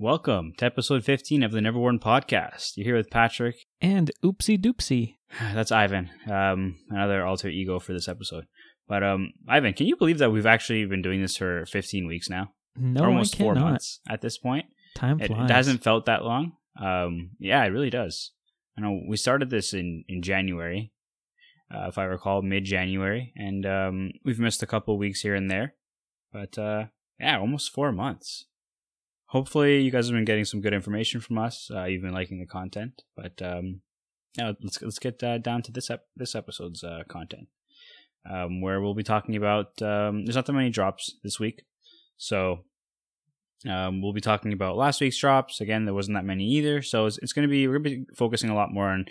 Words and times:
Welcome 0.00 0.52
to 0.58 0.64
episode 0.64 1.04
15 1.04 1.42
of 1.42 1.50
the 1.50 1.60
Never 1.60 1.76
Worn 1.78 1.98
podcast. 1.98 2.76
You're 2.76 2.84
here 2.84 2.96
with 2.96 3.10
Patrick. 3.10 3.56
And 3.80 4.12
oopsie 4.22 4.56
doopsie. 4.56 5.16
That's 5.40 5.72
Ivan, 5.72 6.10
um, 6.30 6.76
another 6.88 7.26
alter 7.26 7.48
ego 7.48 7.80
for 7.80 7.92
this 7.92 8.06
episode. 8.08 8.44
But 8.86 9.02
um, 9.02 9.32
Ivan, 9.48 9.72
can 9.74 9.86
you 9.88 9.96
believe 9.96 10.18
that 10.18 10.30
we've 10.30 10.46
actually 10.46 10.84
been 10.86 11.02
doing 11.02 11.20
this 11.20 11.36
for 11.36 11.66
15 11.66 12.06
weeks 12.06 12.30
now? 12.30 12.52
No, 12.76 13.06
Almost 13.06 13.34
I 13.34 13.38
four 13.38 13.54
months 13.56 13.98
at 14.08 14.20
this 14.20 14.38
point. 14.38 14.66
Time 14.94 15.20
It, 15.20 15.26
flies. 15.26 15.50
it 15.50 15.52
hasn't 15.52 15.82
felt 15.82 16.06
that 16.06 16.24
long. 16.24 16.52
Um, 16.80 17.30
yeah, 17.40 17.64
it 17.64 17.70
really 17.70 17.90
does. 17.90 18.30
I 18.76 18.82
know 18.82 19.00
we 19.08 19.16
started 19.16 19.50
this 19.50 19.74
in 19.74 20.04
in 20.08 20.22
January, 20.22 20.92
uh, 21.74 21.86
if 21.88 21.98
I 21.98 22.04
recall, 22.04 22.40
mid 22.42 22.62
January, 22.64 23.32
and 23.34 23.66
um, 23.66 24.12
we've 24.24 24.38
missed 24.38 24.62
a 24.62 24.66
couple 24.66 24.96
weeks 24.96 25.22
here 25.22 25.34
and 25.34 25.50
there, 25.50 25.74
but 26.32 26.56
uh, 26.56 26.84
yeah, 27.18 27.40
almost 27.40 27.72
four 27.72 27.90
months. 27.90 28.46
Hopefully, 29.28 29.82
you 29.82 29.90
guys 29.90 30.06
have 30.06 30.14
been 30.14 30.24
getting 30.24 30.46
some 30.46 30.62
good 30.62 30.72
information 30.72 31.20
from 31.20 31.36
us. 31.38 31.70
Uh, 31.72 31.84
you've 31.84 32.02
been 32.02 32.14
liking 32.14 32.38
the 32.40 32.46
content, 32.46 33.02
but 33.14 33.40
um, 33.42 33.82
yeah, 34.36 34.52
let's 34.62 34.80
let's 34.80 34.98
get 34.98 35.22
uh, 35.22 35.36
down 35.36 35.62
to 35.62 35.72
this 35.72 35.90
ep- 35.90 36.08
this 36.16 36.34
episode's 36.34 36.82
uh, 36.82 37.02
content, 37.08 37.48
um, 38.28 38.62
where 38.62 38.80
we'll 38.80 38.94
be 38.94 39.02
talking 39.02 39.36
about. 39.36 39.80
Um, 39.82 40.24
there's 40.24 40.36
not 40.36 40.46
that 40.46 40.52
many 40.54 40.70
drops 40.70 41.16
this 41.22 41.38
week, 41.38 41.64
so 42.16 42.64
um, 43.68 44.00
we'll 44.00 44.14
be 44.14 44.22
talking 44.22 44.54
about 44.54 44.78
last 44.78 45.00
week's 45.00 45.18
drops. 45.18 45.60
Again, 45.60 45.84
there 45.84 45.94
wasn't 45.94 46.16
that 46.16 46.24
many 46.24 46.44
either, 46.44 46.80
so 46.80 47.04
it's, 47.04 47.18
it's 47.18 47.34
going 47.34 47.46
to 47.46 47.50
be 47.50 47.68
we're 47.68 47.78
going 47.78 47.84
to 47.84 48.04
be 48.06 48.14
focusing 48.14 48.48
a 48.48 48.54
lot 48.54 48.72
more 48.72 48.88
on 48.88 49.06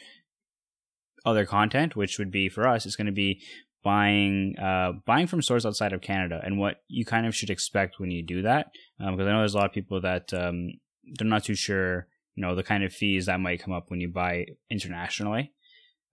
other 1.25 1.45
content, 1.45 1.95
which 1.95 2.17
would 2.17 2.31
be 2.31 2.49
for 2.49 2.67
us. 2.67 2.88
It's 2.88 2.95
going 2.95 3.05
to 3.05 3.11
be 3.11 3.41
buying 3.88 4.54
uh, 4.59 4.91
buying 5.05 5.27
from 5.27 5.41
stores 5.41 5.66
outside 5.66 5.94
of 5.94 6.02
Canada 6.02 6.41
and 6.44 6.59
what 6.59 6.82
you 6.90 7.05
kind 7.05 7.26
of 7.26 7.34
should 7.34 7.50
expect 7.50 8.02
when 8.02 8.12
you 8.12 8.22
do 8.22 8.41
that. 8.41 8.68
Because 9.00 9.26
I 9.26 9.32
know 9.32 9.40
there's 9.40 9.54
a 9.54 9.58
lot 9.58 9.68
of 9.68 9.72
people 9.72 10.02
that 10.02 10.34
um, 10.34 10.72
they're 11.18 11.26
not 11.26 11.45
too 11.45 11.55
sure, 11.55 12.05
you 12.36 12.42
know, 12.42 12.54
the 12.54 12.64
kind 12.64 12.84
of 12.84 12.92
fees 12.92 13.28
that 13.28 13.40
might 13.40 13.64
come 13.64 13.72
up 13.72 13.90
when 13.90 14.02
you 14.02 14.09
buy 14.09 14.48
internationally. 14.70 15.53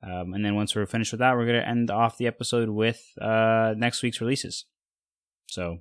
Um, 0.04 0.34
and 0.34 0.44
then 0.44 0.54
once 0.54 0.76
we're 0.76 0.86
finished 0.86 1.10
with 1.12 1.18
that, 1.18 1.34
we're 1.34 1.46
going 1.46 1.60
to 1.60 1.68
end 1.68 1.90
off 1.90 2.16
the 2.16 2.28
episode 2.28 2.68
with 2.68 3.02
uh, 3.20 3.74
next 3.76 4.04
week's 4.04 4.20
releases. 4.20 4.66
So, 5.48 5.78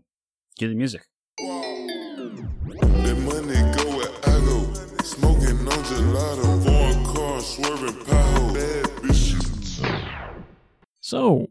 cue 0.58 0.70
the 0.70 0.74
music. 0.74 1.04
That 1.38 3.18
money 3.20 3.54
go 3.78 3.98
where 3.98 4.10
I 4.24 4.40
go. 4.48 4.74
Smoking 5.04 5.60
on 5.60 5.84
gelato. 5.86 6.64
Foreign 6.66 7.06
car 7.06 7.40
swerving 7.40 8.04
pow. 8.06 8.54
Bad 8.56 8.86
bitches. 9.04 10.44
So, 11.02 11.50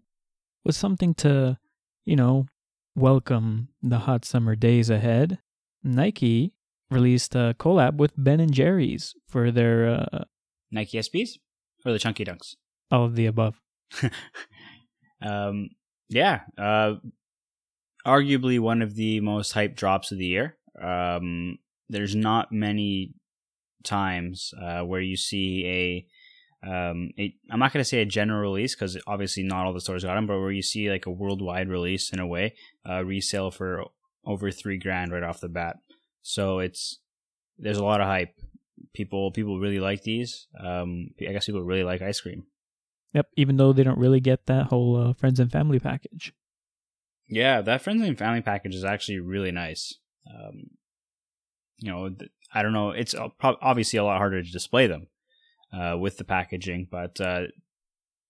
with 0.64 0.74
something 0.74 1.14
to, 1.14 1.58
you 2.04 2.16
know, 2.16 2.46
welcome 2.94 3.68
the 3.82 4.00
hot 4.00 4.24
summer 4.24 4.54
days 4.54 4.90
ahead, 4.90 5.38
Nike 5.82 6.52
released 6.90 7.34
a 7.34 7.56
collab 7.58 7.96
with 7.96 8.12
Ben 8.16 8.40
and 8.40 8.52
Jerry's 8.52 9.14
for 9.26 9.50
their 9.50 9.88
uh, 9.88 10.24
Nike 10.70 10.98
SBs 10.98 11.38
or 11.84 11.92
the 11.92 11.98
Chunky 11.98 12.24
Dunks? 12.24 12.54
all 12.92 13.06
of 13.06 13.16
the 13.16 13.26
above. 13.26 13.60
um, 15.22 15.70
yeah, 16.10 16.40
uh, 16.58 16.94
arguably 18.06 18.60
one 18.60 18.82
of 18.82 18.94
the 18.94 19.20
most 19.20 19.54
hyped 19.54 19.76
drops 19.76 20.12
of 20.12 20.18
the 20.18 20.26
year. 20.26 20.58
Um, 20.80 21.58
there's 21.88 22.14
not 22.14 22.52
many 22.52 23.14
times 23.82 24.52
uh, 24.62 24.82
where 24.82 25.00
you 25.00 25.16
see 25.16 25.66
a 25.66 26.06
um, 26.64 27.10
a, 27.18 27.34
I'm 27.50 27.58
not 27.58 27.72
going 27.72 27.82
to 27.82 27.88
say 27.88 28.00
a 28.02 28.06
general 28.06 28.40
release 28.40 28.74
because 28.74 28.96
obviously 29.06 29.42
not 29.42 29.66
all 29.66 29.72
the 29.72 29.80
stores 29.80 30.04
got 30.04 30.14
them, 30.14 30.26
but 30.26 30.38
where 30.38 30.52
you 30.52 30.62
see 30.62 30.90
like 30.90 31.06
a 31.06 31.10
worldwide 31.10 31.68
release 31.68 32.12
in 32.12 32.20
a 32.20 32.26
way, 32.26 32.54
uh, 32.88 33.04
resale 33.04 33.50
for 33.50 33.84
over 34.24 34.50
three 34.50 34.78
grand 34.78 35.12
right 35.12 35.24
off 35.24 35.40
the 35.40 35.48
bat. 35.48 35.76
So 36.22 36.60
it's 36.60 37.00
there's 37.58 37.78
a 37.78 37.84
lot 37.84 38.00
of 38.00 38.06
hype. 38.06 38.34
People 38.94 39.32
people 39.32 39.58
really 39.58 39.80
like 39.80 40.02
these. 40.02 40.46
Um, 40.62 41.08
I 41.20 41.32
guess 41.32 41.46
people 41.46 41.62
really 41.62 41.84
like 41.84 42.00
ice 42.00 42.20
cream. 42.20 42.44
Yep, 43.12 43.28
even 43.36 43.56
though 43.56 43.72
they 43.72 43.82
don't 43.82 43.98
really 43.98 44.20
get 44.20 44.46
that 44.46 44.66
whole 44.66 44.96
uh, 44.96 45.12
friends 45.14 45.40
and 45.40 45.50
family 45.50 45.80
package. 45.80 46.32
Yeah, 47.28 47.60
that 47.62 47.82
friends 47.82 48.02
and 48.02 48.16
family 48.16 48.40
package 48.40 48.74
is 48.74 48.84
actually 48.84 49.18
really 49.18 49.50
nice. 49.50 49.94
Um, 50.30 50.70
you 51.78 51.90
know, 51.90 52.08
th- 52.08 52.30
I 52.54 52.62
don't 52.62 52.72
know. 52.72 52.90
It's 52.90 53.14
uh, 53.14 53.28
obviously 53.42 53.98
a 53.98 54.04
lot 54.04 54.18
harder 54.18 54.42
to 54.42 54.50
display 54.50 54.86
them 54.86 55.08
uh, 55.72 55.96
with 55.98 56.16
the 56.18 56.24
packaging, 56.24 56.88
but 56.90 57.20
uh, 57.20 57.42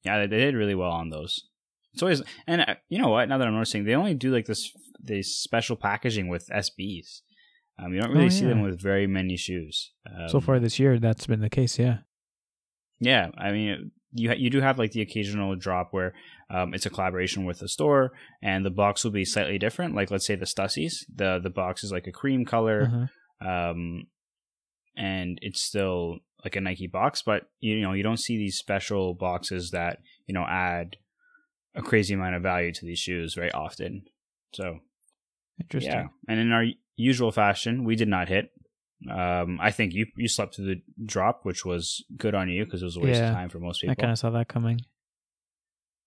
yeah, 0.04 0.20
they, 0.20 0.26
they 0.26 0.38
did 0.38 0.54
really 0.54 0.74
well 0.74 0.90
on 0.92 1.10
those. 1.10 1.48
It's 1.92 2.02
always 2.02 2.22
and 2.46 2.62
uh, 2.62 2.74
you 2.88 2.98
know 2.98 3.08
what? 3.08 3.28
Now 3.28 3.38
that 3.38 3.46
I'm 3.46 3.54
noticing, 3.54 3.84
they 3.84 3.94
only 3.94 4.14
do 4.14 4.30
like 4.32 4.46
this 4.46 4.70
this 5.00 5.36
special 5.36 5.76
packaging 5.76 6.28
with 6.28 6.48
SBs. 6.48 7.20
Um, 7.78 7.92
you 7.94 8.00
don't 8.00 8.12
really 8.12 8.26
Oh, 8.26 8.28
see 8.28 8.44
them 8.46 8.62
with 8.62 8.80
very 8.80 9.06
many 9.06 9.36
shoes. 9.36 9.92
Um, 10.06 10.28
so 10.28 10.40
far 10.40 10.58
this 10.60 10.78
year, 10.78 10.98
that's 10.98 11.26
been 11.26 11.40
the 11.40 11.50
case, 11.50 11.78
yeah. 11.78 11.98
Yeah, 13.00 13.30
I 13.36 13.50
mean, 13.50 13.90
you 14.12 14.32
you 14.34 14.48
do 14.50 14.60
have 14.60 14.78
like 14.78 14.92
the 14.92 15.00
occasional 15.02 15.56
drop 15.56 15.88
where 15.92 16.14
um, 16.50 16.72
it's 16.74 16.86
a 16.86 16.90
collaboration 16.90 17.44
with 17.44 17.60
a 17.62 17.68
store, 17.68 18.12
and 18.42 18.64
the 18.64 18.70
box 18.70 19.02
will 19.04 19.10
be 19.10 19.24
slightly 19.24 19.58
different. 19.58 19.94
Like 19.94 20.10
let's 20.10 20.26
say 20.26 20.36
the 20.36 20.46
Stussies, 20.46 21.04
the 21.12 21.40
the 21.42 21.50
box 21.50 21.82
is 21.82 21.90
like 21.92 22.06
a 22.06 22.12
cream 22.12 22.44
color, 22.44 23.08
Uh-huh. 23.42 23.70
um, 23.70 24.04
and 24.96 25.38
it's 25.42 25.60
still 25.62 26.18
like 26.44 26.56
a 26.56 26.60
Nike 26.60 26.86
box, 26.86 27.22
but 27.22 27.48
you 27.60 27.80
know 27.80 27.92
you 27.92 28.02
don't 28.02 28.18
see 28.18 28.36
these 28.36 28.56
special 28.58 29.14
boxes 29.14 29.70
that 29.70 29.98
you 30.26 30.34
know 30.34 30.44
add 30.48 30.96
a 31.74 31.82
crazy 31.82 32.14
amount 32.14 32.34
of 32.34 32.42
value 32.42 32.72
to 32.72 32.84
these 32.84 32.98
shoes 32.98 33.34
very 33.34 33.52
often. 33.52 34.04
So 34.52 34.80
Interesting. 35.60 35.92
yeah, 35.92 36.06
and 36.28 36.40
in 36.40 36.52
our 36.52 36.64
usual 36.96 37.32
fashion, 37.32 37.84
we 37.84 37.96
did 37.96 38.08
not 38.08 38.28
hit. 38.28 38.50
Um, 39.10 39.58
I 39.60 39.70
think 39.70 39.94
you 39.94 40.06
you 40.16 40.28
slept 40.28 40.56
through 40.56 40.66
the 40.66 40.82
drop, 41.04 41.40
which 41.44 41.64
was 41.64 42.04
good 42.16 42.34
on 42.34 42.48
you 42.48 42.64
because 42.64 42.82
it 42.82 42.86
was 42.86 42.96
a 42.96 43.00
waste 43.00 43.20
Yeah, 43.20 43.28
of 43.28 43.34
time 43.34 43.48
for 43.48 43.58
most 43.58 43.80
people. 43.80 43.92
I 43.92 43.94
kind 43.94 44.12
of 44.12 44.18
saw 44.18 44.30
that 44.30 44.48
coming. 44.48 44.80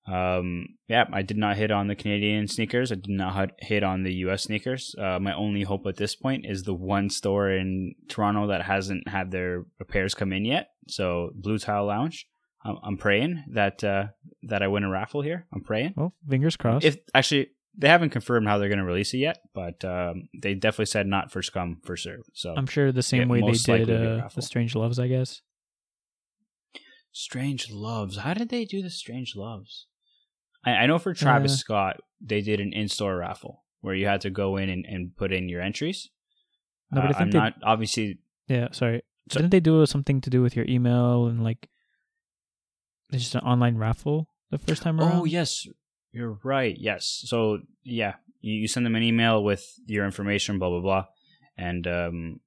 Um, 0.07 0.67
yeah, 0.87 1.05
I 1.11 1.23
did 1.23 1.37
not 1.37 1.57
hit 1.57 1.71
on 1.71 1.87
the 1.87 1.95
Canadian 1.95 2.47
sneakers. 2.47 2.91
I 2.91 2.95
did 2.95 3.09
not 3.09 3.51
hit- 3.59 3.83
on 3.83 4.03
the 4.03 4.13
U.S. 4.25 4.43
sneakers. 4.43 4.93
Uh, 4.97 5.19
my 5.19 5.33
only 5.33 5.63
hope 5.63 5.85
at 5.87 5.97
this 5.97 6.15
point 6.15 6.45
is 6.47 6.63
the 6.63 6.75
one 6.75 7.09
store 7.09 7.49
in 7.49 7.95
Toronto 8.07 8.47
that 8.47 8.61
hasn't 8.63 9.07
had 9.07 9.31
their 9.31 9.65
repairs 9.79 10.13
come 10.13 10.31
in 10.31 10.45
yet. 10.45 10.69
So 10.87 11.31
Blue 11.35 11.57
Tile 11.57 11.85
Lounge. 11.85 12.27
I'm, 12.63 12.77
I'm 12.83 12.97
praying 12.97 13.43
that 13.53 13.83
uh, 13.83 14.07
that 14.43 14.61
I 14.63 14.67
win 14.67 14.83
a 14.83 14.89
raffle 14.89 15.21
here. 15.21 15.47
I'm 15.53 15.61
praying. 15.61 15.93
Well, 15.95 16.13
fingers 16.27 16.55
crossed. 16.55 16.85
If 16.85 16.97
actually 17.13 17.49
they 17.77 17.89
haven't 17.89 18.11
confirmed 18.11 18.47
how 18.47 18.57
they're 18.57 18.69
going 18.69 18.79
to 18.79 18.85
release 18.85 19.13
it 19.13 19.17
yet, 19.17 19.39
but 19.53 19.83
um, 19.85 20.29
they 20.41 20.53
definitely 20.53 20.85
said 20.85 21.07
not 21.07 21.31
first 21.31 21.51
come 21.53 21.79
first 21.83 22.03
serve. 22.03 22.21
So 22.33 22.53
I'm 22.55 22.67
sure 22.67 22.91
the 22.91 23.03
same 23.03 23.27
way 23.27 23.41
they 23.41 23.51
did 23.51 23.67
likely 23.67 23.93
will 23.93 23.99
be 23.99 24.05
a 24.05 24.25
uh, 24.25 24.29
the 24.33 24.41
Strange 24.41 24.75
Loves, 24.75 24.99
I 24.99 25.07
guess. 25.07 25.41
Strange 27.11 27.71
Loves. 27.71 28.17
How 28.17 28.33
did 28.33 28.49
they 28.49 28.65
do 28.65 28.81
the 28.81 28.89
Strange 28.89 29.35
Loves? 29.35 29.87
I, 30.65 30.71
I 30.71 30.85
know 30.87 30.97
for 30.99 31.13
Travis 31.13 31.53
Uh, 31.53 31.57
Scott, 31.57 31.97
they 32.21 32.41
did 32.41 32.59
an 32.59 32.73
in-store 32.73 33.17
raffle 33.17 33.63
where 33.81 33.93
you 33.95 34.07
had 34.07 34.21
to 34.21 34.29
go 34.29 34.57
in 34.57 34.69
and, 34.69 34.85
and 34.85 35.15
put 35.15 35.31
in 35.31 35.47
your 35.49 35.61
entries. 35.61 36.09
No, 36.91 37.01
but 37.01 37.07
I 37.07 37.09
Uh, 37.09 37.17
think 37.19 37.35
I'm 37.35 37.43
not 37.43 37.53
obviously. 37.63 38.19
Yeah, 38.47 38.69
sorry. 38.71 39.01
So- 39.31 39.39
Didn't 39.39 39.51
they 39.51 39.59
do 39.59 39.85
something 39.85 40.21
to 40.21 40.29
do 40.29 40.41
with 40.41 40.55
your 40.55 40.65
email 40.67 41.27
and 41.27 41.43
like 41.43 41.69
it's 43.11 43.23
just 43.23 43.35
an 43.35 43.41
online 43.41 43.77
raffle 43.77 44.27
the 44.51 44.57
first 44.57 44.81
time 44.81 44.99
around? 44.99 45.11
Oh 45.13 45.25
yes, 45.25 45.67
you're 46.11 46.39
right. 46.43 46.75
Yes. 46.79 47.23
So 47.25 47.59
yeah, 47.83 48.15
you, 48.41 48.53
you 48.61 48.67
send 48.67 48.85
them 48.85 48.95
an 48.95 49.03
email 49.03 49.43
with 49.43 49.63
your 49.85 50.05
information, 50.05 50.59
blah 50.59 50.69
blah 50.69 50.81
blah, 50.81 51.05
and 51.57 51.85
um, 51.87 52.39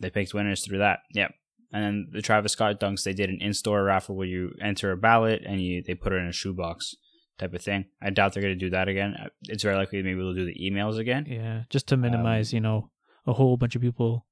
they 0.00 0.10
picked 0.10 0.34
winners 0.34 0.64
through 0.64 0.78
that. 0.78 1.00
Yeah. 1.12 1.28
And 1.72 1.84
then 1.84 2.08
the 2.12 2.22
Travis 2.22 2.52
Scott 2.52 2.80
dunks, 2.80 3.02
they 3.04 3.12
did 3.12 3.28
an 3.28 3.38
in-store 3.42 3.82
raffle 3.84 4.16
where 4.16 4.26
you 4.26 4.54
enter 4.62 4.90
a 4.90 4.96
ballot 4.96 5.42
and 5.44 5.60
you 5.60 5.82
they 5.86 5.94
put 5.94 6.12
it 6.14 6.16
in 6.16 6.26
a 6.26 6.32
shoebox 6.32 6.94
type 7.38 7.54
of 7.54 7.62
thing. 7.62 7.86
I 8.02 8.10
doubt 8.10 8.32
they're 8.34 8.42
going 8.42 8.58
to 8.58 8.64
do 8.66 8.70
that 8.70 8.88
again. 8.88 9.14
Uh, 9.14 9.28
It's 9.48 9.62
very 9.62 9.76
likely 9.76 10.02
maybe 10.02 10.18
they'll 10.20 10.34
do 10.34 10.44
the 10.46 10.58
emails 10.60 10.98
again. 10.98 11.26
Yeah, 11.28 11.64
just 11.70 11.86
to 11.88 11.94
Um, 11.94 12.00
minimize, 12.02 12.52
you 12.52 12.60
know, 12.60 12.90
a 13.26 13.32
whole 13.32 13.56
bunch 13.56 13.76
of 13.76 13.82
people 13.82 14.26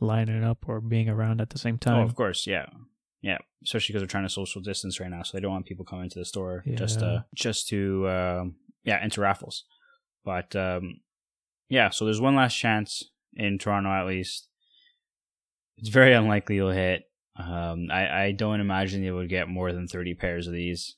lining 0.00 0.42
up 0.44 0.68
or 0.68 0.80
being 0.80 1.08
around 1.08 1.40
at 1.40 1.50
the 1.50 1.58
same 1.58 1.78
time. 1.78 1.94
Oh, 1.94 1.98
time. 1.98 2.06
of 2.08 2.14
course, 2.14 2.46
yeah, 2.46 2.66
yeah. 3.20 3.38
Especially 3.62 3.92
because 3.92 4.02
they're 4.02 4.08
trying 4.08 4.24
to 4.24 4.28
social 4.30 4.60
distance 4.60 4.98
right 5.00 5.10
now, 5.10 5.22
so 5.22 5.36
they 5.36 5.40
don't 5.40 5.52
want 5.52 5.66
people 5.66 5.84
coming 5.84 6.10
to 6.10 6.18
the 6.18 6.24
store 6.24 6.64
just 6.74 7.00
Yeah. 7.00 7.06
uh 7.06 7.22
just 7.34 7.68
to 7.68 8.08
um, 8.08 8.56
yeah 8.84 8.98
enter 9.02 9.20
raffles. 9.20 9.64
But 10.24 10.54
um, 10.56 11.00
yeah, 11.68 11.90
so 11.90 12.04
there's 12.04 12.20
one 12.20 12.34
last 12.36 12.54
chance 12.58 13.04
in 13.34 13.58
Toronto 13.58 13.90
at 13.90 14.06
least. 14.06 14.48
It's 15.78 15.88
very 15.88 16.12
unlikely 16.14 16.56
you'll 16.56 16.70
hit. 16.72 17.04
Um, 17.36 17.88
I 17.90 18.24
I 18.24 18.32
don't 18.32 18.60
imagine 18.60 19.02
they 19.02 19.10
would 19.10 19.28
get 19.30 19.48
more 19.48 19.72
than 19.72 19.86
thirty 19.86 20.14
pairs 20.14 20.46
of 20.46 20.52
these. 20.52 20.96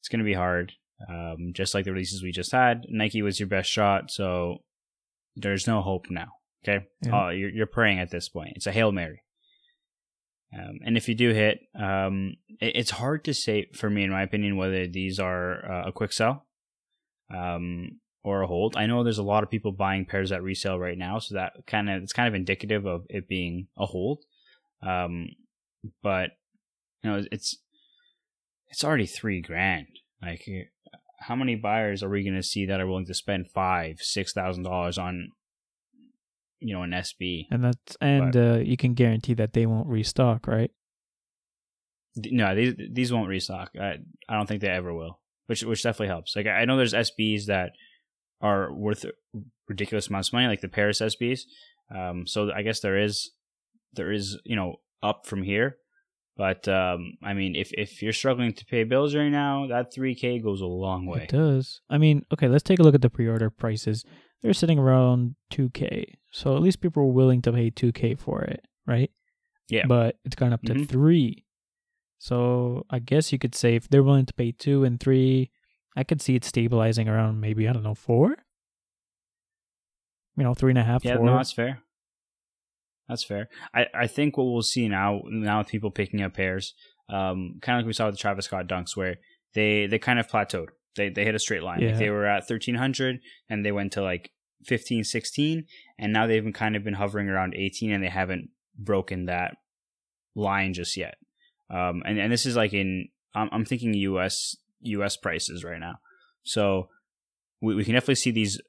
It's 0.00 0.08
gonna 0.08 0.24
be 0.24 0.34
hard. 0.34 0.72
Um, 1.08 1.52
just 1.54 1.74
like 1.74 1.84
the 1.84 1.92
releases 1.92 2.22
we 2.22 2.30
just 2.32 2.52
had, 2.52 2.84
Nike 2.90 3.22
was 3.22 3.40
your 3.40 3.48
best 3.48 3.70
shot, 3.70 4.10
so 4.10 4.58
there's 5.36 5.66
no 5.66 5.80
hope 5.80 6.06
now. 6.10 6.28
Okay, 6.62 6.84
Yeah. 7.02 7.10
oh, 7.26 7.28
you're 7.30 7.50
you're 7.50 7.66
praying 7.66 7.98
at 8.00 8.10
this 8.10 8.28
point. 8.28 8.52
It's 8.56 8.66
a 8.66 8.72
hail 8.72 8.92
mary. 8.92 9.22
Um, 10.52 10.80
and 10.84 10.96
if 10.96 11.08
you 11.08 11.14
do 11.14 11.32
hit, 11.32 11.60
um, 11.78 12.34
it, 12.60 12.74
it's 12.76 12.90
hard 12.90 13.24
to 13.24 13.34
say 13.34 13.66
for 13.72 13.88
me, 13.88 14.02
in 14.02 14.10
my 14.10 14.22
opinion, 14.22 14.56
whether 14.56 14.86
these 14.86 15.18
are 15.20 15.70
uh, 15.72 15.88
a 15.88 15.92
quick 15.92 16.12
sell. 16.12 16.46
Um, 17.34 18.00
or 18.22 18.42
a 18.42 18.46
hold. 18.46 18.76
I 18.76 18.84
know 18.84 19.02
there's 19.02 19.16
a 19.16 19.22
lot 19.22 19.44
of 19.44 19.50
people 19.50 19.72
buying 19.72 20.04
pairs 20.04 20.30
at 20.30 20.42
resale 20.42 20.78
right 20.78 20.98
now, 20.98 21.18
so 21.20 21.36
that 21.36 21.52
kind 21.66 21.88
of 21.88 22.02
it's 22.02 22.12
kind 22.12 22.28
of 22.28 22.34
indicative 22.34 22.84
of 22.84 23.06
it 23.08 23.26
being 23.28 23.68
a 23.78 23.86
hold. 23.86 24.18
Um, 24.82 25.28
but 26.02 26.32
you 27.02 27.10
know, 27.10 27.22
it's 27.32 27.56
it's 28.70 28.84
already 28.84 29.06
three 29.06 29.40
grand. 29.40 29.88
Like, 30.22 30.46
how 31.18 31.34
many 31.34 31.56
buyers 31.56 32.02
are 32.02 32.08
we 32.08 32.22
going 32.22 32.36
to 32.36 32.42
see 32.42 32.66
that 32.66 32.80
are 32.80 32.86
willing 32.86 33.06
to 33.06 33.14
spend 33.14 33.50
five, 33.50 33.98
six 34.00 34.32
thousand 34.32 34.64
dollars 34.64 34.98
on, 34.98 35.30
you 36.60 36.74
know, 36.74 36.82
an 36.82 36.90
SB? 36.90 37.46
And 37.50 37.64
that's 37.64 37.96
and 38.00 38.36
uh, 38.36 38.58
you 38.58 38.76
can 38.76 38.94
guarantee 38.94 39.34
that 39.34 39.52
they 39.52 39.66
won't 39.66 39.88
restock, 39.88 40.46
right? 40.46 40.70
No, 42.16 42.54
these 42.54 42.74
these 42.90 43.12
won't 43.12 43.28
restock. 43.28 43.70
I 43.80 43.96
I 44.28 44.36
don't 44.36 44.46
think 44.46 44.60
they 44.60 44.68
ever 44.68 44.94
will. 44.94 45.20
Which 45.46 45.62
which 45.64 45.82
definitely 45.82 46.08
helps. 46.08 46.36
Like 46.36 46.46
I 46.46 46.64
know 46.64 46.76
there's 46.76 46.94
SBs 46.94 47.46
that 47.46 47.72
are 48.40 48.72
worth 48.72 49.04
ridiculous 49.68 50.08
amounts 50.08 50.28
of 50.28 50.34
money, 50.34 50.46
like 50.46 50.60
the 50.60 50.68
Paris 50.68 51.00
SBs. 51.00 51.40
Um, 51.94 52.26
so 52.26 52.52
I 52.52 52.62
guess 52.62 52.80
there 52.80 52.98
is 52.98 53.32
there 53.92 54.12
is 54.12 54.38
you 54.44 54.56
know 54.56 54.76
up 55.02 55.26
from 55.26 55.42
here. 55.42 55.76
But 56.40 56.66
um, 56.68 57.18
I 57.22 57.34
mean, 57.34 57.54
if 57.54 57.70
if 57.74 58.00
you're 58.00 58.14
struggling 58.14 58.54
to 58.54 58.64
pay 58.64 58.84
bills 58.84 59.14
right 59.14 59.28
now, 59.28 59.66
that 59.66 59.92
three 59.92 60.14
k 60.14 60.38
goes 60.38 60.62
a 60.62 60.66
long 60.66 61.04
way. 61.04 61.24
It 61.24 61.28
does. 61.28 61.82
I 61.90 61.98
mean, 61.98 62.24
okay, 62.32 62.48
let's 62.48 62.62
take 62.62 62.78
a 62.78 62.82
look 62.82 62.94
at 62.94 63.02
the 63.02 63.10
pre-order 63.10 63.50
prices. 63.50 64.06
They're 64.40 64.54
sitting 64.54 64.78
around 64.78 65.34
two 65.50 65.68
k, 65.68 66.14
so 66.30 66.56
at 66.56 66.62
least 66.62 66.80
people 66.80 67.02
are 67.02 67.12
willing 67.12 67.42
to 67.42 67.52
pay 67.52 67.68
two 67.68 67.92
k 67.92 68.14
for 68.14 68.40
it, 68.40 68.64
right? 68.86 69.10
Yeah. 69.68 69.84
But 69.86 70.16
it's 70.24 70.34
gone 70.34 70.54
up 70.54 70.62
to 70.62 70.72
Mhm. 70.72 70.88
three. 70.88 71.44
So 72.16 72.86
I 72.88 73.00
guess 73.00 73.32
you 73.32 73.38
could 73.38 73.54
say 73.54 73.74
if 73.74 73.86
they're 73.90 74.02
willing 74.02 74.24
to 74.24 74.32
pay 74.32 74.50
two 74.50 74.82
and 74.82 74.98
three, 74.98 75.50
I 75.94 76.04
could 76.04 76.22
see 76.22 76.36
it 76.36 76.44
stabilizing 76.44 77.06
around 77.06 77.40
maybe 77.42 77.68
I 77.68 77.74
don't 77.74 77.82
know 77.82 77.94
four. 77.94 78.34
You 80.38 80.44
know, 80.44 80.54
three 80.54 80.70
and 80.72 80.78
a 80.78 80.84
half, 80.84 81.04
Yeah, 81.04 81.16
four. 81.16 81.26
no, 81.26 81.36
that's 81.36 81.52
fair. 81.52 81.82
That's 83.10 83.24
fair. 83.24 83.48
I, 83.74 83.86
I 83.92 84.06
think 84.06 84.36
what 84.36 84.44
we'll 84.44 84.62
see 84.62 84.88
now 84.88 85.22
now 85.26 85.58
with 85.58 85.66
people 85.66 85.90
picking 85.90 86.22
up 86.22 86.34
pairs, 86.34 86.74
um, 87.08 87.58
kind 87.60 87.76
of 87.76 87.82
like 87.82 87.86
we 87.88 87.92
saw 87.92 88.06
with 88.06 88.14
the 88.14 88.20
Travis 88.20 88.44
Scott 88.44 88.68
dunks, 88.68 88.96
where 88.96 89.16
they 89.54 89.88
they 89.88 89.98
kind 89.98 90.20
of 90.20 90.28
plateaued. 90.28 90.68
They 90.94 91.08
they 91.08 91.24
hit 91.24 91.34
a 91.34 91.40
straight 91.40 91.64
line. 91.64 91.80
Like 91.90 91.98
they 91.98 92.10
were 92.10 92.24
at 92.24 92.46
thirteen 92.46 92.76
hundred, 92.76 93.18
and 93.48 93.66
they 93.66 93.72
went 93.72 93.92
to 93.92 94.02
like 94.02 94.30
15, 94.66 95.04
16, 95.04 95.64
and 95.98 96.12
now 96.12 96.26
they've 96.26 96.44
been 96.44 96.52
kind 96.52 96.76
of 96.76 96.84
been 96.84 96.94
hovering 96.94 97.28
around 97.28 97.54
eighteen, 97.56 97.90
and 97.90 98.02
they 98.02 98.08
haven't 98.08 98.50
broken 98.78 99.26
that 99.26 99.56
line 100.36 100.72
just 100.72 100.96
yet. 100.96 101.16
Um, 101.68 102.04
and 102.06 102.16
and 102.16 102.32
this 102.32 102.46
is 102.46 102.54
like 102.54 102.72
in 102.72 103.08
I'm, 103.34 103.48
I'm 103.50 103.64
thinking 103.64 103.92
U.S. 103.94 104.54
U.S. 104.82 105.16
prices 105.16 105.64
right 105.64 105.80
now, 105.80 105.96
so 106.44 106.88
we, 107.60 107.74
we 107.74 107.84
can 107.84 107.94
definitely 107.94 108.14
see 108.14 108.30
these 108.30 108.60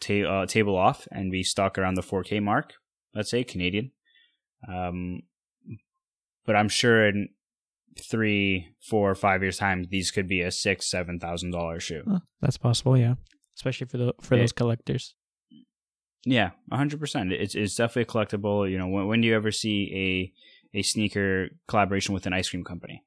ta- 0.00 0.42
uh, 0.42 0.46
table 0.46 0.76
off 0.76 1.08
and 1.10 1.30
be 1.30 1.42
stuck 1.42 1.78
around 1.78 1.94
the 1.94 2.02
4K 2.02 2.42
mark. 2.42 2.74
Let's 3.16 3.30
say 3.30 3.42
Canadian, 3.44 3.92
um, 4.68 5.22
but 6.44 6.54
I'm 6.54 6.68
sure 6.68 7.08
in 7.08 7.30
three, 7.98 8.68
four, 8.90 9.14
five 9.14 9.42
years 9.42 9.56
time, 9.58 9.86
these 9.90 10.10
could 10.10 10.28
be 10.28 10.42
a 10.42 10.50
six, 10.50 10.90
seven 10.90 11.18
thousand 11.18 11.52
dollar 11.52 11.80
shoe. 11.80 12.02
That's 12.42 12.58
possible, 12.58 12.96
yeah. 12.98 13.14
Especially 13.56 13.86
for 13.86 13.96
the 13.96 14.12
for 14.20 14.36
Yeah. 14.36 14.42
those 14.42 14.52
collectors. 14.52 15.14
Yeah, 16.26 16.50
hundred 16.70 17.00
percent. 17.00 17.32
It's 17.32 17.54
it's 17.54 17.74
definitely 17.76 18.02
a 18.02 18.06
collectible. 18.06 18.70
You 18.70 18.78
know, 18.78 18.88
when 18.88 19.06
when 19.06 19.20
do 19.22 19.28
you 19.28 19.34
ever 19.34 19.50
see 19.52 20.32
a 20.74 20.78
a 20.78 20.82
sneaker 20.82 21.48
collaboration 21.68 22.12
with 22.14 22.26
an 22.26 22.32
ice 22.34 22.50
cream 22.50 22.64
company? 22.64 23.02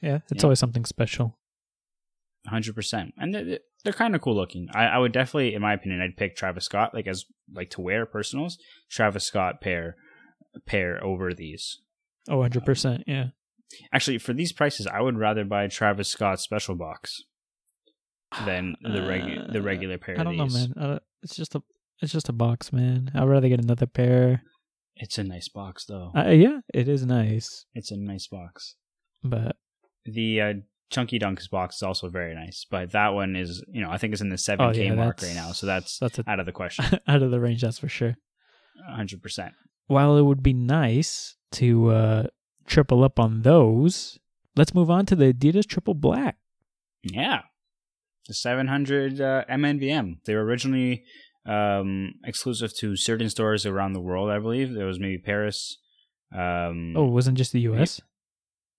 Yeah, 0.00 0.20
it's 0.30 0.42
Yeah. 0.42 0.44
always 0.44 0.58
something 0.60 0.86
special. 0.86 1.38
Hundred 2.46 2.74
percent, 2.74 3.12
and 3.18 3.34
they're, 3.34 3.58
they're 3.84 3.92
kind 3.92 4.14
of 4.14 4.20
cool 4.22 4.34
looking. 4.36 4.68
I, 4.72 4.84
I 4.86 4.98
would 4.98 5.12
definitely, 5.12 5.54
in 5.54 5.62
my 5.62 5.74
opinion, 5.74 6.00
I'd 6.00 6.16
pick 6.16 6.36
Travis 6.36 6.64
Scott 6.64 6.94
like 6.94 7.06
as 7.06 7.24
like 7.52 7.70
to 7.70 7.80
wear 7.80 8.06
personals. 8.06 8.58
Travis 8.90 9.24
Scott 9.24 9.60
pair 9.60 9.96
pair 10.66 11.02
over 11.04 11.32
these. 11.34 11.78
Oh, 12.28 12.38
100%, 12.38 13.04
yeah. 13.06 13.26
Actually, 13.92 14.18
for 14.18 14.32
these 14.32 14.52
prices, 14.52 14.86
I 14.86 15.00
would 15.00 15.16
rather 15.16 15.44
buy 15.44 15.66
Travis 15.68 16.08
Scott 16.08 16.40
special 16.40 16.74
box 16.74 17.22
than 18.44 18.76
the 18.82 19.00
regu- 19.00 19.52
the 19.52 19.58
Uh, 19.60 19.62
regular 19.62 19.98
pair. 19.98 20.18
I 20.18 20.24
don't 20.24 20.38
of 20.40 20.52
know, 20.52 20.58
man. 20.58 20.72
Uh, 20.78 20.98
it's 21.22 21.36
just 21.36 21.54
a 21.54 21.62
it's 22.00 22.12
just 22.12 22.28
a 22.28 22.32
box, 22.32 22.72
man. 22.72 23.10
I'd 23.14 23.28
rather 23.28 23.48
get 23.48 23.62
another 23.62 23.86
pair. 23.86 24.42
It's 24.96 25.18
a 25.18 25.24
nice 25.24 25.48
box, 25.48 25.84
though. 25.86 26.12
Uh, 26.16 26.30
yeah, 26.30 26.60
it 26.74 26.88
is 26.88 27.04
nice, 27.06 27.66
it's 27.74 27.90
a 27.90 27.96
nice 27.96 28.26
box. 28.26 28.76
but 29.22 29.56
The 30.04 30.40
uh, 30.40 30.52
Chunky 30.90 31.18
Dunks 31.18 31.48
box 31.48 31.76
is 31.76 31.82
also 31.82 32.08
very 32.08 32.34
nice, 32.34 32.66
but 32.70 32.90
that 32.92 33.08
one 33.14 33.36
is, 33.36 33.64
you 33.72 33.80
know, 33.80 33.90
I 33.90 33.96
think 33.96 34.12
it's 34.12 34.20
in 34.22 34.28
the 34.28 34.38
seven 34.38 34.72
K 34.74 34.80
Oh, 34.80 34.84
yeah, 34.84 34.94
mark 34.94 35.22
right 35.22 35.34
now, 35.34 35.52
so 35.52 35.66
that's 35.66 35.98
that's 35.98 36.18
a, 36.18 36.24
out 36.28 36.40
of 36.40 36.46
the 36.46 36.52
question. 36.52 36.84
out 37.08 37.22
of 37.22 37.30
the 37.30 37.40
range, 37.40 37.62
that's 37.62 37.78
for 37.78 37.88
sure. 37.88 38.16
hundred 38.88 39.22
percent. 39.22 39.52
While 39.86 40.16
it 40.16 40.22
would 40.22 40.42
be 40.42 40.52
nice 40.52 41.36
to 41.52 41.90
uh, 41.90 42.22
triple 42.66 43.02
up 43.04 43.18
on 43.18 43.42
those, 43.42 44.18
let's 44.56 44.74
move 44.74 44.90
on 44.90 45.06
to 45.06 45.16
the 45.16 45.32
Adidas 45.32 45.66
Triple 45.66 45.94
Black. 45.94 46.36
Yeah, 47.02 47.42
the 48.26 48.34
seven 48.34 48.66
hundred 48.68 49.20
uh, 49.20 49.44
MNVN. 49.48 50.18
They 50.26 50.34
were 50.34 50.44
originally 50.44 51.04
um, 51.46 52.14
exclusive 52.24 52.74
to 52.78 52.96
certain 52.96 53.30
stores 53.30 53.64
around 53.64 53.92
the 53.92 54.00
world. 54.00 54.30
I 54.30 54.38
believe 54.38 54.74
there 54.74 54.86
was 54.86 54.98
maybe 55.00 55.18
Paris. 55.18 55.78
Um, 56.32 56.94
Oh, 56.96 57.08
it 57.08 57.12
wasn't 57.12 57.38
just 57.38 57.52
the 57.52 57.60
U.S. 57.62 58.00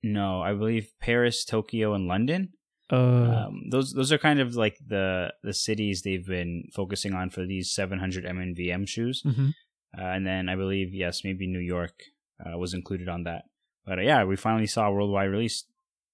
no, 0.03 0.42
I 0.42 0.53
believe 0.53 0.92
Paris, 1.00 1.45
Tokyo, 1.45 1.94
and 1.94 2.07
London. 2.07 2.53
Uh, 2.92 3.45
um, 3.48 3.69
those 3.69 3.94
those 3.94 4.12
are 4.12 4.18
kind 4.18 4.39
of 4.39 4.56
like 4.56 4.77
the 4.86 5.33
the 5.44 5.53
cities 5.53 6.01
they've 6.01 6.25
been 6.27 6.65
focusing 6.74 7.13
on 7.13 7.30
for 7.30 7.45
these 7.45 7.74
700 7.74 8.25
MNVN 8.25 8.88
shoes. 8.88 9.24
mhm. 9.25 9.53
Uh, 9.98 10.03
and 10.03 10.25
then 10.25 10.48
I 10.48 10.56
believe 10.56 10.94
yes, 10.94 11.24
maybe 11.24 11.48
New 11.48 11.59
York 11.59 12.03
uh, 12.39 12.57
was 12.57 12.74
included 12.74 13.09
on 13.09 13.24
that. 13.24 13.44
But 13.86 14.00
uh, 14.00 14.01
yeah, 14.03 14.24
we 14.24 14.36
finally 14.36 14.68
saw 14.68 14.88
a 14.88 14.92
worldwide 14.92 15.30
release 15.30 15.65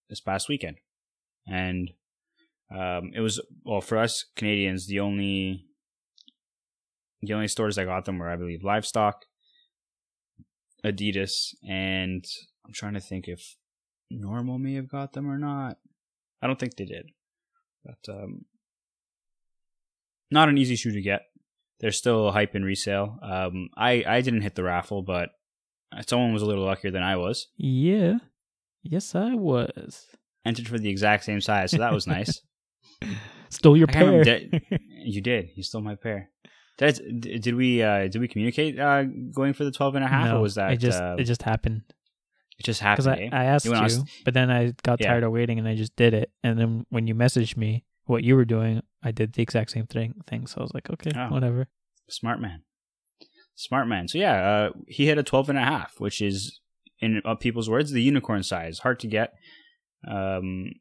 this 0.09 0.19
past 0.19 0.49
weekend, 0.49 0.77
and 1.47 1.91
um, 2.71 3.11
it 3.15 3.21
was 3.21 3.39
well 3.63 3.81
for 3.81 3.97
us 3.97 4.25
Canadians 4.35 4.87
the 4.87 4.99
only 4.99 5.65
the 7.21 7.33
only 7.33 7.47
stores 7.47 7.75
that 7.75 7.85
got 7.85 8.05
them 8.05 8.19
were 8.19 8.29
I 8.29 8.35
believe 8.35 8.63
Livestock, 8.63 9.25
Adidas, 10.83 11.55
and 11.67 12.25
I'm 12.65 12.73
trying 12.73 12.93
to 12.93 12.99
think 12.99 13.27
if 13.27 13.55
Normal 14.09 14.57
may 14.59 14.73
have 14.75 14.87
got 14.89 15.13
them 15.13 15.29
or 15.29 15.37
not. 15.37 15.77
I 16.41 16.47
don't 16.47 16.59
think 16.59 16.75
they 16.75 16.85
did, 16.85 17.09
but 17.83 17.97
um, 18.09 18.45
not 20.31 20.49
an 20.49 20.57
easy 20.57 20.75
shoe 20.75 20.91
to 20.91 21.01
get. 21.01 21.21
They're 21.79 21.91
still 21.91 22.31
hype 22.31 22.55
in 22.55 22.63
resale. 22.63 23.19
Um, 23.21 23.69
I 23.77 24.03
I 24.07 24.21
didn't 24.21 24.41
hit 24.41 24.55
the 24.55 24.63
raffle, 24.63 25.01
but 25.03 25.29
someone 26.07 26.33
was 26.33 26.41
a 26.41 26.45
little 26.45 26.65
luckier 26.65 26.91
than 26.91 27.03
I 27.03 27.17
was. 27.17 27.47
Yeah. 27.57 28.15
Yes, 28.83 29.15
I 29.15 29.33
was. 29.35 30.05
Entered 30.45 30.67
for 30.67 30.79
the 30.79 30.89
exact 30.89 31.23
same 31.25 31.41
size, 31.41 31.71
so 31.71 31.77
that 31.77 31.93
was 31.93 32.07
nice. 32.07 32.41
Stole 33.49 33.77
your 33.77 33.87
pair. 33.87 34.23
did- 34.23 34.61
you 35.03 35.21
did. 35.21 35.49
You 35.55 35.63
stole 35.63 35.81
my 35.81 35.95
pair. 35.95 36.29
Did, 36.77 37.41
did 37.41 37.55
we 37.55 37.81
uh, 37.81 38.07
did 38.07 38.19
we 38.19 38.27
communicate 38.27 38.79
uh, 38.79 39.03
going 39.33 39.53
for 39.53 39.63
the 39.63 39.71
12 39.71 39.95
and 39.95 40.03
a 40.05 40.07
half 40.07 40.27
no, 40.27 40.37
or 40.37 40.41
was 40.41 40.55
that 40.55 40.73
it 40.73 40.77
just 40.77 41.01
uh, 41.01 41.15
it 41.17 41.23
just 41.23 41.41
happened 41.41 41.81
it 42.59 42.63
just 42.65 42.81
because 42.81 43.05
happened? 43.05 43.33
I, 43.33 43.37
eh? 43.37 43.41
I 43.41 43.45
asked 43.45 43.65
You 43.65 43.75
you, 43.75 44.03
but 44.25 44.33
then 44.33 44.49
I 44.49 44.73
got 44.83 44.99
Yeah. 44.99 45.07
tired 45.09 45.23
of 45.23 45.31
waiting 45.31 45.59
and 45.59 45.67
I 45.67 45.75
just 45.75 45.95
did 45.95 46.13
it. 46.13 46.31
And 46.43 46.59
then 46.59 46.85
when 46.89 47.07
you 47.07 47.15
messaged 47.15 47.55
me 47.57 47.85
what 48.05 48.23
you 48.23 48.35
were 48.35 48.45
doing, 48.45 48.81
I 49.03 49.11
did 49.11 49.33
the 49.33 49.41
exact 49.41 49.71
same 49.71 49.85
thing. 49.87 50.15
Thing. 50.27 50.47
So 50.47 50.59
I 50.59 50.63
was 50.63 50.73
like, 50.73 50.89
okay, 50.89 51.11
Oh. 51.15 51.29
whatever. 51.29 51.67
Smart 52.09 52.39
man. 52.41 52.63
Smart 53.55 53.87
man. 53.87 54.07
So 54.07 54.17
yeah, 54.17 54.35
uh, 54.49 54.69
he 54.87 55.05
hit 55.07 55.17
a 55.17 55.23
12 55.23 55.49
and 55.49 55.57
a 55.57 55.63
half, 55.63 55.95
which 55.99 56.21
is 56.21 56.59
in 56.99 57.21
uh, 57.25 57.35
people's 57.35 57.69
words 57.69 57.91
the 57.91 58.01
unicorn 58.01 58.43
size. 58.43 58.79
Hard 58.79 58.99
to 59.01 59.07
get. 59.07 59.33
Um, 60.07 60.71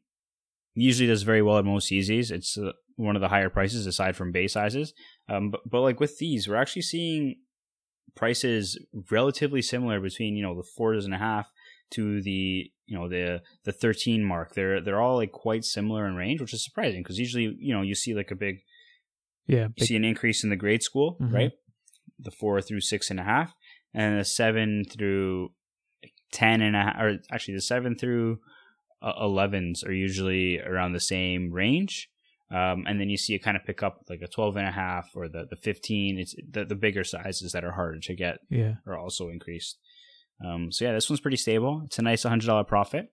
usually 0.73 1.07
does 1.07 1.23
very 1.23 1.41
well 1.41 1.57
at 1.57 1.65
most 1.65 1.91
Yeezys. 1.91 2.31
It's 2.31 2.57
uh, 2.57 2.71
one 2.95 3.15
of 3.15 3.21
the 3.21 3.27
higher 3.29 3.49
prices 3.49 3.85
aside 3.87 4.15
from 4.15 4.31
base 4.31 4.53
sizes. 4.53 4.93
Um, 5.29 5.51
but, 5.51 5.61
but 5.69 5.81
like 5.81 5.99
with 5.99 6.17
these, 6.19 6.47
we're 6.47 6.55
actually 6.55 6.83
seeing 6.83 7.35
prices 8.15 8.79
relatively 9.11 9.61
similar 9.61 9.99
between 9.99 10.35
you 10.35 10.41
know 10.43 10.55
the 10.55 10.67
fours 10.75 11.05
and 11.05 11.13
a 11.13 11.17
half 11.19 11.47
to 11.91 12.21
the 12.21 12.71
you 12.85 12.97
know 12.97 13.07
the 13.09 13.41
the 13.65 13.71
13 13.71 14.23
mark. 14.23 14.53
They're 14.53 14.81
they're 14.81 15.01
all 15.01 15.17
like 15.17 15.31
quite 15.31 15.63
similar 15.65 16.07
in 16.07 16.15
range, 16.15 16.41
which 16.41 16.53
is 16.53 16.63
surprising 16.63 17.01
because 17.03 17.19
usually 17.19 17.55
you 17.59 17.73
know 17.73 17.81
you 17.81 17.95
see 17.95 18.13
like 18.13 18.31
a 18.31 18.35
big 18.35 18.59
Yeah. 19.47 19.67
you 19.75 19.85
see 19.85 19.95
an 19.95 20.05
increase 20.05 20.43
in 20.43 20.49
the 20.49 20.55
grade 20.55 20.83
school, 20.83 21.17
Mhm. 21.21 21.33
right? 21.33 21.51
The 22.19 22.31
four 22.31 22.61
through 22.61 22.81
six 22.81 23.09
and 23.09 23.19
a 23.19 23.23
half, 23.23 23.53
and 23.93 24.19
the 24.19 24.25
seven 24.25 24.83
through 24.85 25.53
ten 26.31 26.61
and 26.61 26.75
a 26.75 26.83
half, 26.83 26.95
or 27.01 27.19
actually 27.31 27.55
the 27.55 27.61
seven 27.61 27.95
through 27.95 28.39
uh, 29.01 29.13
elevens 29.21 29.83
are 29.83 29.93
usually 29.93 30.59
around 30.59 30.93
the 30.93 30.99
same 30.99 31.51
range. 31.51 32.09
Um, 32.49 32.85
and 32.87 32.99
then 32.99 33.09
you 33.09 33.17
see 33.17 33.35
it 33.35 33.43
kind 33.43 33.57
of 33.57 33.63
pick 33.65 33.83
up 33.83 34.05
like 34.09 34.21
a 34.21 34.27
12 34.27 34.55
and 34.55 34.65
a 34.67 34.71
half 34.71 35.09
or 35.15 35.27
the, 35.27 35.45
the 35.49 35.57
15. 35.57 36.17
It's 36.17 36.33
the, 36.49 36.63
the 36.65 36.75
bigger 36.75 37.03
sizes 37.03 37.51
that 37.51 37.65
are 37.65 37.73
harder 37.73 37.99
to 37.99 38.15
get 38.15 38.39
yeah. 38.49 38.75
are 38.87 38.97
also 38.97 39.27
increased. 39.29 39.77
Um, 40.43 40.71
so 40.71 40.85
yeah, 40.85 40.93
this 40.93 41.09
one's 41.09 41.19
pretty 41.19 41.37
stable. 41.37 41.81
It's 41.85 41.99
a 41.99 42.03
nice 42.03 42.23
$100 42.23 42.67
profit. 42.67 43.11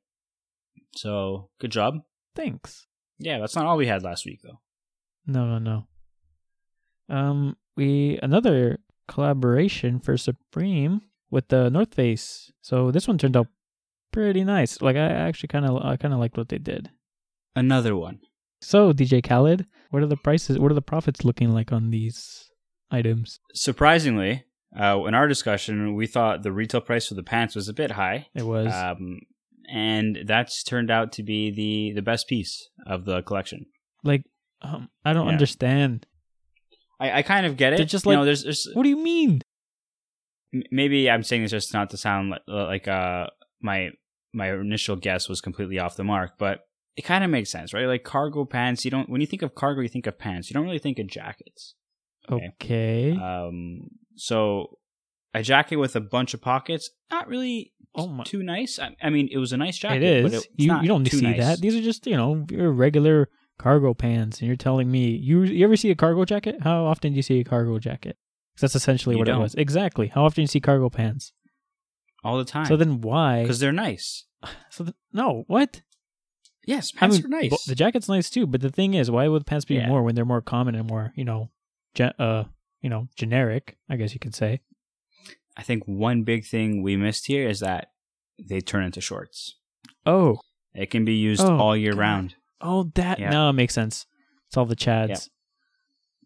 So 0.96 1.50
good 1.60 1.70
job. 1.72 2.00
Thanks. 2.34 2.86
Yeah, 3.18 3.38
that's 3.38 3.56
not 3.56 3.66
all 3.66 3.76
we 3.76 3.86
had 3.86 4.02
last 4.02 4.26
week 4.26 4.40
though. 4.42 4.60
No, 5.26 5.46
no, 5.46 5.58
no. 5.58 5.86
Um, 7.14 7.56
we 7.76 8.18
another 8.22 8.78
collaboration 9.08 10.00
for 10.00 10.16
Supreme 10.16 11.02
with 11.30 11.48
the 11.48 11.70
North 11.70 11.94
Face. 11.94 12.52
So 12.60 12.90
this 12.90 13.06
one 13.08 13.18
turned 13.18 13.36
out 13.36 13.48
pretty 14.12 14.44
nice. 14.44 14.80
Like 14.80 14.96
I 14.96 15.06
actually 15.06 15.48
kind 15.48 15.66
of 15.66 15.84
I 15.84 15.96
kind 15.96 16.14
of 16.14 16.20
liked 16.20 16.36
what 16.36 16.48
they 16.48 16.58
did. 16.58 16.90
Another 17.56 17.96
one. 17.96 18.20
So 18.60 18.92
DJ 18.92 19.22
Khaled, 19.22 19.66
what 19.90 20.02
are 20.02 20.06
the 20.06 20.16
prices? 20.16 20.58
What 20.58 20.70
are 20.70 20.74
the 20.74 20.82
profits 20.82 21.24
looking 21.24 21.52
like 21.52 21.72
on 21.72 21.90
these 21.90 22.50
items? 22.90 23.38
Surprisingly, 23.54 24.44
uh, 24.78 25.02
in 25.06 25.14
our 25.14 25.28
discussion, 25.28 25.94
we 25.94 26.06
thought 26.06 26.42
the 26.42 26.52
retail 26.52 26.80
price 26.80 27.08
for 27.08 27.14
the 27.14 27.22
pants 27.22 27.54
was 27.54 27.68
a 27.68 27.72
bit 27.72 27.92
high. 27.92 28.26
It 28.34 28.42
was 28.44 28.72
Um, 28.72 29.20
and 29.72 30.18
that's 30.26 30.62
turned 30.62 30.90
out 30.90 31.12
to 31.12 31.22
be 31.22 31.50
the, 31.50 31.92
the 31.94 32.02
best 32.02 32.28
piece 32.28 32.68
of 32.86 33.04
the 33.04 33.22
collection. 33.22 33.66
like 34.02 34.24
um, 34.62 34.88
I 35.04 35.12
don't 35.12 35.26
Yeah. 35.26 35.32
understand. 35.32 36.06
I, 36.98 37.18
I 37.18 37.22
kind 37.22 37.44
of 37.46 37.56
get 37.56 37.72
it. 37.74 37.76
They're 37.76 37.86
just 37.86 38.04
You 38.06 38.10
like- 38.12 38.18
know, 38.18 38.24
there's, 38.24 38.44
there's 38.44 38.68
What 38.74 38.82
do 38.84 38.88
you 38.88 38.96
mean? 39.02 39.40
maybe 40.70 41.10
I'm 41.10 41.22
saying 41.22 41.42
this 41.42 41.50
just 41.50 41.72
not 41.74 41.90
to 41.90 41.96
sound 41.96 42.30
like, 42.30 42.42
like 42.46 42.88
uh 42.88 43.26
my 43.60 43.90
my 44.32 44.52
initial 44.52 44.96
guess 44.96 45.28
was 45.28 45.40
completely 45.40 45.78
off 45.78 45.96
the 45.96 46.04
mark, 46.04 46.32
but 46.38 46.60
it 46.96 47.02
kind 47.02 47.24
of 47.24 47.30
makes 47.30 47.50
sense, 47.50 47.72
right? 47.74 47.86
Like 47.86 48.04
cargo 48.04 48.44
pants, 48.44 48.84
you 48.84 48.90
don't 48.90 49.08
when 49.08 49.20
you 49.20 49.26
think 49.26 49.42
of 49.42 49.54
cargo, 49.54 49.80
you 49.80 49.88
think 49.88 50.06
of 50.06 50.18
pants. 50.18 50.50
You 50.50 50.54
don't 50.54 50.64
really 50.64 50.78
think 50.78 50.98
of 50.98 51.06
jackets. 51.08 51.74
Okay. 52.30 52.50
Okay. 52.62 53.10
Um, 53.12 53.88
so 54.16 54.78
a 55.32 55.42
jacket 55.42 55.76
with 55.76 55.96
a 55.96 56.00
bunch 56.00 56.34
of 56.34 56.40
pockets, 56.40 56.90
not 57.10 57.28
really 57.28 57.72
oh 57.94 58.06
my. 58.08 58.24
too 58.24 58.42
nice. 58.42 58.78
I, 58.78 58.94
I 59.02 59.10
mean, 59.10 59.28
it 59.32 59.38
was 59.38 59.52
a 59.52 59.56
nice 59.56 59.76
jacket. 59.78 60.02
It 60.02 60.22
but 60.22 60.32
is. 60.32 60.44
it's 60.44 60.48
you 60.56 60.74
you 60.80 60.88
don't 60.88 61.06
see 61.06 61.20
nice. 61.22 61.38
that. 61.38 61.60
These 61.60 61.74
are 61.76 61.82
just 61.82 62.06
you 62.06 62.16
know 62.16 62.46
your 62.50 62.70
regular 62.70 63.28
cargo 63.58 63.94
pants, 63.94 64.38
and 64.40 64.46
you're 64.46 64.56
telling 64.56 64.90
me 64.90 65.08
you 65.10 65.42
you 65.42 65.64
ever 65.64 65.76
see 65.76 65.90
a 65.90 65.94
cargo 65.94 66.24
jacket? 66.24 66.56
How 66.62 66.84
often 66.84 67.12
do 67.12 67.16
you 67.16 67.22
see 67.22 67.40
a 67.40 67.44
cargo 67.44 67.78
jacket? 67.78 68.16
'Cause 68.56 68.60
that's 68.60 68.76
essentially 68.76 69.14
You 69.16 69.18
what 69.18 69.26
don't. 69.26 69.40
it 69.40 69.42
was. 69.42 69.54
Exactly. 69.56 70.08
How 70.08 70.24
often 70.24 70.36
do 70.36 70.42
you 70.42 70.46
see 70.48 70.60
cargo 70.60 70.88
pants? 70.88 71.32
all 72.22 72.38
the 72.38 72.44
time. 72.44 72.64
So 72.66 72.76
then 72.76 73.00
why? 73.02 73.42
because 73.42 73.58
they're 73.60 73.72
nice. 73.72 74.24
So 74.70 74.84
th- 74.84 74.96
no, 75.12 75.44
what? 75.46 75.82
Yes, 76.66 76.90
I 76.96 77.00
pants 77.00 77.16
mean, 77.18 77.26
are 77.26 77.40
nice. 77.42 77.64
the 77.66 77.74
jacket's 77.74 78.08
nice 78.08 78.30
too, 78.30 78.46
but 78.46 78.60
the 78.62 78.70
thing 78.70 78.94
is, 78.94 79.10
why 79.10 79.28
would 79.28 79.44
pants 79.46 79.66
be 79.66 79.74
Yeah. 79.74 79.88
more 79.88 80.02
when 80.02 80.14
they're 80.14 80.24
more 80.24 80.40
common 80.40 80.74
and 80.74 80.88
more 80.88 81.12
you 81.16 81.24
know, 81.24 81.50
ge- 81.94 82.14
uh, 82.18 82.44
you 82.84 82.90
know, 82.90 83.08
generic? 83.16 83.78
I 83.88 83.96
guess 83.96 84.12
you 84.12 84.20
could 84.20 84.34
say. 84.34 84.60
I 85.56 85.62
think 85.62 85.84
one 85.86 86.22
big 86.22 86.44
thing 86.44 86.82
we 86.82 86.96
missed 86.96 87.26
here 87.26 87.48
is 87.48 87.60
that 87.60 87.88
they 88.38 88.60
turn 88.60 88.84
into 88.84 89.00
shorts. 89.00 89.54
Oh, 90.04 90.38
It 90.74 90.90
can 90.90 91.04
be 91.04 91.14
used 91.14 91.40
Oh, 91.40 91.56
all 91.56 91.76
year 91.76 91.92
God. 91.92 92.00
round. 92.00 92.34
oh, 92.60 92.90
that 92.96 93.18
Yeah. 93.18 93.30
now 93.30 93.48
it 93.48 93.54
makes 93.54 93.72
sense. 93.74 94.06
It's 94.48 94.56
all 94.58 94.66
the 94.66 94.76
chads. 94.76 95.30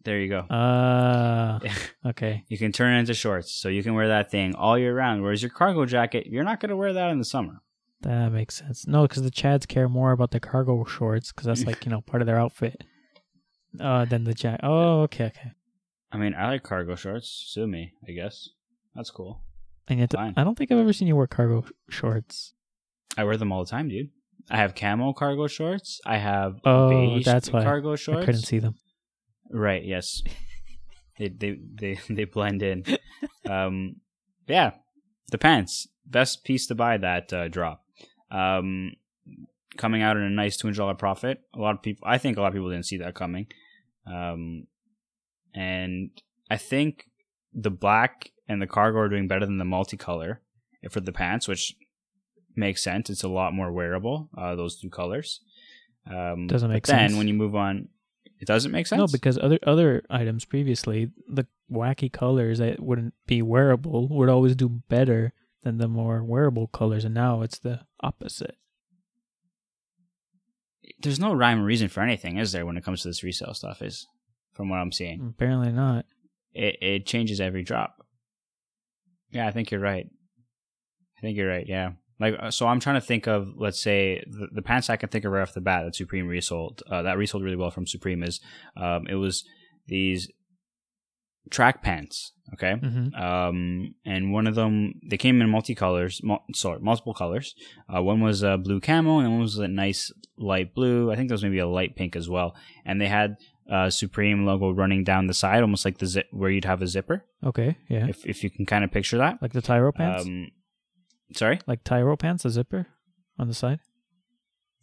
There 0.05 0.19
you 0.19 0.29
go. 0.29 0.41
Uh, 0.41 1.59
okay. 2.07 2.45
you 2.49 2.57
can 2.59 2.73
turn 2.73 2.95
it 2.95 3.01
into 3.01 3.15
shorts, 3.15 3.53
so 3.53 3.69
you 3.69 3.83
can 3.83 3.95
wear 3.95 4.09
that 4.09 4.31
thing 4.31 4.55
all 4.55 4.77
year 4.79 4.95
round. 4.97 5.23
Whereas 5.23 5.43
your 5.43 5.51
cargo 5.51 5.85
jacket, 5.87 6.27
you're 6.27 6.45
not 6.45 6.61
going 6.61 6.71
to 6.71 6.77
wear 6.77 6.93
that 6.95 7.11
in 7.11 7.19
the 7.19 7.25
summer. 7.25 7.61
That 8.01 8.33
makes 8.33 8.57
sense. 8.57 8.87
No, 8.87 9.03
because 9.03 9.23
the 9.23 9.31
Chads 9.31 9.67
care 9.69 9.89
more 9.89 10.13
about 10.13 10.31
the 10.31 10.41
cargo 10.41 10.85
shorts 10.85 11.31
because 11.31 11.47
that's 11.47 11.65
like 11.71 11.85
you 11.85 11.91
know 11.91 12.01
part 12.01 12.23
of 12.23 12.27
their 12.27 12.39
outfit. 12.41 12.83
Uh, 13.79 14.07
than 14.07 14.25
the 14.25 14.33
jack. 14.35 14.61
Oh, 14.63 15.03
okay, 15.03 15.27
okay. 15.27 15.51
I 16.11 16.17
mean, 16.17 16.35
I 16.35 16.47
like 16.49 16.63
cargo 16.63 16.95
shorts. 16.95 17.29
Sue 17.49 17.67
me, 17.67 17.93
I 18.07 18.13
guess. 18.13 18.49
That's 18.95 19.11
cool. 19.11 19.43
And 19.89 20.01
yet, 20.01 20.13
Fine. 20.13 20.35
I 20.37 20.45
don't 20.45 20.57
think 20.57 20.71
I've 20.73 20.79
ever 20.79 20.93
seen 20.93 21.09
you 21.09 21.17
wear 21.17 21.27
cargo 21.27 21.65
shorts. 21.89 22.55
I 23.17 23.25
wear 23.25 23.37
them 23.37 23.53
all 23.53 23.65
the 23.65 23.71
time, 23.71 23.89
dude. 23.89 24.11
I 24.51 24.57
have 24.57 24.75
camo 24.75 25.13
cargo 25.13 25.47
shorts. 25.47 26.01
I 26.07 26.17
have 26.19 26.61
Oh, 26.65 26.89
beige 26.89 27.25
that's 27.25 27.53
why 27.53 27.63
cargo 27.63 27.97
shorts. 27.97 28.23
I 28.23 28.25
couldn't 28.25 28.43
see 28.43 28.59
them. 28.59 28.77
Right. 29.51 29.85
Yes. 29.85 30.23
they 31.19 31.29
they 31.29 31.59
they 31.75 31.99
they 32.09 32.25
blend 32.25 32.63
in. 32.63 32.85
um, 33.49 33.97
yeah. 34.47 34.73
The 35.31 35.39
pants, 35.39 35.89
best 36.07 36.45
piece 36.45 36.67
to 36.69 36.75
buy 36.75 36.97
that 36.99 37.33
uh, 37.33 37.49
drop. 37.49 37.85
Um, 38.31 38.93
coming 39.77 40.01
out 40.03 40.17
in 40.17 40.23
a 40.23 40.31
nice 40.31 40.57
two 40.57 40.67
hundred 40.69 40.79
dollar 40.79 40.95
profit. 40.95 41.43
A 41.55 41.59
lot 41.59 41.75
of 41.75 41.83
people, 41.83 42.07
I 42.09 42.19
think, 42.19 42.37
a 42.37 42.41
lot 42.41 42.49
of 42.49 42.55
people 42.55 42.71
didn't 42.71 42.87
see 42.87 42.99
that 42.99 43.15
coming. 43.15 43.47
Um, 44.07 44.67
and 45.55 46.11
I 46.51 46.57
think 46.57 47.07
the 47.53 47.71
black 47.71 48.31
and 48.49 48.61
the 48.63 48.67
cargo 48.67 48.99
are 48.99 49.09
doing 49.09 49.29
better 49.29 49.47
than 49.47 49.59
the 49.59 49.65
multicolor 49.65 50.39
for 50.91 51.01
the 51.01 51.13
pants, 51.13 51.49
which 51.49 51.75
makes 52.57 52.83
sense. 52.83 53.11
It's 53.11 53.23
a 53.23 53.29
lot 53.29 53.53
more 53.55 53.71
wearable. 53.73 54.31
Uh, 54.37 54.55
those 54.55 54.81
two 54.81 54.91
colors. 54.91 55.41
Um, 56.11 56.47
Doesn't 56.47 56.69
but 56.69 56.75
make 56.75 56.87
then 56.87 57.11
sense. 57.11 57.19
when 57.19 57.29
you 57.29 57.35
move 57.35 57.55
on, 57.55 57.89
it 58.41 58.47
doesn't 58.47 58.73
make 58.73 58.87
sense. 58.87 58.99
No, 58.99 59.07
because 59.07 59.39
other 59.39 59.59
other 59.67 60.03
items 60.09 60.45
previously, 60.45 61.11
the 61.29 61.47
wacky 61.71 62.11
colors 62.11 62.59
that 62.59 62.81
wouldn't 62.81 63.15
be 63.27 63.43
wearable 63.43 64.09
would 64.09 64.29
always 64.29 64.55
do 64.57 64.69
better 64.69 65.33
than 65.65 65.79
the 65.79 65.89
more 65.89 66.23
wearable 66.23 66.69
colors, 66.69 67.05
and 67.05 67.15
now 67.15 67.43
it's 67.43 67.59
the 67.59 67.81
opposite. 68.01 68.57
there's 71.01 71.21
no 71.21 71.33
rhyme 71.35 71.61
or 71.61 71.65
reason 71.65 71.89
for 71.89 72.01
anything, 72.01 72.39
is 72.39 72.53
there, 72.53 72.65
when 72.65 72.77
it 72.77 72.85
comes 72.85 73.03
to 73.03 73.09
this 73.09 73.23
resale 73.23 73.55
stuff? 73.55 73.83
Is 73.83 74.07
from 74.59 74.69
what 74.69 74.77
I'm 74.81 74.93
seeing, 74.93 75.33
Apparently 75.35 75.73
not. 75.73 76.05
it 76.53 76.77
it 76.83 77.07
changes 77.07 77.41
every 77.41 77.63
drop. 77.63 77.95
Yeah, 79.31 79.47
I 79.47 79.53
think 79.53 79.71
you're 79.71 79.81
right. 79.81 80.07
I 81.17 81.21
think 81.23 81.37
you're 81.39 81.49
right. 81.49 81.67
Yeah, 81.67 81.93
like 82.21 82.35
uh, 82.39 82.51
so, 82.51 82.67
I'm 82.67 82.81
trying 82.81 83.01
to 83.01 83.07
think 83.07 83.27
of 83.27 83.49
let's 83.57 83.81
say 83.83 84.23
the, 84.27 84.49
the 84.53 84.63
pants 84.63 84.91
I 84.91 84.97
can 84.97 85.09
think 85.09 85.25
of 85.25 85.33
right 85.33 85.43
off 85.43 85.55
the 85.55 85.61
bat 85.61 85.85
that 85.85 85.95
Supreme 85.95 86.27
resold. 86.29 86.83
Uh, 86.91 87.03
that 87.03 87.17
resold 87.19 87.43
really 87.43 87.57
well 87.57 87.71
from 87.71 87.87
Supreme 87.87 88.23
is 88.23 88.41
um, 88.77 89.07
it 89.09 89.15
was 89.15 89.45
these 89.87 90.29
track 91.51 91.83
pants. 91.83 92.33
Okay, 92.55 92.75
hmm 92.77 93.15
um, 93.15 93.95
and 94.07 94.33
one 94.33 94.47
of 94.47 94.55
them 94.55 94.95
they 95.11 95.19
came 95.19 95.43
in 95.43 95.49
multicolors, 95.49 96.23
mul- 96.23 96.45
sorry, 96.55 96.81
multiple 96.81 97.13
colors. 97.15 97.55
Uh, 97.95 98.03
one 98.03 98.21
was 98.23 98.43
uh, 98.43 98.57
blue 98.57 98.81
camo, 98.81 99.19
and 99.19 99.31
one 99.33 99.41
was 99.41 99.59
a 99.59 99.69
nice 99.69 100.11
light 100.39 100.75
blue. 100.75 101.11
I 101.13 101.17
think 101.17 101.29
there 101.29 101.35
was 101.35 101.43
maybe 101.45 101.59
a 101.59 101.67
light 101.69 101.95
pink 101.95 102.17
as 102.17 102.29
well. 102.29 102.55
And 102.87 103.01
they 103.01 103.09
had 103.09 103.37
uh, 103.69 103.91
Supreme 103.91 104.45
logo 104.47 104.71
running 104.71 105.05
down 105.05 105.27
the 105.27 105.35
side, 105.35 105.61
almost 105.63 105.85
like 105.85 105.99
the 105.99 106.07
zip 106.07 106.27
where 106.31 106.51
you'd 106.51 106.65
have 106.65 106.81
a 106.83 106.87
zipper, 106.87 107.25
Okay, 107.45 107.77
yeah, 107.89 108.07
if 108.09 108.25
if 108.27 108.43
you 108.43 108.51
can 108.51 108.65
kind 108.67 108.85
of 108.85 108.91
picture 108.91 109.19
that. 109.19 109.41
like 109.43 109.53
the 109.53 109.61
Tyro 109.63 109.93
pants, 109.93 110.25
Um, 110.27 110.49
sorry, 111.35 111.59
like 111.67 111.85
Tyro 111.85 112.17
pants, 112.17 112.45
a 112.45 112.51
zipper 112.51 112.87
on 113.39 113.47
the 113.49 113.55
side. 113.55 113.81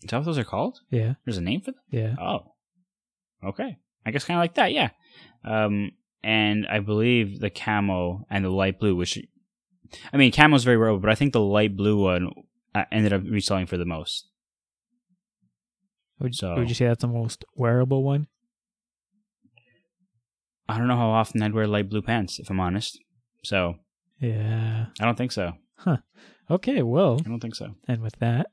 is 0.03 0.09
that 0.11 0.17
what 0.17 0.25
those 0.25 0.37
are 0.37 0.43
called? 0.43 0.79
Yeah, 0.91 1.15
There's 1.25 1.37
a 1.37 1.41
name 1.41 1.61
for 1.61 1.71
them. 1.71 1.81
yeah. 1.89 2.15
Oh, 2.21 2.53
okay. 3.43 3.77
I 4.05 4.11
guess 4.11 4.23
kind 4.25 4.37
of 4.37 4.43
like 4.43 4.53
that, 4.55 4.71
yeah. 4.71 4.89
Um, 5.43 5.91
and 6.23 6.67
I 6.67 6.79
believe 6.79 7.39
the 7.39 7.49
camo 7.49 8.25
and 8.29 8.45
the 8.45 8.49
light 8.49 8.79
blue, 8.79 8.95
which 8.95 9.17
I 10.13 10.17
mean, 10.17 10.31
camo's 10.31 10.63
very 10.63 10.77
rare, 10.77 10.95
but 10.97 11.09
I 11.09 11.15
think 11.15 11.33
the 11.33 11.39
light 11.41 11.75
blue 11.75 11.97
one 12.03 12.29
uh, 12.75 12.85
ended 12.91 13.13
up 13.13 13.23
reselling 13.27 13.65
for 13.65 13.77
the 13.77 13.85
most. 13.85 14.27
Would, 16.19 16.35
So- 16.35 16.55
would 16.55 16.69
you 16.69 16.75
say 16.75 16.85
that's 16.85 17.01
the 17.01 17.07
most 17.07 17.45
wearable 17.55 18.03
one? 18.03 18.27
I 20.67 20.77
don't 20.77 20.87
know 20.87 20.97
how 20.97 21.09
often 21.09 21.41
I'd 21.41 21.53
wear 21.53 21.67
light 21.67 21.89
blue 21.89 22.01
pants, 22.01 22.39
if 22.39 22.49
I'm 22.49 22.59
honest. 22.59 22.99
So 23.43 23.75
Yeah. 24.19 24.87
I 24.99 25.05
don't 25.05 25.17
think 25.17 25.31
so. 25.31 25.53
Huh. 25.77 25.97
Okay, 26.49 26.81
well, 26.81 27.19
I 27.25 27.29
don't 27.29 27.39
think 27.39 27.55
so. 27.55 27.75
and 27.87 28.01
with 28.01 28.15
that, 28.19 28.47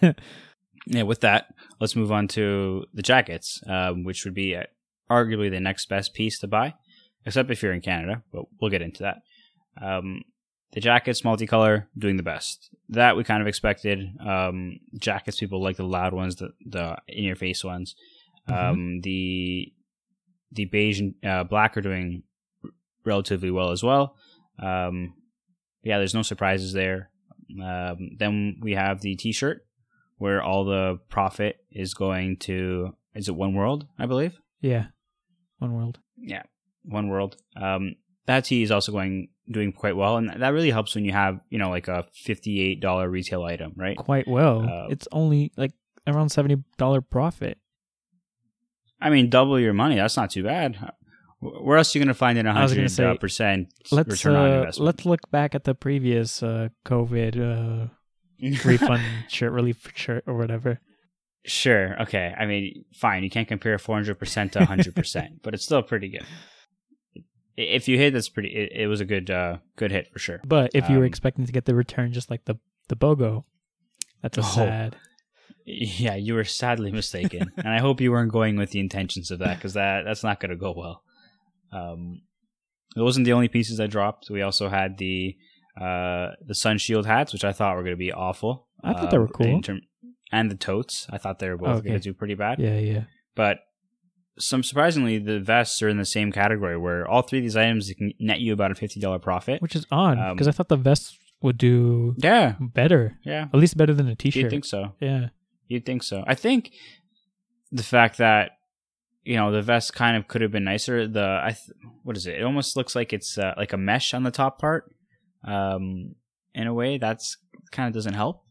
Yeah, 0.86 1.02
with 1.02 1.20
that, 1.22 1.46
let's 1.80 1.96
move 1.96 2.12
on 2.12 2.28
to 2.28 2.84
the 2.92 3.02
jackets, 3.02 3.62
um, 3.66 4.04
which 4.04 4.24
would 4.24 4.34
be 4.34 4.54
uh, 4.54 4.64
arguably 5.10 5.50
the 5.50 5.58
next 5.60 5.88
best 5.88 6.12
piece 6.12 6.38
to 6.40 6.46
buy, 6.46 6.74
except 7.24 7.50
if 7.50 7.62
you're 7.62 7.72
in 7.72 7.80
Canada, 7.80 8.22
but 8.32 8.44
we'll 8.60 8.70
get 8.70 8.82
into 8.82 9.02
that. 9.02 9.22
Um, 9.80 10.22
the 10.72 10.80
jackets, 10.80 11.22
multicolor, 11.22 11.86
doing 11.96 12.16
the 12.18 12.22
best. 12.22 12.68
That 12.90 13.16
we 13.16 13.24
kind 13.24 13.40
of 13.40 13.46
expected. 13.48 14.00
Um, 14.20 14.80
jackets, 14.98 15.38
people 15.40 15.62
like 15.62 15.76
the 15.78 15.84
loud 15.84 16.12
ones, 16.12 16.36
the, 16.36 16.50
the 16.66 16.96
in 17.08 17.24
your 17.24 17.36
face 17.36 17.64
ones. 17.64 17.94
Mhm. 18.48 18.54
Um, 18.70 19.00
the 19.00 19.72
the 20.52 20.64
beige 20.66 21.00
and 21.00 21.14
uh, 21.24 21.44
black 21.44 21.76
are 21.76 21.80
doing 21.82 22.22
relatively 23.04 23.50
well 23.50 23.70
as 23.70 23.82
well. 23.82 24.16
Um, 24.62 25.14
yeah, 25.82 25.98
there's 25.98 26.14
no 26.14 26.22
surprises 26.22 26.72
there. 26.72 27.10
Um, 27.62 28.10
then 28.18 28.56
we 28.62 28.72
have 28.72 29.00
the 29.00 29.16
t-shirt 29.16 29.66
where 30.16 30.42
all 30.42 30.64
the 30.64 30.98
profit 31.08 31.56
is 31.70 31.92
going 31.92 32.38
to 32.38 32.96
is 33.14 33.28
it 33.28 33.36
One 33.36 33.54
World, 33.54 33.86
I 33.98 34.06
believe. 34.06 34.38
yeah, 34.60 34.86
one 35.58 35.74
world. 35.74 35.98
Yeah, 36.16 36.42
One 36.84 37.08
World. 37.08 37.36
Um, 37.60 37.94
that 38.26 38.44
tee 38.44 38.62
is 38.62 38.70
also 38.70 38.90
going 38.92 39.28
doing 39.50 39.72
quite 39.72 39.96
well, 39.96 40.16
and 40.16 40.30
that 40.40 40.48
really 40.54 40.70
helps 40.70 40.94
when 40.94 41.04
you 41.04 41.12
have 41.12 41.38
you 41.50 41.58
know 41.58 41.68
like 41.70 41.88
a 41.88 42.06
fifty-eight 42.14 42.80
dollar 42.80 43.08
retail 43.10 43.42
item, 43.44 43.72
right? 43.76 43.96
Quite 43.96 44.26
well. 44.26 44.62
Uh, 44.62 44.86
it's 44.88 45.06
only 45.12 45.52
like 45.56 45.72
around 46.06 46.30
seventy 46.30 46.56
dollar 46.78 47.00
profit. 47.02 47.58
I 49.04 49.10
mean, 49.10 49.28
double 49.30 49.60
your 49.60 49.74
money. 49.74 49.96
That's 49.96 50.16
not 50.16 50.30
too 50.30 50.42
bad. 50.44 50.76
Where 51.40 51.76
else 51.76 51.94
are 51.94 51.98
you 51.98 52.04
going 52.04 52.08
to 52.14 52.18
find 52.18 52.38
an 52.38 52.46
I 52.46 52.62
was 52.62 52.72
gonna 52.72 52.82
hundred 52.82 52.90
say, 52.90 53.04
uh, 53.04 53.14
percent 53.16 53.68
Let's 53.92 54.08
return 54.08 54.34
on 54.34 54.50
uh, 54.50 54.54
investment? 54.60 54.86
let's 54.86 55.04
look 55.06 55.30
back 55.30 55.54
at 55.54 55.64
the 55.64 55.74
previous 55.74 56.42
uh, 56.42 56.70
COVID 56.86 57.36
uh, 57.38 57.88
refund 58.68 59.02
shirt 59.28 59.52
relief 59.52 59.86
shirt 59.94 60.24
or 60.26 60.34
whatever. 60.36 60.80
Sure. 61.44 62.00
Okay. 62.02 62.34
I 62.38 62.46
mean, 62.46 62.86
fine. 62.94 63.22
You 63.22 63.28
can't 63.30 63.46
compare 63.46 63.76
400% 63.76 64.52
to 64.52 64.60
100%, 64.60 65.28
but 65.42 65.52
it's 65.52 65.64
still 65.64 65.82
pretty 65.82 66.08
good. 66.08 66.24
If 67.56 67.86
you 67.88 67.98
hit, 67.98 68.14
that's 68.14 68.30
pretty. 68.30 68.48
It, 68.48 68.72
it 68.74 68.86
was 68.88 69.00
a 69.00 69.04
good, 69.04 69.30
uh, 69.30 69.58
good 69.76 69.92
hit 69.92 70.10
for 70.12 70.18
sure. 70.18 70.40
But 70.44 70.70
if 70.74 70.88
you 70.88 70.96
were 70.96 71.02
Um, 71.04 71.08
expecting 71.08 71.44
to 71.46 71.52
get 71.52 71.66
the 71.66 71.74
return 71.74 72.12
just 72.12 72.30
like 72.30 72.46
the 72.46 72.56
the 72.88 72.96
BOGO, 72.96 73.44
that's 74.22 74.38
a 74.38 74.40
Oh. 74.40 74.44
sad. 74.44 74.96
Yeah, 75.66 76.14
you 76.16 76.34
were 76.34 76.44
sadly 76.44 76.92
mistaken, 76.92 77.50
and 77.56 77.68
I 77.68 77.80
hope 77.80 78.00
you 78.00 78.10
weren't 78.12 78.30
going 78.32 78.56
with 78.56 78.70
the 78.70 78.80
intentions 78.80 79.30
of 79.30 79.38
that 79.38 79.56
because 79.56 79.72
that 79.74 80.04
that's 80.04 80.22
not 80.22 80.38
going 80.40 80.50
to 80.50 80.56
go 80.56 80.72
well. 80.76 81.02
Um, 81.72 82.20
it 82.96 83.00
wasn't 83.00 83.24
the 83.24 83.32
only 83.32 83.48
pieces 83.48 83.80
I 83.80 83.86
dropped. 83.86 84.28
We 84.30 84.42
also 84.42 84.68
had 84.68 84.98
the 84.98 85.36
uh 85.80 86.28
the 86.46 86.54
sun 86.54 86.78
shield 86.78 87.06
hats, 87.06 87.32
which 87.32 87.44
I 87.44 87.52
thought 87.52 87.76
were 87.76 87.82
going 87.82 87.94
to 87.96 87.98
be 87.98 88.12
awful. 88.12 88.68
I 88.82 88.92
thought 88.92 89.10
they 89.10 89.16
uh, 89.16 89.20
were 89.20 89.28
cool. 89.28 89.46
in 89.46 89.62
term- 89.62 89.80
and 90.30 90.50
the 90.50 90.54
totes, 90.56 91.06
I 91.10 91.18
thought 91.18 91.38
they 91.38 91.48
were 91.48 91.56
both 91.56 91.78
Okay. 91.78 91.88
going 91.88 92.00
to 92.00 92.08
do 92.10 92.12
pretty 92.12 92.34
bad. 92.34 92.58
Yeah, 92.58 92.76
yeah. 92.78 93.04
But 93.34 93.58
some 94.38 94.62
surprisingly, 94.62 95.18
the 95.18 95.38
vests 95.40 95.80
are 95.80 95.88
in 95.88 95.96
the 95.96 96.04
same 96.04 96.30
category 96.32 96.76
where 96.76 97.08
all 97.08 97.22
three 97.22 97.38
of 97.38 97.44
these 97.44 97.56
items 97.56 97.90
can 97.96 98.12
net 98.20 98.40
you 98.40 98.52
about 98.52 98.70
a 98.70 98.74
fifty 98.74 99.00
dollar 99.00 99.18
profit. 99.18 99.62
Which 99.62 99.76
is 99.76 99.86
odd 99.90 100.18
Um, 100.18 100.34
because 100.36 100.48
I 100.48 100.52
thought 100.52 100.68
the 100.68 100.76
vests 100.76 101.16
would 101.40 101.56
do 101.56 102.14
Yeah, 102.18 102.56
better, 102.60 103.16
yeah, 103.24 103.46
at 103.52 103.54
least 103.58 103.76
better 103.76 103.94
than 103.94 104.06
a 104.06 104.10
you'd 104.10 104.18
t-shirt. 104.18 104.50
think 104.50 104.64
so. 104.64 104.94
Yeah. 105.00 105.28
You'd 105.68 105.86
think 105.86 106.02
so. 106.02 106.24
I 106.26 106.34
think 106.34 106.72
the 107.72 107.82
fact 107.82 108.18
that 108.18 108.52
you 109.24 109.36
know 109.36 109.50
the 109.50 109.62
vest 109.62 109.94
kind 109.94 110.16
of 110.16 110.28
could 110.28 110.42
have 110.42 110.52
been 110.52 110.64
nicer. 110.64 111.08
The 111.08 111.40
I 111.42 111.50
th- 111.50 111.76
what 112.02 112.16
is 112.16 112.26
it? 112.26 112.40
It 112.40 112.44
almost 112.44 112.76
looks 112.76 112.94
like 112.94 113.12
it's 113.12 113.38
uh, 113.38 113.54
like 113.56 113.72
a 113.72 113.78
mesh 113.78 114.14
on 114.14 114.22
the 114.22 114.30
top 114.30 114.60
part. 114.60 114.94
Um, 115.46 116.14
in 116.54 116.66
a 116.66 116.74
way, 116.74 116.98
that's 116.98 117.36
kind 117.72 117.88
of 117.88 117.94
doesn't 117.94 118.14
help. 118.14 118.42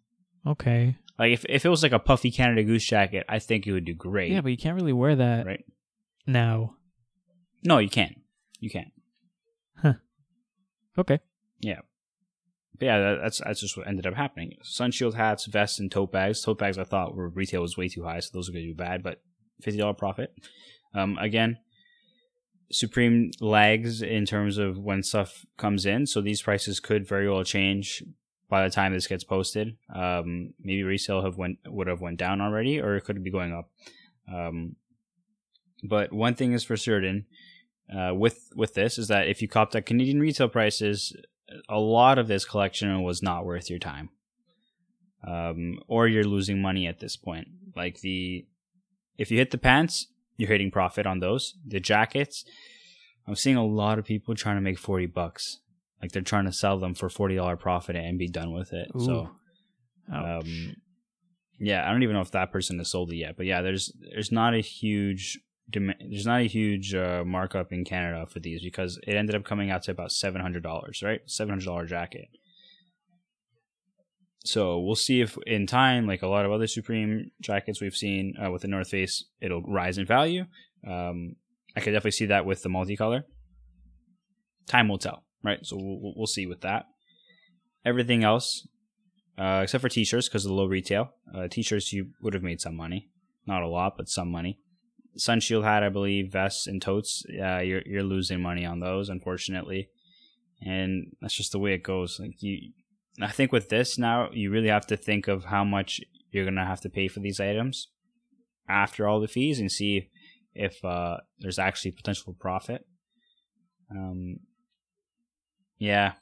Okay. 0.46 0.98
Like 1.18 1.32
if 1.32 1.46
if 1.48 1.66
it 1.66 1.70
was 1.70 1.84
like 1.84 1.92
a 1.92 2.00
puffy 2.00 2.32
Canada 2.32 2.64
Goose 2.64 2.86
jacket, 2.86 3.26
I 3.30 3.40
think 3.40 3.68
it 3.68 3.72
would 3.72 3.86
do 3.86 3.94
great. 3.94 4.32
Yeah, 4.32 4.42
but 4.42 4.50
you 4.50 4.58
can't 4.58 4.76
really 4.76 4.94
wear 4.94 5.16
that 5.16 5.46
right? 5.46 5.64
now. 6.26 6.76
No, 7.64 7.78
you 7.78 7.90
can't. 7.90 8.20
You 8.60 8.70
can't. 8.70 8.92
Huh. 9.78 9.94
Okay. 10.98 11.20
But 12.80 12.86
yeah, 12.86 13.00
that, 13.00 13.20
that's 13.22 13.42
that's 13.44 13.62
just 13.62 13.78
what 13.78 13.88
ended 13.88 14.08
up 14.08 14.16
happening. 14.16 14.54
Sunshield 14.64 15.14
hats, 15.14 15.46
vests, 15.46 15.80
and 15.80 15.92
tote 15.92 16.12
bags. 16.12 16.42
Tote 16.42 16.58
bags, 16.58 16.78
I 16.78 16.84
thought 16.84 17.16
were 17.16 17.30
retail 17.30 17.62
was 17.62 17.78
way 17.78 17.88
too 17.88 18.04
high, 18.04 18.20
so 18.20 18.30
those 18.34 18.50
are 18.50 18.52
going 18.52 18.66
to 18.66 18.72
do 18.72 18.76
bad. 18.76 19.04
But 19.04 19.22
fifty 19.62 19.80
dollar 19.80 19.94
profit. 19.94 20.34
Um, 20.96 21.18
again, 21.20 21.58
Supreme 22.72 23.32
lags 23.40 24.02
in 24.02 24.26
terms 24.26 24.58
of 24.58 24.78
when 24.78 25.04
stuff 25.04 25.46
comes 25.58 25.86
in, 25.86 26.08
so 26.08 26.22
these 26.22 26.42
prices 26.42 26.80
could 26.80 27.08
very 27.08 27.30
well 27.30 27.44
change 27.44 28.04
by 28.50 28.64
the 28.64 28.74
time 28.74 28.94
this 28.94 29.08
gets 29.08 29.24
posted. 29.24 29.78
Um, 29.94 30.54
maybe 30.60 30.84
resale 30.84 31.24
have 31.24 31.38
went 31.38 31.60
would 31.68 31.88
have 31.88 32.02
went 32.02 32.18
down 32.18 32.42
already, 32.42 32.80
or 32.80 32.96
it 32.96 33.04
could 33.04 33.24
be 33.24 33.32
going 33.32 33.54
up. 33.54 33.70
Um, 34.34 34.76
but 35.84 36.12
one 36.14 36.34
thing 36.34 36.54
is 36.54 36.64
for 36.64 36.78
certain 36.78 37.26
uh, 37.94 38.14
with 38.16 38.50
with 38.56 38.74
this 38.74 38.98
is 38.98 39.08
that 39.10 39.28
if 39.28 39.42
you 39.42 39.48
copped 39.48 39.76
at 39.76 39.86
Canadian 39.86 40.20
retail 40.20 40.50
prices, 40.50 41.16
a 41.70 41.80
lot 41.80 42.18
of 42.18 42.28
this 42.28 42.46
collection 42.46 43.04
was 43.04 43.22
not 43.22 43.46
worth 43.46 43.70
your 43.70 43.80
time. 43.80 44.10
Um, 45.26 45.80
or 45.88 46.08
you're 46.08 46.26
losing 46.26 46.62
money 46.62 46.86
at 46.88 47.00
this 47.00 47.16
point. 47.16 47.48
Like 47.76 48.02
the, 48.02 48.46
if 49.18 49.32
you 49.32 49.38
hit 49.38 49.52
the 49.52 49.58
pants, 49.58 50.08
you're 50.38 50.50
hitting 50.50 50.72
profit 50.72 51.06
on 51.06 51.20
those. 51.20 51.56
The 51.66 51.80
jackets, 51.80 52.44
I'm 53.28 53.36
seeing 53.36 53.56
a 53.56 53.66
lot 53.66 54.00
of 54.00 54.06
people 54.06 54.36
trying 54.36 54.58
to 54.58 54.62
make 54.62 54.78
40 54.78 55.06
bucks. 55.08 55.60
Like 56.02 56.12
they're 56.12 56.22
trying 56.22 56.46
to 56.46 56.52
sell 56.52 56.78
them 56.78 56.94
for 56.94 57.08
$40 57.08 57.58
profit 57.60 57.96
and 57.96 58.20
be 58.20 58.28
done 58.28 58.54
with 58.54 58.74
it. 58.74 58.90
So, 59.00 59.12
Ooh. 59.12 60.14
Ouch. 60.14 60.44
um, 60.44 60.76
yeah, 61.60 61.88
I 61.88 61.92
don't 61.92 62.04
even 62.04 62.16
know 62.16 62.22
if 62.22 62.32
that 62.32 62.52
person 62.52 62.78
has 62.80 62.92
sold 62.92 63.12
it 63.12 63.18
yet, 63.18 63.38
but 63.38 63.46
yeah, 63.46 63.62
there's 63.62 63.94
there's 64.12 64.32
not 64.32 64.54
a 64.54 64.60
huge 64.60 65.40
there's 65.68 66.26
not 66.26 66.42
a 66.42 66.48
huge 66.48 66.94
uh, 66.94 67.24
markup 67.26 67.72
in 67.72 67.86
Canada 67.86 68.26
for 68.28 68.40
these 68.40 68.62
because 68.62 69.00
it 69.08 69.16
ended 69.16 69.36
up 69.36 69.44
coming 69.44 69.72
out 69.72 69.84
to 69.84 69.92
about 69.92 70.12
seven 70.12 70.42
hundred 70.42 70.64
dollars, 70.64 71.02
right? 71.04 71.22
Seven 71.26 71.50
hundred 71.52 71.66
dollar 71.66 71.86
jacket. 71.86 72.28
So 74.46 74.80
we'll 74.80 74.96
see 74.96 75.22
if 75.22 75.38
in 75.48 75.68
time, 75.68 76.06
like 76.06 76.22
a 76.22 76.28
lot 76.28 76.46
of 76.46 76.52
other 76.52 76.68
Supreme 76.68 77.32
jackets 77.42 77.80
we've 77.80 77.96
seen 77.96 78.34
uh, 78.44 78.52
with 78.52 78.62
the 78.62 78.68
North 78.68 78.90
Face, 78.90 79.24
it'll 79.40 79.62
rise 79.62 79.98
in 79.98 80.06
value. 80.06 80.46
Um, 80.86 81.38
I 81.76 81.80
could 81.80 81.92
definitely 81.92 82.12
see 82.12 82.26
that 82.26 82.46
with 82.46 82.62
the 82.62 82.70
multicolor. 82.70 83.24
Time 84.68 84.90
will 84.90 84.98
tell, 84.98 85.24
right? 85.44 85.60
So 85.64 85.78
we'll, 85.78 86.14
we'll 86.16 86.28
see 86.28 86.46
with 86.46 86.60
that. 86.62 86.86
Everything 87.86 88.26
else, 88.26 88.68
uh, 89.38 89.62
except 89.64 89.82
for 89.82 89.90
t-shirts 89.90 90.28
because 90.28 90.46
of 90.46 90.50
the 90.50 90.56
low 90.56 90.66
retail. 90.66 91.14
Uh, 91.34 91.48
t-shirts 91.48 91.94
you 91.94 92.10
would 92.22 92.34
have 92.34 92.44
made 92.44 92.60
some 92.60 92.76
money, 92.76 93.10
not 93.48 93.64
a 93.64 93.68
lot, 93.68 93.94
but 93.96 94.10
some 94.10 94.30
money. 94.30 94.60
Sunshield 95.18 95.64
hat, 95.64 95.84
I 95.84 95.90
believe, 95.90 96.32
vests 96.32 96.68
and 96.68 96.82
totes. 96.82 97.24
Yeah, 97.30 97.60
you're 97.62 97.84
you're 97.86 98.04
losing 98.04 98.42
money 98.42 98.66
on 98.66 98.80
those, 98.80 99.10
unfortunately, 99.10 99.90
and 100.62 101.16
that's 101.22 101.36
just 101.36 101.52
the 101.52 101.60
way 101.60 101.74
it 101.74 101.84
goes. 101.84 102.20
Like 102.20 102.42
you, 102.42 102.72
I 103.22 103.32
think 103.32 103.52
with 103.52 103.70
this 103.70 103.98
now, 103.98 104.30
you 104.32 104.50
really 104.52 104.70
have 104.70 104.88
to 104.88 104.98
think 104.98 105.28
of 105.28 105.46
how 105.46 105.64
much 105.64 106.02
you're 106.32 106.46
gonna 106.46 106.66
have 106.66 106.82
to 106.82 106.90
pay 106.90 107.08
for 107.08 107.20
these 107.20 107.40
items 107.40 107.90
after 108.68 109.08
all 109.08 109.20
the 109.20 109.28
fees, 109.28 109.60
and 109.60 109.72
see 109.72 110.10
if 110.56 110.84
uh, 110.84 111.18
there's 111.40 111.60
actually 111.60 111.92
potential 111.92 112.36
profit. 112.40 112.86
Um, 113.92 114.38
yeah, 115.78 116.14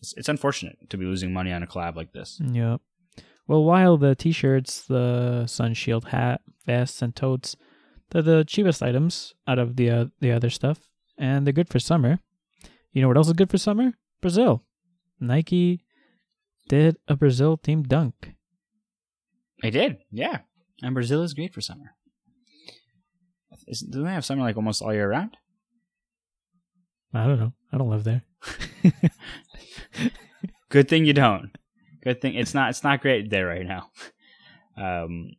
it's, 0.00 0.14
it's 0.16 0.28
unfortunate 0.28 0.78
to 0.90 0.96
be 0.96 1.04
losing 1.04 1.32
money 1.32 1.52
on 1.52 1.62
a 1.62 1.66
collab 1.66 1.96
like 1.96 2.12
this. 2.12 2.40
Yep. 2.42 2.80
Well, 3.46 3.64
while 3.64 3.98
the 3.98 4.14
t-shirts, 4.14 4.86
the 4.86 5.46
sun 5.46 5.74
shield 5.74 6.06
hat, 6.06 6.40
vests, 6.64 7.02
and 7.02 7.14
totes, 7.14 7.56
they're 8.14 8.22
the 8.22 8.44
cheapest 8.44 8.80
items 8.80 9.34
out 9.48 9.58
of 9.58 9.74
the 9.74 9.90
uh, 9.90 10.04
the 10.20 10.30
other 10.30 10.48
stuff, 10.48 10.78
and 11.18 11.44
they're 11.44 11.52
good 11.52 11.68
for 11.68 11.80
summer. 11.80 12.20
You 12.92 13.02
know 13.02 13.08
what 13.08 13.16
else 13.16 13.26
is 13.26 13.32
good 13.32 13.50
for 13.50 13.58
summer? 13.58 13.94
Brazil. 14.22 14.62
Nike 15.18 15.84
did 16.68 16.96
a 17.08 17.16
Brazil 17.16 17.58
themed 17.58 17.88
dunk. 17.88 18.34
They 19.62 19.70
did, 19.70 19.98
yeah. 20.12 20.38
And 20.82 20.94
Brazil 20.94 21.22
is 21.22 21.34
great 21.34 21.52
for 21.52 21.60
summer. 21.60 21.94
Is, 23.66 23.80
do 23.80 24.04
they 24.04 24.10
have 24.10 24.24
summer 24.24 24.42
like 24.42 24.56
almost 24.56 24.80
all 24.82 24.92
year 24.92 25.08
round? 25.08 25.36
I 27.12 27.26
don't 27.26 27.38
know. 27.38 27.52
I 27.72 27.78
don't 27.78 27.90
live 27.90 28.04
there. 28.04 28.22
Good 30.68 30.88
thing 30.88 31.04
you 31.04 31.12
don't. 31.12 31.50
Good 32.02 32.20
thing 32.20 32.34
it's 32.34 32.54
not. 32.54 32.70
It's 32.70 32.84
not 32.84 33.00
great 33.00 33.30
there 33.30 33.46
right 33.46 33.66
now. 33.66 33.90
Um, 34.76 35.30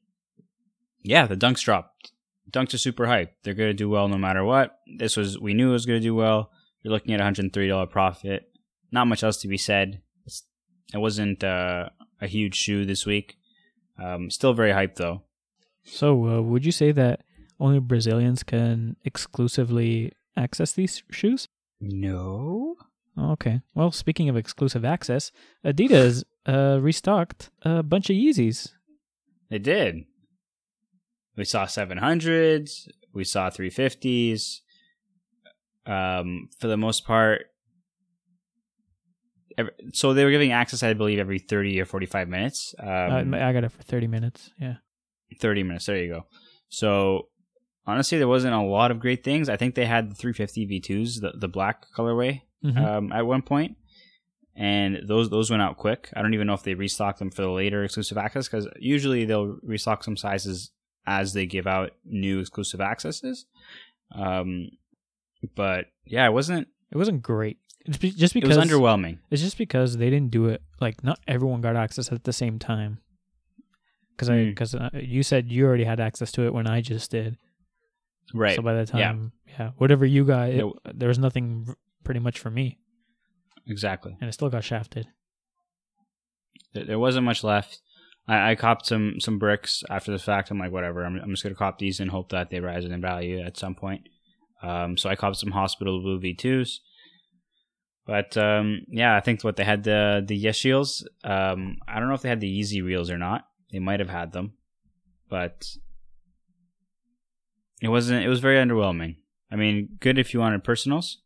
yeah, 1.04 1.28
the 1.28 1.36
dunks 1.36 1.64
dropped. 1.64 2.12
Dunks 2.51 2.73
are 2.73 2.77
super 2.77 3.08
hype. 3.08 3.36
They're 3.43 3.53
gonna 3.53 3.73
do 3.73 3.89
well 3.89 4.08
no 4.08 4.17
matter 4.17 4.43
what. 4.43 4.79
This 4.97 5.17
was 5.17 5.39
we 5.39 5.53
knew 5.53 5.69
it 5.69 5.73
was 5.73 5.86
gonna 5.86 5.99
do 5.99 6.15
well. 6.15 6.51
You're 6.84 6.93
looking 6.93 7.13
at 7.13 7.21
a 7.21 7.23
hundred 7.23 7.51
three 7.53 7.67
dollar 7.67 7.88
profit. 7.88 8.49
Not 8.91 9.08
much 9.08 9.23
else 9.23 9.38
to 9.38 9.47
be 9.47 9.58
said. 9.58 10.01
It's, 10.25 10.43
it 10.93 10.99
wasn't 10.99 11.43
uh, 11.43 11.89
a 12.21 12.27
huge 12.27 12.55
shoe 12.55 12.86
this 12.86 13.05
week. 13.05 13.38
Um, 14.01 14.29
still 14.29 14.53
very 14.53 14.71
hype 14.71 14.95
though. 14.95 15.23
So, 15.84 16.27
uh, 16.27 16.41
would 16.41 16.65
you 16.65 16.71
say 16.71 16.91
that 16.91 17.23
only 17.60 17.79
Brazilians 17.79 18.43
can 18.43 18.95
exclusively 19.03 20.12
access 20.36 20.71
these 20.71 21.03
shoes? 21.12 21.47
No. 21.79 22.75
Okay. 23.17 23.62
Well, 23.73 23.91
speaking 23.91 24.29
of 24.29 24.36
exclusive 24.36 24.84
access, 24.84 25.31
Adidas 25.63 26.23
uh, 26.45 26.79
restocked 26.81 27.49
a 27.62 27.81
bunch 27.84 28.10
of 28.10 28.15
Yeezys. 28.15 28.73
They 29.49 29.60
did. 29.60 30.05
We 31.38 31.45
saw 31.45 31.65
700s, 31.65 32.88
we 33.13 33.24
saw 33.24 33.50
350s. 33.50 34.60
Um, 35.86 36.50
for 36.60 36.67
the 36.67 36.78
most 36.78 37.06
part, 37.06 37.45
every, 39.58 39.71
so 39.93 40.13
they 40.13 40.24
were 40.26 40.32
giving 40.32 40.52
access, 40.52 40.82
I 40.84 40.93
believe, 40.93 41.19
every 41.19 41.39
30 41.39 41.80
or 41.82 41.86
45 41.86 42.28
minutes. 42.30 42.74
Um, 42.80 43.34
Uh, 43.34 43.38
I 43.38 43.54
got 43.54 43.63
it 43.63 43.71
for 43.71 43.84
30 43.84 44.08
minutes. 44.08 44.52
Yeah. 44.60 44.76
30 45.39 45.63
minutes. 45.63 45.86
There 45.86 45.98
you 45.98 46.10
go. 46.13 46.26
So 46.69 47.30
honestly, 47.86 48.17
there 48.17 48.28
wasn't 48.28 48.54
a 48.56 48.62
lot 48.62 48.91
of 48.91 49.00
great 49.00 49.24
things. 49.24 49.50
I 49.50 49.58
think 49.58 49.76
they 49.76 49.86
had 49.86 50.10
the 50.12 50.15
350 50.15 50.65
V2s, 50.67 51.21
the, 51.21 51.34
the 51.38 51.48
black 51.48 51.86
colorway, 51.95 52.41
Mhm. 52.63 52.78
um, 52.78 53.12
at 53.12 53.26
one 53.28 53.41
point, 53.43 53.78
and 54.56 55.02
those 55.08 55.30
those 55.30 55.52
went 55.52 55.62
out 55.62 55.78
quick. 55.78 56.10
I 56.15 56.21
don't 56.24 56.34
even 56.34 56.48
know 56.48 56.54
if 56.54 56.63
they 56.63 56.74
restocked 56.74 57.19
them 57.19 57.30
for 57.30 57.43
the 57.43 57.50
later 57.52 57.84
exclusive 57.84 58.17
access 58.17 58.48
because 58.48 58.67
usually 58.80 59.26
they'll 59.26 59.58
restock 59.62 60.04
some 60.04 60.17
sizes 60.17 60.71
as 61.08 61.34
they 61.34 61.46
give 61.46 61.68
out 61.68 61.91
new 62.06 62.39
exclusive 62.39 62.82
accesses. 62.82 63.46
Um, 64.13 64.70
but 65.56 65.88
yeah, 66.06 66.26
it 66.26 66.34
wasn't. 66.34 66.68
It 66.91 66.98
wasn't 66.98 67.22
great. 67.22 67.58
It's 67.86 67.98
be- 67.98 68.12
just 68.12 68.36
It 68.36 68.48
was 68.48 68.58
underwhelming. 68.58 69.20
It's 69.30 69.41
just 69.41 69.58
because 69.58 69.98
they 69.98 70.10
didn't 70.10 70.32
do 70.32 70.46
it. 70.48 70.62
Like, 70.82 71.04
not 71.04 71.20
everyone 71.28 71.62
got 71.62 71.76
access 71.76 72.12
at 72.12 72.24
the 72.24 72.34
same 72.34 72.58
time. 72.58 73.00
Because 74.15 74.30
I, 74.30 74.34
Mm. 74.38 74.50
because 74.52 74.74
uh, 74.76 74.89
you 74.94 75.24
said 75.24 75.52
you 75.52 75.65
already 75.65 75.84
had 75.84 76.00
access 76.00 76.32
to 76.34 76.44
it 76.46 76.54
when 76.54 76.68
I 76.68 76.82
just 76.82 77.12
did. 77.12 77.38
Right. 78.34 78.56
So 78.56 78.62
by 78.63 78.74
the 78.74 78.86
time, 78.86 79.34
yeah, 79.48 79.72
whatever 79.78 80.06
you 80.06 80.24
got, 80.26 80.50
it, 80.50 80.56
Yeah. 80.65 80.72
there 80.94 81.10
was 81.10 81.20
nothing 81.20 81.76
pretty 82.04 82.20
much 82.22 82.39
for 82.39 82.50
me, 82.50 82.80
exactly. 83.68 84.15
and 84.20 84.28
it 84.30 84.34
still 84.34 84.50
got 84.50 84.63
shafted. 84.63 85.08
There, 86.74 86.86
there 86.86 87.00
wasn't 87.00 87.26
much 87.26 87.44
left. 87.44 87.82
I, 88.28 88.52
I 88.52 88.56
copped 88.56 88.86
some 88.86 89.20
some 89.20 89.40
bricks 89.40 89.84
after 89.90 90.12
the 90.12 90.20
fact. 90.20 90.52
I'm 90.52 90.60
like, 90.60 90.72
whatever. 90.72 91.06
I'm, 91.06 91.18
I'm 91.18 91.32
just 91.32 91.44
gonna 91.44 91.56
cop 91.56 91.80
these 91.80 92.00
and 92.00 92.12
hope 92.12 92.30
that 92.30 92.50
they 92.50 92.60
rise 92.60 92.86
in 92.86 93.02
value 93.02 93.40
at 93.42 93.58
some 93.58 93.76
point. 93.76 94.08
Um, 94.62 94.98
so 94.98 95.10
I 95.10 95.16
copped 95.16 95.38
some 95.38 95.52
Hospital 95.52 96.02
Blue 96.02 96.20
V2s. 96.20 96.78
But 98.06 98.38
um, 98.38 98.82
yeah, 98.88 99.16
I 99.16 99.20
think 99.20 99.44
what 99.44 99.56
they 99.56 99.64
had 99.64 99.84
the 99.84 100.24
the 100.26 100.44
Yecheils. 100.44 101.04
Um, 101.24 101.78
I 101.88 102.00
don't 102.00 102.08
know 102.08 102.14
if 102.14 102.22
they 102.22 102.30
had 102.30 102.40
the 102.40 102.60
Yeezreels 102.62 103.10
or 103.10 103.18
not. 103.18 103.46
They 103.72 103.80
might 103.80 104.00
have 104.00 104.10
had 104.10 104.32
them, 104.32 104.54
but 105.30 105.68
it 107.82 107.90
wasn't. 107.90 108.24
It 108.24 108.30
was 108.30 108.40
very 108.40 108.58
underwhelming. 108.58 109.18
I 109.52 109.56
mean, 109.56 109.98
good 110.00 110.20
if 110.20 110.34
you 110.34 110.40
wanted 110.40 110.64
personals, 110.64 111.22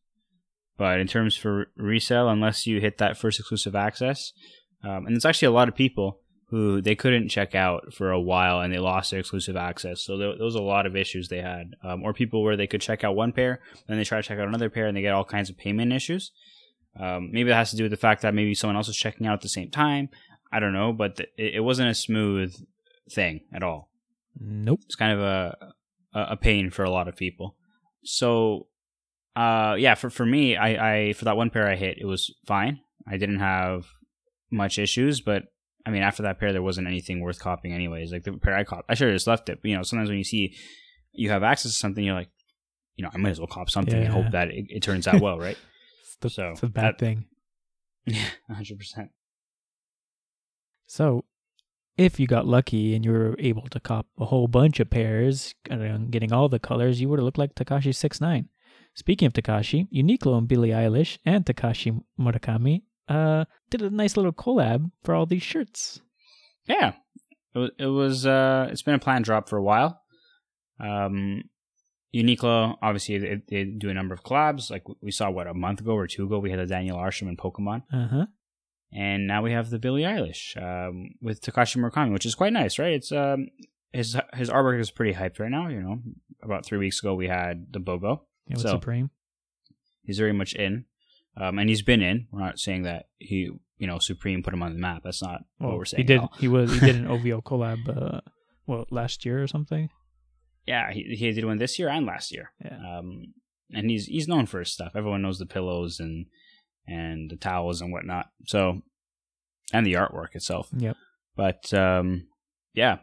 but 0.78 1.00
in 1.00 1.08
terms 1.08 1.36
for 1.36 1.68
resale, 1.76 2.30
unless 2.30 2.66
you 2.66 2.80
hit 2.80 2.98
that 3.00 3.18
first 3.18 3.40
exclusive 3.40 3.76
access, 3.76 4.32
um, 4.84 5.06
and 5.06 5.16
it's 5.16 5.26
actually 5.26 5.48
a 5.48 5.52
lot 5.52 5.68
of 5.68 5.76
people 5.76 6.22
who 6.50 6.82
they 6.82 6.96
couldn't 6.96 7.30
check 7.30 7.54
out 7.54 7.94
for 7.94 8.12
a 8.12 8.20
while 8.20 8.60
and 8.60 8.74
they 8.74 8.80
lost 8.80 9.12
their 9.12 9.20
exclusive 9.20 9.56
access. 9.56 10.02
So 10.02 10.18
there, 10.18 10.36
there 10.36 10.46
was 10.46 10.56
a 10.56 10.62
lot 10.62 10.88
of 10.88 10.96
issues 10.96 11.28
they 11.28 11.42
had, 11.42 11.76
um, 11.84 12.04
or 12.04 12.14
people 12.14 12.44
where 12.44 12.58
they 12.58 12.68
could 12.68 12.82
check 12.82 13.04
out 13.04 13.16
one 13.16 13.32
pair, 13.32 13.62
then 13.88 13.98
they 13.98 14.04
try 14.04 14.20
to 14.20 14.28
check 14.28 14.40
out 14.40 14.48
another 14.48 14.70
pair, 14.70 14.88
and 14.88 14.98
they 14.98 15.02
get 15.02 15.14
all 15.14 15.24
kinds 15.24 15.50
of 15.50 15.58
payment 15.58 15.94
issues. 15.94 16.32
Um, 17.00 17.30
maybe 17.32 17.50
that 17.50 17.56
has 17.56 17.70
to 17.72 17.78
do 17.78 17.84
with 17.84 17.92
the 17.92 17.98
fact 17.98 18.24
that 18.24 18.34
maybe 18.34 18.56
someone 18.56 18.76
else 18.76 18.90
is 18.90 18.98
checking 18.98 19.28
out 19.28 19.34
at 19.34 19.42
the 19.42 19.50
same 19.50 19.70
time. 19.70 20.10
I 20.52 20.60
don't 20.60 20.74
know, 20.74 20.92
but 20.92 21.18
th- 21.18 21.30
it, 21.38 21.56
it 21.56 21.60
wasn't 21.60 21.92
a 21.92 21.96
smooth 21.96 22.56
thing 23.12 23.42
at 23.54 23.64
all. 23.64 23.92
Nope. 24.40 24.82
It's 24.86 24.96
kind 24.96 25.14
of 25.14 25.20
a 25.20 25.58
a 26.14 26.22
a 26.32 26.38
pain 26.38 26.72
for 26.72 26.84
a 26.84 26.90
lot 26.90 27.08
of 27.08 27.16
people. 27.16 27.56
So, 28.04 28.68
uh, 29.36 29.76
yeah, 29.78 29.94
for 29.96 30.10
for 30.10 30.26
me, 30.26 30.56
I, 30.56 31.10
I 31.10 31.14
for 31.14 31.26
that 31.26 31.38
one 31.38 31.52
pair 31.52 31.68
I 31.68 31.76
hit, 31.76 32.00
it 32.00 32.06
was 32.06 32.34
fine. 32.48 32.80
I 33.08 33.18
didn't 33.18 33.40
have 33.40 33.86
much 34.50 34.80
issues, 34.80 35.22
but 35.22 35.44
I 35.90 35.92
mean, 35.92 36.04
after 36.04 36.24
that 36.24 36.40
pair, 36.40 36.54
there 36.54 36.62
wasn't 36.62 36.88
anything 36.88 37.20
worth 37.22 37.40
copying, 37.40 37.74
anyways. 37.74 38.12
Like 38.12 38.24
the 38.24 38.34
pair 38.34 38.56
I 38.56 38.64
copped, 38.64 38.86
I 38.90 38.94
should 38.94 39.08
have 39.08 39.16
just 39.16 39.28
left 39.28 39.50
it. 39.50 39.60
But, 39.62 39.70
you 39.70 39.76
know, 39.76 39.84
sometimes 39.84 40.10
when 40.10 40.18
you 40.18 40.24
see 40.24 40.56
you 41.12 41.30
have 41.32 41.44
access 41.44 41.72
to 41.72 41.78
something, 41.78 42.04
you're 42.04 42.16
like, 42.16 42.30
you 42.96 43.04
know, 43.04 43.10
I 43.14 43.18
might 43.18 43.32
as 43.32 43.40
well 43.40 43.48
cop 43.48 43.70
something 43.70 43.96
and 43.96 44.04
Yeah. 44.06 44.12
hope 44.12 44.32
that 44.32 44.50
it, 44.50 44.66
it 44.70 44.84
turns 44.84 45.08
out 45.08 45.20
well, 45.22 45.38
right? 45.40 45.58
It's 46.04 46.16
the, 46.22 46.30
So, 46.30 46.50
it's 46.52 46.64
a 46.64 46.68
bad 46.68 46.84
that- 46.94 47.00
thing. 47.00 47.26
Yeah, 48.06 48.30
hundred 48.50 48.78
percent. 48.78 49.10
So, 50.88 51.26
if 51.98 52.20
you 52.20 52.28
got 52.28 52.48
lucky 52.48 52.96
and 52.96 53.04
you 53.06 53.12
were 53.12 53.36
able 53.40 53.68
to 53.70 53.80
cop 53.80 54.08
a 54.20 54.26
whole 54.26 54.48
bunch 54.48 54.80
of 54.80 54.90
pairs, 54.90 55.54
getting 55.68 56.32
all 56.32 56.50
the 56.50 56.60
colors, 56.60 57.00
you 57.02 57.10
would 57.10 57.20
have 57.20 57.26
looked 57.26 57.38
like 57.38 57.56
Tekashi 57.56 57.94
Six 57.94 58.20
Nine. 58.22 58.50
Speaking 58.96 59.28
of 59.28 59.34
Takashi, 59.34 59.88
Uniqlo 59.94 60.38
and 60.38 60.48
Billie 60.48 60.70
Eilish 60.70 61.20
and 61.26 61.46
Takashi 61.46 62.02
Murakami 62.20 62.84
uh, 63.10 63.46
did 63.70 63.82
a 63.82 63.90
nice 63.90 64.16
little 64.16 64.32
collab 64.32 64.92
for 65.04 65.14
all 65.16 65.26
these 65.26 65.44
shirts. 65.44 66.00
Yeah, 66.68 66.94
it 67.56 67.60
was. 67.60 67.72
It 67.80 67.86
was 67.88 68.26
uh, 68.26 68.68
it's 68.72 68.82
been 68.84 68.96
a 68.96 69.00
planned 69.00 69.26
drop 69.26 69.50
for 69.50 69.58
a 69.58 69.64
while. 69.64 70.02
Um, 70.80 71.44
Uniqlo, 72.16 72.76
obviously, 72.82 73.18
they, 73.20 73.42
they 73.50 73.64
do 73.66 73.90
a 73.90 73.94
number 73.94 74.14
of 74.14 74.24
collabs. 74.24 74.72
Like 74.72 74.84
we 75.02 75.12
saw, 75.12 75.30
what 75.30 75.48
a 75.48 75.54
month 75.54 75.82
ago 75.82 75.92
or 75.94 76.08
two 76.08 76.26
ago, 76.26 76.40
we 76.40 76.50
had 76.50 76.60
the 76.60 76.66
Daniel 76.66 76.98
Arsham 76.98 77.28
and 77.28 77.38
Pokemon, 77.38 77.84
Uh 77.94 78.08
huh. 78.08 78.26
and 78.92 79.28
now 79.28 79.42
we 79.44 79.52
have 79.52 79.70
the 79.70 79.78
Billie 79.80 80.04
Eilish 80.04 80.58
um, 80.58 81.10
with 81.22 81.42
Takashi 81.42 81.78
Murakami, 81.78 82.12
which 82.12 82.26
is 82.26 82.36
quite 82.36 82.54
nice, 82.54 82.80
right? 82.80 82.94
It's 82.94 83.12
um, 83.12 83.48
his 83.94 84.18
his 84.34 84.50
artwork 84.50 84.80
is 84.80 84.90
pretty 84.92 85.14
hyped 85.14 85.40
right 85.40 85.52
now. 85.52 85.68
You 85.68 85.82
know, 85.82 86.00
about 86.42 86.66
three 86.66 86.80
weeks 86.80 87.00
ago 87.00 87.14
we 87.14 87.28
had 87.28 87.68
the 87.72 87.80
Bogo. 87.80 88.22
Yeah, 88.48 88.56
with 88.56 88.62
So- 88.62 88.70
Supreme. 88.72 89.12
He's 90.04 90.18
very 90.18 90.34
much 90.34 90.54
in, 90.56 90.86
um, 91.38 91.60
and 91.60 91.70
he's 91.70 91.82
been 91.82 92.02
in. 92.02 92.28
We're 92.32 92.42
not 92.42 92.60
saying 92.60 92.84
that 92.84 93.06
he, 93.18 93.50
you 93.78 93.88
know, 93.88 94.00
Supreme 94.00 94.44
put 94.44 94.54
him 94.54 94.64
on 94.64 94.74
the 94.74 94.80
map. 94.80 95.02
That's 95.04 95.22
not 95.22 95.42
what 95.58 95.78
we're 95.78 95.86
saying. 95.86 96.02
he 96.02 96.08
did. 96.08 96.22
He 96.40 96.48
was. 96.48 96.74
He 96.74 96.80
did 96.80 96.96
an 96.98 97.08
OVO 97.10 97.42
collab. 97.42 97.88
Uh, 97.88 98.22
well, 98.68 98.86
last 98.92 99.26
year 99.26 99.42
or 99.42 99.48
something. 99.48 99.90
Yeah, 100.66 100.92
he, 100.92 101.04
he 101.18 101.32
did 101.32 101.46
one 101.46 101.58
this 101.58 101.80
year 101.80 101.90
and 101.90 102.06
last 102.06 102.32
year. 102.32 102.52
Yeah. 102.64 102.78
Um, 103.00 103.34
and 103.72 103.90
he's 103.90 104.06
he's 104.06 104.28
known 104.28 104.46
for 104.46 104.60
his 104.60 104.72
stuff. 104.74 104.92
Everyone 104.96 105.22
knows 105.22 105.40
the 105.40 105.46
pillows 105.46 106.00
and 106.00 106.26
and 106.88 107.30
the 107.32 107.36
towels 107.38 107.82
and 107.82 107.92
whatnot. 107.92 108.28
So, 108.48 108.82
and 109.74 109.86
the 109.86 109.94
artwork 109.94 110.34
itself. 110.36 110.70
Yep. 110.76 110.98
But 111.36 111.74
um, 111.74 112.28
yeah, 112.74 112.98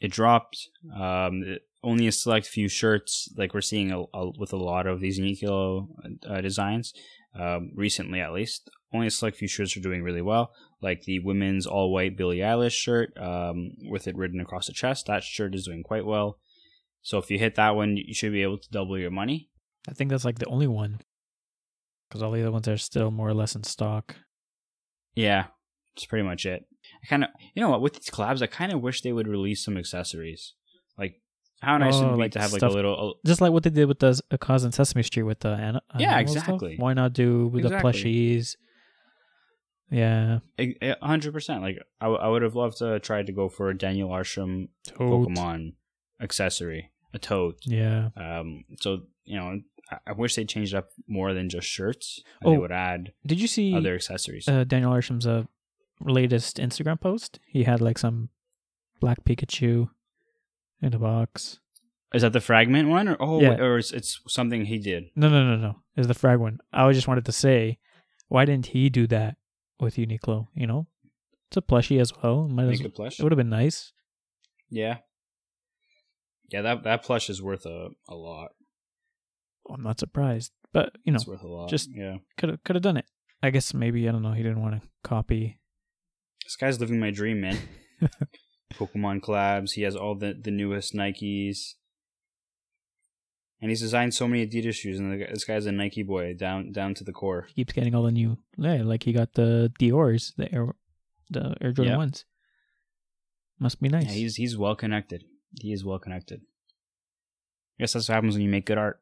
it 0.00 0.12
dropped. 0.12 0.68
Um, 0.94 1.42
it- 1.44 1.62
only 1.84 2.08
a 2.08 2.12
select 2.12 2.44
few 2.44 2.68
shirts, 2.68 3.32
like 3.36 3.54
we're 3.54 3.60
seeing 3.60 3.92
a, 3.92 4.00
a, 4.12 4.30
with 4.36 4.52
a 4.52 4.56
lot 4.56 4.88
of 4.88 4.98
these 4.98 5.20
Uniqlo 5.20 5.86
uh, 6.28 6.40
designs, 6.40 6.92
um, 7.34 7.70
recently 7.74 8.20
at 8.20 8.32
least. 8.32 8.70
Only 8.92 9.08
a 9.08 9.10
select 9.10 9.36
few 9.36 9.48
shirts 9.48 9.76
are 9.76 9.80
doing 9.80 10.02
really 10.02 10.22
well, 10.22 10.50
like 10.80 11.02
the 11.02 11.18
women's 11.20 11.66
all 11.66 11.92
white 11.92 12.16
Billie 12.16 12.38
Eilish 12.38 12.72
shirt 12.72 13.10
um, 13.18 13.72
with 13.90 14.08
it 14.08 14.16
written 14.16 14.40
across 14.40 14.66
the 14.66 14.72
chest. 14.72 15.06
That 15.06 15.22
shirt 15.22 15.54
is 15.54 15.66
doing 15.66 15.82
quite 15.82 16.06
well. 16.06 16.38
So 17.02 17.18
if 17.18 17.30
you 17.30 17.38
hit 17.38 17.54
that 17.56 17.76
one, 17.76 17.96
you 17.96 18.14
should 18.14 18.32
be 18.32 18.42
able 18.42 18.58
to 18.58 18.70
double 18.70 18.98
your 18.98 19.10
money. 19.10 19.50
I 19.88 19.92
think 19.92 20.10
that's 20.10 20.24
like 20.24 20.38
the 20.38 20.46
only 20.46 20.66
one. 20.66 21.00
Because 22.08 22.22
all 22.22 22.32
the 22.32 22.40
other 22.40 22.52
ones 22.52 22.68
are 22.68 22.78
still 22.78 23.10
more 23.10 23.28
or 23.28 23.34
less 23.34 23.54
in 23.54 23.64
stock. 23.64 24.16
Yeah, 25.14 25.46
that's 25.94 26.06
pretty 26.06 26.24
much 26.24 26.46
it. 26.46 26.64
I 27.02 27.06
kind 27.06 27.24
of, 27.24 27.30
you 27.54 27.62
know 27.62 27.68
what, 27.70 27.82
with 27.82 27.94
these 27.94 28.10
collabs, 28.10 28.42
I 28.42 28.46
kind 28.46 28.72
of 28.72 28.80
wish 28.80 29.02
they 29.02 29.12
would 29.12 29.28
release 29.28 29.64
some 29.64 29.76
accessories. 29.76 30.54
How 31.60 31.76
nice 31.78 31.94
Oh, 31.96 32.02
would 32.02 32.08
it 32.10 32.12
be 32.14 32.18
like 32.20 32.32
to 32.32 32.40
have 32.40 32.52
like 32.52 32.60
stuff- 32.60 32.70
a 32.72 32.74
little, 32.74 33.16
Just 33.26 33.40
like 33.40 33.50
what 33.52 33.62
they 33.64 33.70
did 33.70 33.86
with 33.86 33.98
the 33.98 34.20
uh, 34.30 34.36
KAWS 34.36 34.64
and 34.64 34.72
Sesame 34.74 35.02
Street 35.02 35.24
with 35.24 35.40
the 35.40 35.48
an- 35.54 35.80
Yeah, 35.98 36.12
animal 36.14 36.32
stuff. 36.32 36.44
exactly. 36.44 36.76
Why 36.78 36.94
not 36.94 37.12
do 37.14 37.48
with 37.48 37.64
Exactly. 37.64 37.92
the 37.92 37.98
plushies? 37.98 38.56
Yeah. 39.90 40.38
a 40.58 40.96
hundred 41.02 41.32
percent. 41.32 41.62
Like, 41.62 41.78
I, 42.00 42.04
w- 42.06 42.20
I 42.20 42.28
would 42.28 42.42
have 42.42 42.54
loved 42.54 42.78
to 42.78 43.00
try 43.00 43.22
to 43.22 43.32
go 43.32 43.48
for 43.48 43.70
a 43.70 43.76
Daniel 43.76 44.10
Arsham 44.10 44.68
Tote. 44.86 44.98
Pokemon 45.28 45.72
accessory, 46.20 46.90
a 47.14 47.18
tote. 47.18 47.58
Yeah. 47.64 48.10
Um, 48.16 48.64
so 48.80 49.00
you 49.24 49.36
know, 49.38 49.60
I, 49.90 49.96
I 50.08 50.12
wish 50.12 50.36
they 50.36 50.44
changed 50.44 50.74
up 50.74 50.90
more 51.08 51.32
than 51.32 51.48
just 51.48 51.66
shirts. 51.66 52.20
Oh, 52.44 52.50
they 52.52 52.58
would 52.58 52.72
add 52.72 53.12
Did 53.26 53.40
you 53.40 53.46
see 53.48 53.74
other 53.74 53.94
accessories. 53.94 54.46
uh, 54.46 54.64
Daniel 54.64 54.92
Arsham's 54.92 55.26
uh, 55.26 55.44
latest 56.00 56.58
Instagram 56.58 57.00
post? 57.00 57.38
He 57.46 57.64
had 57.64 57.80
like 57.80 57.96
some 57.98 58.28
black 59.00 59.24
Pikachu 59.24 59.88
in 60.82 60.94
a 60.94 60.98
box. 60.98 61.58
Is 62.14 62.22
that 62.22 62.32
the 62.32 62.40
fragment 62.40 62.88
one, 62.88 63.06
or 63.08 63.16
oh, 63.20 63.40
Yeah. 63.40 63.56
or 63.60 63.76
it's, 63.78 63.92
it's 63.92 64.20
something 64.28 64.64
he 64.64 64.78
did? 64.78 65.04
No, 65.14 65.28
no, 65.28 65.44
no, 65.44 65.56
no. 65.56 65.82
Is 65.96 66.06
the 66.06 66.14
frag 66.14 66.38
one. 66.38 66.58
I 66.72 66.90
just 66.92 67.06
wanted 67.08 67.26
to 67.26 67.32
say, 67.32 67.78
why 68.28 68.44
didn't 68.46 68.66
he 68.66 68.88
do 68.88 69.06
that 69.08 69.36
with 69.78 69.96
Uniqlo? 69.96 70.48
You 70.54 70.66
know, 70.66 70.86
it's 71.48 71.56
a 71.58 71.62
plushie 71.62 72.00
as 72.00 72.12
well. 72.22 72.48
Might 72.48 72.64
as 72.64 72.80
Make 72.80 72.88
a 72.88 72.90
plush. 72.90 73.18
it 73.20 73.22
would 73.22 73.32
have 73.32 73.36
been 73.38 73.50
nice. 73.50 73.92
Yeah. 74.70 74.98
Yeah, 76.50 76.62
that 76.62 76.82
that 76.84 77.02
plush 77.02 77.28
is 77.28 77.42
worth 77.42 77.66
a, 77.66 77.88
a 78.08 78.14
lot. 78.14 78.52
I'm 79.70 79.82
not 79.82 79.98
surprised, 80.00 80.52
but 80.72 80.92
you 81.04 81.12
know, 81.12 81.16
it's 81.16 81.26
worth 81.26 81.42
a 81.42 81.46
lot. 81.46 81.68
just- 81.68 81.90
yeah. 81.94 82.16
could 82.38 82.48
have 82.48 82.64
could 82.64 82.76
have 82.76 82.82
done 82.82 82.96
it. 82.96 83.04
I 83.42 83.50
guess 83.50 83.74
maybe 83.74 84.08
I 84.08 84.12
don't 84.12 84.22
know. 84.22 84.32
He 84.32 84.42
didn't 84.42 84.62
want 84.62 84.80
to 84.80 84.88
copy. 85.04 85.58
This 86.42 86.56
guy's 86.56 86.80
living 86.80 86.98
my 86.98 87.10
dream, 87.10 87.42
man. 87.42 87.58
Pokemon 88.74 89.20
collabs. 89.20 89.72
He 89.72 89.82
has 89.82 89.96
all 89.96 90.14
the, 90.14 90.32
the 90.40 90.50
newest 90.50 90.94
Nikes. 90.94 91.74
And 93.60 93.70
he's 93.70 93.80
designed 93.80 94.14
so 94.14 94.28
many 94.28 94.46
Adidas 94.46 94.74
shoes, 94.74 95.00
and 95.00 95.20
this 95.20 95.44
guy's 95.44 95.66
a 95.66 95.72
Nike 95.72 96.04
boy 96.04 96.32
down 96.34 96.70
down 96.70 96.94
to 96.94 97.02
the 97.02 97.12
core. 97.12 97.46
He 97.48 97.54
keeps 97.54 97.72
getting 97.72 97.92
all 97.92 98.04
the 98.04 98.12
new. 98.12 98.38
Yeah, 98.56 98.82
like 98.84 99.02
he 99.02 99.12
got 99.12 99.34
the 99.34 99.72
Dior's, 99.80 100.32
the 100.36 100.52
Air, 100.54 100.76
the 101.28 101.56
Air 101.60 101.72
Jordan 101.72 101.94
Yeah. 101.94 101.96
ones. 101.98 102.24
Must 103.58 103.80
be 103.82 103.88
nice. 103.88 104.06
Yeah, 104.06 104.12
he's 104.12 104.36
he's 104.36 104.56
well 104.56 104.76
connected. 104.76 105.24
He 105.60 105.72
is 105.72 105.84
well 105.84 105.98
connected. 105.98 106.40
I 106.40 107.82
guess 107.82 107.94
that's 107.94 108.08
what 108.08 108.14
happens 108.14 108.34
when 108.34 108.42
you 108.44 108.48
make 108.48 108.64
good 108.66 108.78
art. 108.78 109.00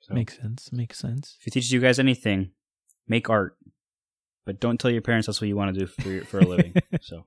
So, 0.00 0.14
Makes 0.14 0.38
sense. 0.38 0.72
Makes 0.72 0.98
sense. 0.98 1.36
if 1.38 1.44
he 1.44 1.50
teaches 1.50 1.72
you 1.72 1.80
guys 1.80 1.98
anything, 1.98 2.52
make 3.06 3.28
art, 3.28 3.58
but 4.46 4.60
don't 4.60 4.78
tell 4.80 4.90
your 4.90 5.02
parents 5.02 5.26
that's 5.26 5.42
what 5.42 5.48
you 5.48 5.56
want 5.56 5.74
to 5.74 5.80
do 5.80 5.86
for 5.86 6.08
your, 6.08 6.24
for 6.24 6.38
a 6.38 6.46
living. 6.46 6.74
so, 7.02 7.26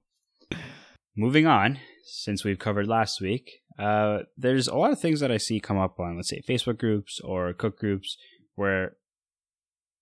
moving 1.16 1.48
on, 1.48 1.80
since 2.06 2.44
we've 2.44 2.60
covered 2.60 2.88
last 2.88 3.22
week, 3.22 3.62
uh, 3.78 4.20
there's 4.38 4.68
a 4.68 4.76
lot 4.76 4.92
of 4.92 5.00
things 5.00 5.20
that 5.20 5.32
I 5.32 5.38
see 5.38 5.60
come 5.60 5.78
up 5.78 6.00
on, 6.00 6.16
let's 6.18 6.30
say, 6.30 6.42
Facebook 6.48 6.78
groups 6.78 7.20
or 7.22 7.54
cook 7.54 7.78
groups 7.80 8.18
where 8.56 8.98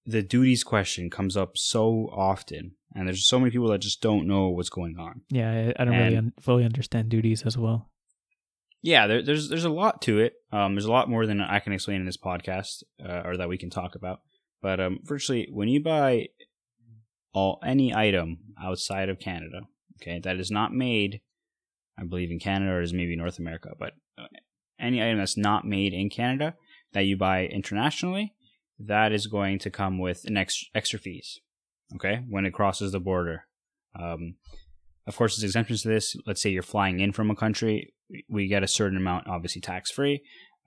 the 0.06 0.24
duties 0.24 0.64
question 0.64 1.10
comes 1.10 1.36
up 1.36 1.58
so 1.58 2.10
often, 2.12 2.72
and 2.96 3.08
there's 3.08 3.28
so 3.28 3.40
many 3.40 3.52
people 3.52 3.68
that 3.70 3.80
just 3.80 4.02
don't 4.02 4.26
know 4.28 4.50
what's 4.50 4.70
going 4.70 4.98
on. 4.98 5.22
Yeah, 5.30 5.52
I, 5.78 5.82
I 5.82 5.86
don't 5.86 5.98
really 5.98 6.18
un- 6.18 6.34
fully 6.40 6.64
understand 6.64 7.10
duties 7.10 7.44
as 7.44 7.58
well. 7.58 7.90
yeah, 8.82 9.06
there, 9.06 9.22
there's 9.22 9.50
there's 9.50 9.66
a 9.66 9.70
lot 9.70 10.02
to 10.04 10.20
it. 10.20 10.34
Um, 10.52 10.76
there's 10.76 10.86
a 10.86 10.92
lot 10.92 11.10
more 11.10 11.26
than 11.26 11.42
I 11.42 11.60
can 11.60 11.74
explain 11.74 12.00
in 12.00 12.06
this 12.06 12.18
podcast, 12.18 12.84
uh, 13.04 13.22
or 13.26 13.38
that 13.38 13.50
we 13.50 13.58
can 13.58 13.70
talk 13.70 13.96
about. 13.96 14.22
But 14.62 14.80
um, 14.80 15.00
virtually, 15.04 15.50
when 15.52 15.68
you 15.68 15.84
buy 15.84 16.28
all 17.34 17.60
any 17.64 17.94
item 17.94 18.38
outside 18.64 19.10
of 19.10 19.20
Canada, 19.20 19.62
okay, 20.02 20.20
that 20.24 20.38
is 20.40 20.50
not 20.52 20.74
made, 20.74 21.22
I 22.00 22.04
believe 22.04 22.32
in 22.32 22.40
Canada 22.40 22.72
or 22.72 22.82
is 22.82 22.94
maybe 22.94 23.16
North 23.16 23.40
America, 23.40 23.70
but 23.80 23.94
uh, 24.18 24.28
any 24.80 25.02
item 25.02 25.18
that's 25.20 25.38
not 25.38 25.66
made 25.66 25.94
in 25.94 26.10
Canada 26.10 26.56
that 26.94 27.02
you 27.06 27.18
buy 27.18 27.46
internationally, 27.46 28.34
that 28.80 29.12
is 29.12 29.28
going 29.28 29.60
to 29.60 29.70
come 29.70 30.00
with 30.00 30.24
an 30.26 30.38
extra 30.38 30.68
extra 30.76 31.00
fees. 31.00 31.40
Okay, 31.96 32.24
when 32.30 32.46
it 32.46 32.54
crosses 32.54 32.92
the 32.92 33.00
border. 33.00 33.46
Um, 33.98 34.36
of 35.08 35.16
course, 35.16 35.36
there's 35.38 35.50
exemptions 35.50 35.84
to 35.84 35.88
this. 35.88 36.16
Let's 36.26 36.42
say 36.42 36.50
you're 36.50 36.62
flying 36.64 37.00
in 37.00 37.14
from 37.14 37.32
a 37.32 37.36
country, 37.36 37.94
we 38.30 38.48
get 38.48 38.62
a 38.62 38.68
certain 38.68 38.98
amount, 38.98 39.28
obviously 39.28 39.62
tax 39.62 39.90
free. 39.90 40.22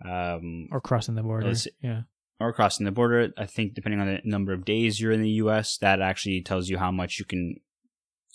um, 0.05 0.66
Or 0.73 0.81
crossing 0.81 1.14
the 1.14 1.23
border. 1.23 1.53
Yeah. 1.83 2.03
or 2.40 2.55
crossing 2.55 2.87
the 2.87 2.90
border. 2.90 3.33
I 3.37 3.45
think 3.45 3.75
depending 3.75 4.01
on 4.01 4.07
the 4.07 4.21
number 4.25 4.55
of 4.55 4.64
days 4.64 4.99
you're 4.99 5.12
in 5.12 5.21
the 5.21 5.37
U.S., 5.45 5.77
that 5.79 6.01
actually 6.01 6.40
tells 6.43 6.71
you 6.71 6.79
how 6.79 6.90
much 6.90 7.19
you 7.19 7.27
can 7.27 7.57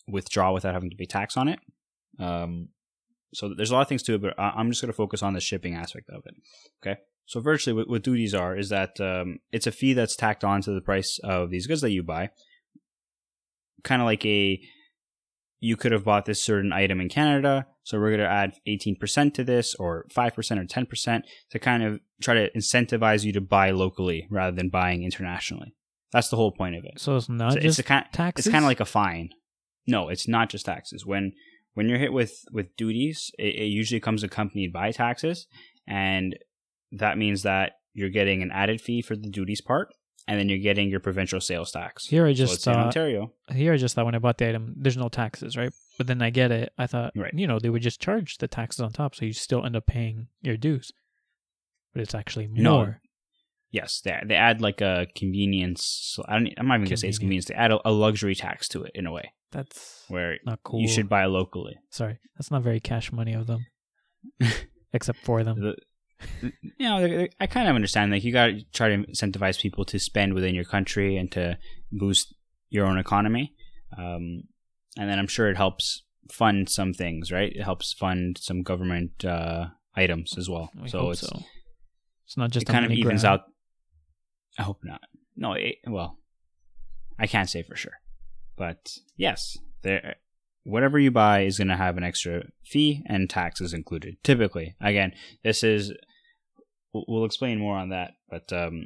withdraw 0.08 0.54
without 0.54 0.74
having 0.74 0.90
to 0.90 0.96
pay 0.96 1.06
tax 1.06 1.36
on 1.38 1.48
it. 1.48 1.60
Um, 2.20 2.70
so 3.34 3.54
there's 3.56 3.72
a 3.72 3.74
lot 3.74 3.82
of 3.82 3.88
things 3.90 4.04
to 4.04 4.16
it, 4.16 4.22
but 4.22 4.34
I'm 4.40 4.70
just 4.70 4.82
going 4.82 4.92
to 4.92 4.96
focus 4.96 5.22
on 5.22 5.34
the 5.34 5.42
shipping 5.42 5.76
aspect 5.76 6.10
of 6.10 6.22
it. 6.26 6.36
Okay. 6.82 7.00
So 7.26 7.40
virtually, 7.42 7.74
what, 7.74 7.90
what 7.90 8.04
duties 8.04 8.34
are 8.36 8.56
is 8.56 8.70
that 8.70 9.00
um, 9.02 9.40
it's 9.52 9.68
a 9.68 9.72
fee 9.72 9.94
that's 9.94 10.16
tacked 10.16 10.44
on 10.44 10.62
to 10.62 10.72
the 10.72 10.80
price 10.82 11.20
of 11.24 11.50
these 11.50 11.68
goods 11.68 11.82
that 11.82 11.92
you 11.92 12.04
buy. 12.04 12.30
Kind 13.84 14.02
of 14.02 14.06
like 14.06 14.26
a, 14.26 14.60
you 15.60 15.76
could 15.76 15.92
have 15.92 16.06
bought 16.06 16.26
this 16.26 16.42
certain 16.42 16.72
item 16.72 17.02
in 17.02 17.10
Canada, 17.10 17.66
so 17.84 18.00
we're 18.00 18.10
going 18.16 18.20
to 18.20 18.28
add 18.28 18.54
18% 18.68 19.34
to 19.34 19.44
this, 19.44 19.76
or 19.76 20.06
5% 20.16 20.38
or 20.38 20.66
10% 20.66 21.22
to 21.52 21.60
kind 21.60 21.84
of 21.84 22.00
try 22.22 22.36
to 22.36 22.52
incentivize 22.52 23.24
you 23.24 23.34
to 23.34 23.42
buy 23.42 23.72
locally 23.72 24.28
rather 24.30 24.56
than 24.56 24.70
buying 24.70 25.04
internationally. 25.04 25.74
That's 26.12 26.30
the 26.30 26.36
whole 26.38 26.52
point 26.52 26.76
of 26.76 26.86
it. 26.86 27.00
So 27.00 27.18
it's 27.18 27.28
not 27.28 27.54
So 27.54 27.60
just 27.60 27.80
it's 27.80 27.86
a 27.86 27.90
kind, 27.90 28.06
taxes. 28.14 28.46
it's 28.48 28.52
kind 28.52 28.64
of 28.64 28.68
like 28.68 28.80
a 28.80 28.86
fine. 28.86 29.30
No, 29.88 30.10
it's 30.10 30.28
not 30.28 30.50
just 30.50 30.66
taxes. 30.66 31.06
When 31.06 31.34
when 31.74 31.90
you're 31.90 32.00
hit 32.00 32.14
with 32.14 32.44
with 32.52 32.76
duties, 32.78 33.32
it, 33.38 33.56
it 33.56 33.66
usually 33.66 34.00
comes 34.00 34.24
accompanied 34.24 34.72
by 34.74 34.92
taxes, 34.92 35.48
and 35.88 36.38
that 36.92 37.18
means 37.18 37.44
that 37.44 37.74
you're 37.94 38.10
getting 38.10 38.42
an 38.42 38.52
added 38.52 38.82
fee 38.82 39.02
for 39.02 39.16
the 39.16 39.30
duties 39.30 39.62
part, 39.62 39.90
and 40.28 40.40
then 40.40 40.50
you're 40.50 40.58
getting 40.60 40.90
your 40.90 41.00
provincial 41.00 41.40
sales 41.42 41.72
tax. 41.72 42.08
Here 42.08 42.26
I 42.26 42.34
just 42.34 42.66
in 42.68 42.74
thought 42.74 42.86
Ontario. 42.88 43.34
here 43.52 43.74
I 43.74 43.78
just 43.78 43.96
thought 43.96 44.06
when 44.06 44.16
I 44.16 44.20
bought 44.20 44.38
the 44.38 44.50
item, 44.50 44.74
there's 44.78 44.98
no 44.98 45.10
taxes, 45.10 45.56
right? 45.58 45.72
But 45.98 46.08
then 46.08 46.22
I 46.22 46.30
get 46.30 46.52
it. 46.52 46.74
I 46.78 46.88
thought, 46.88 47.14
Right. 47.16 47.34
you 47.34 47.48
know, 47.48 47.58
they 47.60 47.70
would 47.70 47.82
just 47.82 48.02
charge 48.02 48.38
the 48.40 48.48
taxes 48.50 48.82
on 48.82 48.92
top, 48.92 49.16
so 49.16 49.24
you 49.26 49.32
still 49.34 49.66
end 49.66 49.76
up 49.78 49.86
paying 49.86 50.28
your 50.42 50.58
dues. 50.58 50.92
But 51.94 52.02
it's 52.02 52.16
actually 52.16 52.48
more. 52.48 52.62
No. 52.62 52.96
Yes, 53.76 54.00
they 54.00 54.18
they 54.26 54.36
add 54.36 54.62
like 54.62 54.80
a 54.80 55.06
convenience. 55.18 56.18
I 56.30 56.36
don't, 56.36 56.50
I'm 56.58 56.68
not 56.70 56.76
even 56.76 56.86
gonna 56.86 56.96
say 56.96 57.10
it's 57.10 57.20
convenience. 57.20 57.48
They 57.48 57.56
add 57.56 57.74
a, 57.74 57.80
a 57.84 57.92
luxury 57.92 58.34
tax 58.34 58.70
to 58.70 58.84
it 58.84 58.92
in 58.96 59.06
a 59.06 59.12
way 59.12 59.34
That's 59.52 60.06
where 60.08 60.38
not 60.46 60.60
cool. 60.64 60.80
you 60.80 60.88
should 60.88 61.10
buy 61.10 61.26
locally. 61.26 61.76
Sorry, 61.90 62.18
that's 62.38 62.52
not 62.52 62.64
very 62.64 62.80
cash 62.80 63.12
money 63.12 63.34
of 63.34 63.48
them. 63.48 63.66
Except 64.94 65.20
for 65.26 65.44
them. 65.44 65.60
the, 65.60 65.76
you 66.80 66.88
know, 66.88 67.28
I 67.42 67.48
kind 67.48 67.68
of 67.68 67.76
understand. 67.76 68.14
Like, 68.14 68.24
you 68.24 68.32
got 68.32 68.46
to 68.46 68.64
try 68.72 68.88
to 68.88 68.98
incentivize 69.04 69.60
people 69.60 69.84
to 69.86 70.00
spend 70.00 70.34
within 70.34 70.56
your 70.56 70.64
country 70.64 71.18
and 71.18 71.30
to 71.34 71.58
boost 71.92 72.34
your 72.70 72.86
own 72.86 72.98
economy. 72.98 73.54
Um, 73.98 74.44
and 74.98 75.10
then 75.10 75.20
I'm 75.20 75.28
sure 75.28 75.50
it 75.50 75.58
helps 75.58 76.04
fund 76.32 76.70
some 76.70 76.94
things, 76.94 77.30
right? 77.30 77.52
It 77.54 77.64
helps 77.64 77.92
fund 77.92 78.38
some 78.40 78.64
government 78.64 79.26
uh, 79.26 79.66
items 79.98 80.38
as 80.38 80.50
well. 80.50 80.70
We 80.82 80.88
so 80.88 81.12
it's 81.12 81.28
so. 81.28 81.42
It's 82.26 82.38
not 82.38 82.52
just 82.52 82.70
it 82.70 82.72
kind 82.72 82.86
of 82.86 82.92
evens 82.92 83.26
out. 83.26 83.42
I 84.58 84.64
hope 84.64 84.80
not. 84.84 85.02
No, 85.36 85.54
it, 85.54 85.76
well, 85.88 86.18
I 87.20 87.28
can't 87.28 87.50
say 87.50 87.64
for 87.64 87.76
sure, 87.76 88.00
but 88.58 88.98
yes, 89.18 89.58
there. 89.82 90.16
Whatever 90.64 90.98
you 90.98 91.12
buy 91.12 91.42
is 91.42 91.60
going 91.60 91.68
to 91.68 91.76
have 91.76 91.96
an 91.96 92.04
extra 92.04 92.44
fee 92.66 93.04
and 93.06 93.30
taxes 93.30 93.72
included. 93.72 94.18
Typically, 94.24 94.76
again, 94.82 95.14
this 95.44 95.64
is. 95.64 95.94
We'll 96.94 97.26
explain 97.26 97.60
more 97.60 97.76
on 97.76 97.90
that, 97.90 98.14
but 98.30 98.52
um, 98.54 98.86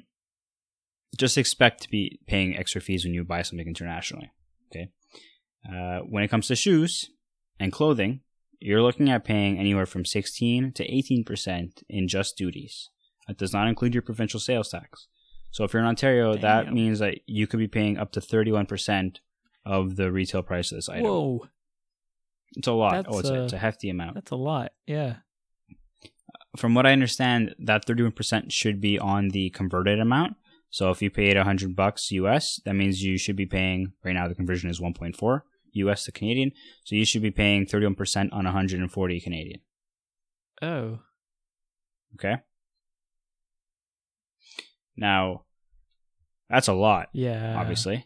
just 1.17 1.38
expect 1.38 1.84
to 1.84 1.89
be 1.89 2.19
paying 2.27 2.58
extra 2.58 2.82
fees 2.82 3.05
when 3.05 3.13
you 3.13 3.23
buy 3.23 3.43
something 3.43 3.67
internationally. 3.67 4.32
Okay. 4.71 4.89
Uh, 5.67 5.99
when 5.99 6.23
it 6.23 6.29
comes 6.29 6.47
to 6.47 6.55
shoes 6.55 7.10
and 7.60 7.71
clothing, 7.71 8.21
you're 8.60 8.82
looking 8.82 9.10
at 9.10 9.23
paying 9.23 9.58
anywhere 9.58 9.86
from 9.86 10.05
16 10.05 10.73
to 10.73 10.84
18 10.86 11.23
percent 11.23 11.84
in 11.88 12.08
just 12.08 12.38
duties. 12.38 12.89
That 13.27 13.38
does 13.38 13.53
not 13.53 13.67
include 13.67 13.93
your 13.93 14.01
provincial 14.01 14.39
sales 14.39 14.69
tax. 14.69 15.08
So 15.51 15.63
if 15.63 15.73
you're 15.73 15.81
in 15.81 15.88
Ontario, 15.88 16.35
that 16.38 16.73
means 16.73 16.99
that 16.99 17.19
you 17.25 17.47
could 17.47 17.59
be 17.59 17.67
paying 17.67 17.97
up 17.97 18.12
to 18.13 18.19
31% 18.19 19.17
of 19.65 19.95
the 19.95 20.12
retail 20.12 20.43
price 20.43 20.71
of 20.71 20.77
this 20.77 20.89
item. 20.89 21.03
Whoa, 21.05 21.47
It's 22.55 22.67
a 22.67 22.71
lot. 22.71 22.91
That's, 22.93 23.07
oh, 23.09 23.19
it's, 23.19 23.29
a, 23.29 23.41
uh, 23.41 23.43
it's 23.45 23.53
a 23.53 23.57
hefty 23.57 23.89
amount. 23.89 24.15
that's 24.15 24.31
a 24.31 24.35
lot. 24.35 24.71
Yeah. 24.85 25.17
From 26.57 26.73
what 26.73 26.85
I 26.85 26.91
understand, 26.93 27.55
that 27.59 27.85
31% 27.85 28.51
should 28.51 28.81
be 28.81 28.97
on 28.97 29.29
the 29.29 29.49
converted 29.51 29.99
amount. 29.99 30.35
So 30.71 30.91
if 30.91 31.01
you 31.01 31.09
paid 31.09 31.35
100 31.35 31.75
bucks 31.75 32.12
US, 32.12 32.59
that 32.65 32.75
means 32.75 33.03
you 33.03 33.17
should 33.17 33.35
be 33.35 33.45
paying, 33.45 33.93
right 34.03 34.13
now 34.13 34.27
the 34.27 34.35
conversion 34.35 34.69
is 34.69 34.79
1.4 34.79 35.41
US 35.73 36.05
to 36.05 36.12
Canadian. 36.12 36.51
So 36.83 36.95
you 36.95 37.05
should 37.05 37.21
be 37.21 37.31
paying 37.31 37.65
31% 37.65 38.33
on 38.33 38.45
140 38.45 39.19
Canadian. 39.21 39.62
Oh. 40.62 40.99
Okay? 42.15 42.38
Now, 44.99 45.45
that's 46.49 46.67
a 46.67 46.73
lot. 46.73 47.09
Yeah. 47.13 47.55
obviously. 47.57 48.05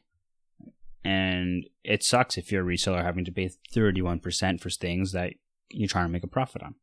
And 1.03 1.65
it 1.83 2.03
sucks 2.03 2.37
if 2.37 2.51
you're 2.51 2.63
a 2.63 2.73
reseller 2.73 3.03
having 3.03 3.25
to 3.25 3.31
pay 3.31 3.49
31% 3.75 4.61
for 4.61 4.69
things 4.69 5.11
that 5.11 5.33
you're 5.69 5.89
trying 5.89 6.05
to 6.05 6.11
make 6.11 6.23
a 6.23 6.27
profit 6.27 6.63
on. 6.63 6.75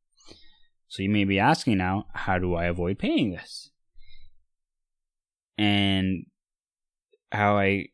So 0.89 1.03
you 1.03 1.09
may 1.09 1.25
be 1.25 1.39
asking 1.39 1.79
now, 1.79 2.07
how 2.13 2.39
do 2.39 2.55
I 2.55 2.65
avoid 2.65 2.99
paying 2.99 3.31
this? 3.31 3.71
And 5.57 6.27
how 7.31 7.57
I 7.57 7.87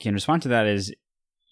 can 0.00 0.14
respond 0.14 0.42
to 0.42 0.48
that 0.48 0.66
is 0.66 0.92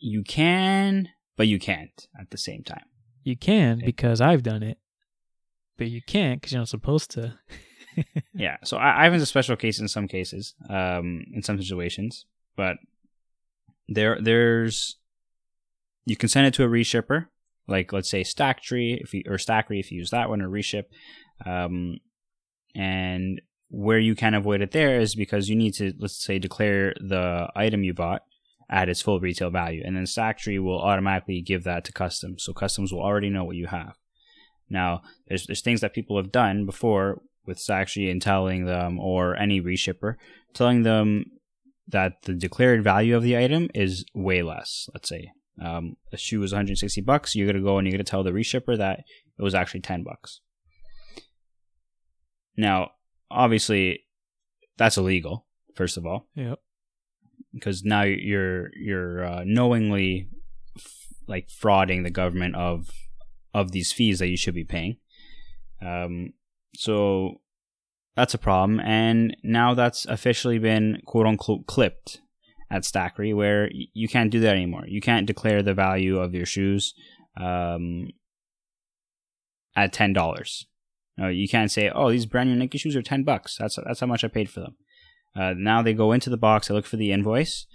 you 0.00 0.24
can, 0.24 1.08
but 1.36 1.46
you 1.46 1.58
can't 1.58 2.08
at 2.20 2.30
the 2.30 2.38
same 2.38 2.64
time. 2.64 2.84
You 3.22 3.36
can 3.36 3.80
because 3.84 4.20
I've 4.20 4.42
done 4.42 4.64
it, 4.64 4.78
but 5.78 5.88
you 5.88 6.02
can't 6.02 6.40
because 6.40 6.52
you're 6.52 6.60
not 6.60 6.68
supposed 6.68 7.12
to. 7.12 7.38
yeah 8.35 8.57
so 8.64 8.76
I, 8.76 9.07
ivan's 9.07 9.22
a 9.22 9.26
special 9.26 9.57
case 9.57 9.78
in 9.81 9.88
some 9.88 10.09
cases 10.09 10.55
um 10.68 11.24
in 11.33 11.42
some 11.42 11.59
situations 11.59 12.26
but 12.57 12.76
there 13.88 14.18
there's 14.20 14.96
you 16.05 16.16
can 16.16 16.28
send 16.28 16.46
it 16.46 16.55
to 16.55 16.64
a 16.64 16.68
reshipper 16.68 17.26
like 17.68 17.92
let's 17.92 18.11
say 18.11 18.22
stacktree 18.22 19.00
if 19.00 19.14
you 19.14 19.22
or 19.26 19.37
Stackry 19.37 19.81
if 19.81 19.90
you 19.90 19.98
use 19.98 20.11
that 20.11 20.28
one 20.28 20.42
or 20.42 20.48
reship 20.48 20.85
um 21.44 21.98
and 22.74 23.40
where 23.68 23.98
you 23.98 24.14
can 24.14 24.35
avoid 24.35 24.61
it 24.61 24.72
there 24.72 25.00
is 25.00 25.14
because 25.14 25.48
you 25.48 25.57
need 25.57 25.74
to 25.74 25.92
let's 25.98 26.22
say 26.22 26.38
declare 26.38 26.94
the 27.00 27.48
item 27.55 27.85
you 27.85 27.94
bought 27.94 28.22
at 28.72 28.88
its 28.88 29.02
full 29.02 29.20
retail 29.20 29.50
value 29.50 29.83
and 29.85 29.96
then 29.96 30.05
stacktree 30.05 30.62
will 30.62 30.81
automatically 30.81 31.40
give 31.42 31.64
that 31.64 31.85
to 31.85 31.92
customs 31.92 32.42
so 32.42 32.52
customs 32.52 32.92
will 32.92 33.02
already 33.02 33.28
know 33.28 33.44
what 33.44 33.57
you 33.57 33.66
have. 33.66 33.96
Now 34.70 35.02
there's 35.28 35.46
there's 35.46 35.61
things 35.61 35.83
that 35.83 35.94
people 35.94 36.16
have 36.16 36.33
done 36.33 36.64
before 36.64 37.20
with 37.46 37.59
Saxtree 37.59 38.11
and 38.11 38.20
telling 38.22 38.64
them, 38.66 38.98
or 39.00 39.37
any 39.37 39.61
reshipper, 39.61 40.14
telling 40.55 40.83
them 40.83 41.24
that 41.88 42.22
the 42.22 42.35
declared 42.35 42.83
value 42.85 43.16
of 43.16 43.22
the 43.22 43.37
item 43.37 43.68
is 43.74 44.05
way 44.14 44.42
less. 44.42 44.88
Let's 44.94 45.09
say 45.09 45.33
um, 45.61 45.96
a 46.12 46.16
shoe 46.16 46.40
was 46.40 46.52
160 46.52 47.00
bucks. 47.02 47.35
You're 47.35 47.46
gonna 47.50 47.62
go 47.64 47.78
and 47.78 47.87
you're 47.87 47.92
gonna 47.92 48.05
tell 48.05 48.22
the 48.22 48.31
reshipper 48.31 48.78
that 48.78 49.00
it 49.38 49.42
was 49.42 49.55
actually 49.55 49.81
10 49.81 50.02
bucks. 50.05 50.40
Now, 52.57 52.90
obviously, 53.31 54.05
that's 54.76 54.96
illegal. 54.96 55.46
First 55.74 55.96
of 55.96 56.05
all, 56.07 56.28
Yep. 56.37 56.59
because 57.55 57.83
now 57.83 58.02
you're 58.02 58.70
you're 58.76 59.24
uh, 59.24 59.42
knowingly 59.46 60.28
f- 60.76 61.07
like 61.26 61.48
frauding 61.48 62.02
the 62.05 62.11
government 62.11 62.55
of 62.57 62.90
of 63.55 63.72
these 63.72 63.90
fees 63.92 64.18
that 64.18 64.28
you 64.28 64.37
should 64.37 64.55
be 64.55 64.64
paying. 64.64 64.96
Um, 65.81 66.35
so 66.74 67.40
that's 68.16 68.35
a 68.35 68.38
problem, 68.38 68.80
and 68.80 69.37
now 69.42 69.74
that's 69.74 70.06
officially 70.06 70.58
been 70.58 71.00
quote 71.06 71.26
unquote 71.26 71.66
clipped 71.66 72.20
at 72.70 72.82
Stackry, 72.82 73.35
where 73.35 73.70
you 73.72 74.08
can't 74.08 74.30
do 74.30 74.40
that 74.40 74.54
anymore. 74.54 74.85
You 74.87 75.00
can't 75.00 75.26
declare 75.26 75.62
the 75.62 75.74
value 75.74 76.18
of 76.18 76.35
your 76.35 76.46
shoes 76.46 76.94
um, 77.40 78.08
at 79.76 79.92
ten 79.92 80.12
dollars. 80.12 80.66
No, 81.16 81.28
you 81.28 81.48
can't 81.48 81.70
say, 81.70 81.90
"Oh, 81.90 82.11
these 82.11 82.26
brand 82.26 82.50
new 82.50 82.56
Nike 82.56 82.78
shoes 82.78 82.96
are 82.96 83.02
ten 83.02 83.24
bucks." 83.24 83.56
That's 83.58 83.78
that's 83.87 84.00
how 84.00 84.06
much 84.06 84.24
I 84.24 84.28
paid 84.28 84.50
for 84.50 84.61
them. 84.61 84.76
Uh, 85.35 85.54
now 85.56 85.80
they 85.82 85.94
go 85.94 86.12
into 86.12 86.28
the 86.28 86.37
box, 86.37 86.70
I 86.70 86.74
look 86.74 86.85
for 86.85 86.98
the 86.98 87.11
invoice, 87.12 87.66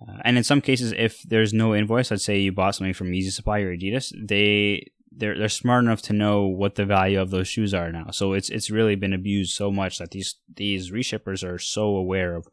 uh, 0.00 0.18
and 0.24 0.36
in 0.36 0.44
some 0.44 0.60
cases, 0.60 0.92
if 0.96 1.22
there's 1.22 1.52
no 1.52 1.74
invoice, 1.74 2.10
let's 2.10 2.24
say 2.24 2.38
you 2.38 2.52
bought 2.52 2.74
something 2.74 2.94
from 2.94 3.10
Yeezy 3.10 3.30
Supply 3.30 3.60
or 3.60 3.76
Adidas, 3.76 4.12
they 4.28 4.86
they're 5.16 5.38
they're 5.38 5.48
smart 5.48 5.84
enough 5.84 6.02
to 6.02 6.12
know 6.12 6.42
what 6.46 6.74
the 6.74 6.84
value 6.84 7.20
of 7.20 7.30
those 7.30 7.48
shoes 7.48 7.74
are 7.74 7.92
now. 7.92 8.10
So 8.10 8.32
it's 8.32 8.50
it's 8.50 8.70
really 8.70 8.94
been 8.94 9.12
abused 9.12 9.54
so 9.54 9.70
much 9.70 9.98
that 9.98 10.10
these 10.10 10.36
these 10.56 10.90
reshippers 10.90 11.46
are 11.46 11.58
so 11.58 11.96
aware 11.96 12.34
of 12.34 12.48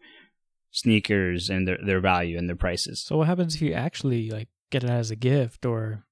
sneakers 0.71 1.49
and 1.49 1.67
their 1.67 1.77
their 1.85 1.99
value 1.99 2.37
and 2.37 2.47
their 2.47 2.55
prices. 2.55 3.01
So 3.01 3.17
what 3.17 3.27
happens 3.27 3.55
if 3.55 3.61
you 3.61 3.73
actually 3.73 4.29
like 4.29 4.49
get 4.69 4.83
it 4.83 4.89
as 4.89 5.11
a 5.11 5.15
gift 5.15 5.65
or 5.65 6.05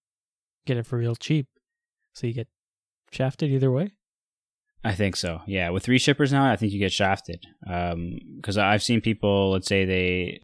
get 0.66 0.78
it 0.78 0.86
for 0.86 0.98
real 0.98 1.16
cheap? 1.16 1.48
So 2.14 2.28
you 2.28 2.34
get 2.34 2.48
shafted 3.12 3.52
either 3.52 3.72
way. 3.72 3.94
I 4.84 4.94
think 4.94 5.16
so. 5.16 5.42
Yeah, 5.46 5.70
with 5.70 5.88
reshippers 5.88 6.32
now, 6.32 6.50
I 6.50 6.56
think 6.56 6.72
you 6.72 6.80
get 6.80 6.94
shafted. 6.94 7.46
Um, 7.70 8.20
because 8.38 8.58
I've 8.58 8.84
seen 8.84 9.02
people, 9.02 9.52
let's 9.52 9.68
say 9.68 9.84
they 9.84 10.42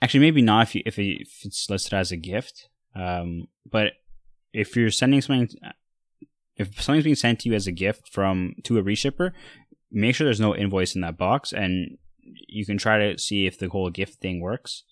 actually 0.00 0.20
maybe 0.20 0.40
not 0.40 0.68
if 0.68 0.74
you, 0.74 0.82
if, 0.86 0.98
it, 0.98 1.20
if 1.20 1.44
it's 1.44 1.68
listed 1.68 1.92
as 1.92 2.10
a 2.10 2.16
gift. 2.16 2.70
Um, 2.94 3.48
but 3.70 3.92
if 4.56 4.74
you're 4.74 4.90
sending 4.90 5.20
something 5.20 5.48
if 6.56 6.80
something's 6.80 7.04
being 7.04 7.14
sent 7.16 7.40
to 7.40 7.50
you 7.50 7.54
as 7.54 7.66
a 7.66 7.72
gift 7.72 8.08
from 8.10 8.54
to 8.64 8.78
a 8.78 8.82
reshipper, 8.82 9.32
make 9.92 10.14
sure 10.14 10.24
there's 10.24 10.40
no 10.40 10.56
invoice 10.56 10.94
in 10.94 11.02
that 11.02 11.18
box, 11.18 11.52
and 11.52 11.98
you 12.48 12.64
can 12.64 12.78
try 12.78 12.98
to 12.98 13.18
see 13.18 13.46
if 13.46 13.58
the 13.58 13.68
whole 13.68 13.90
gift 13.90 14.20
thing 14.20 14.40
works. 14.40 14.82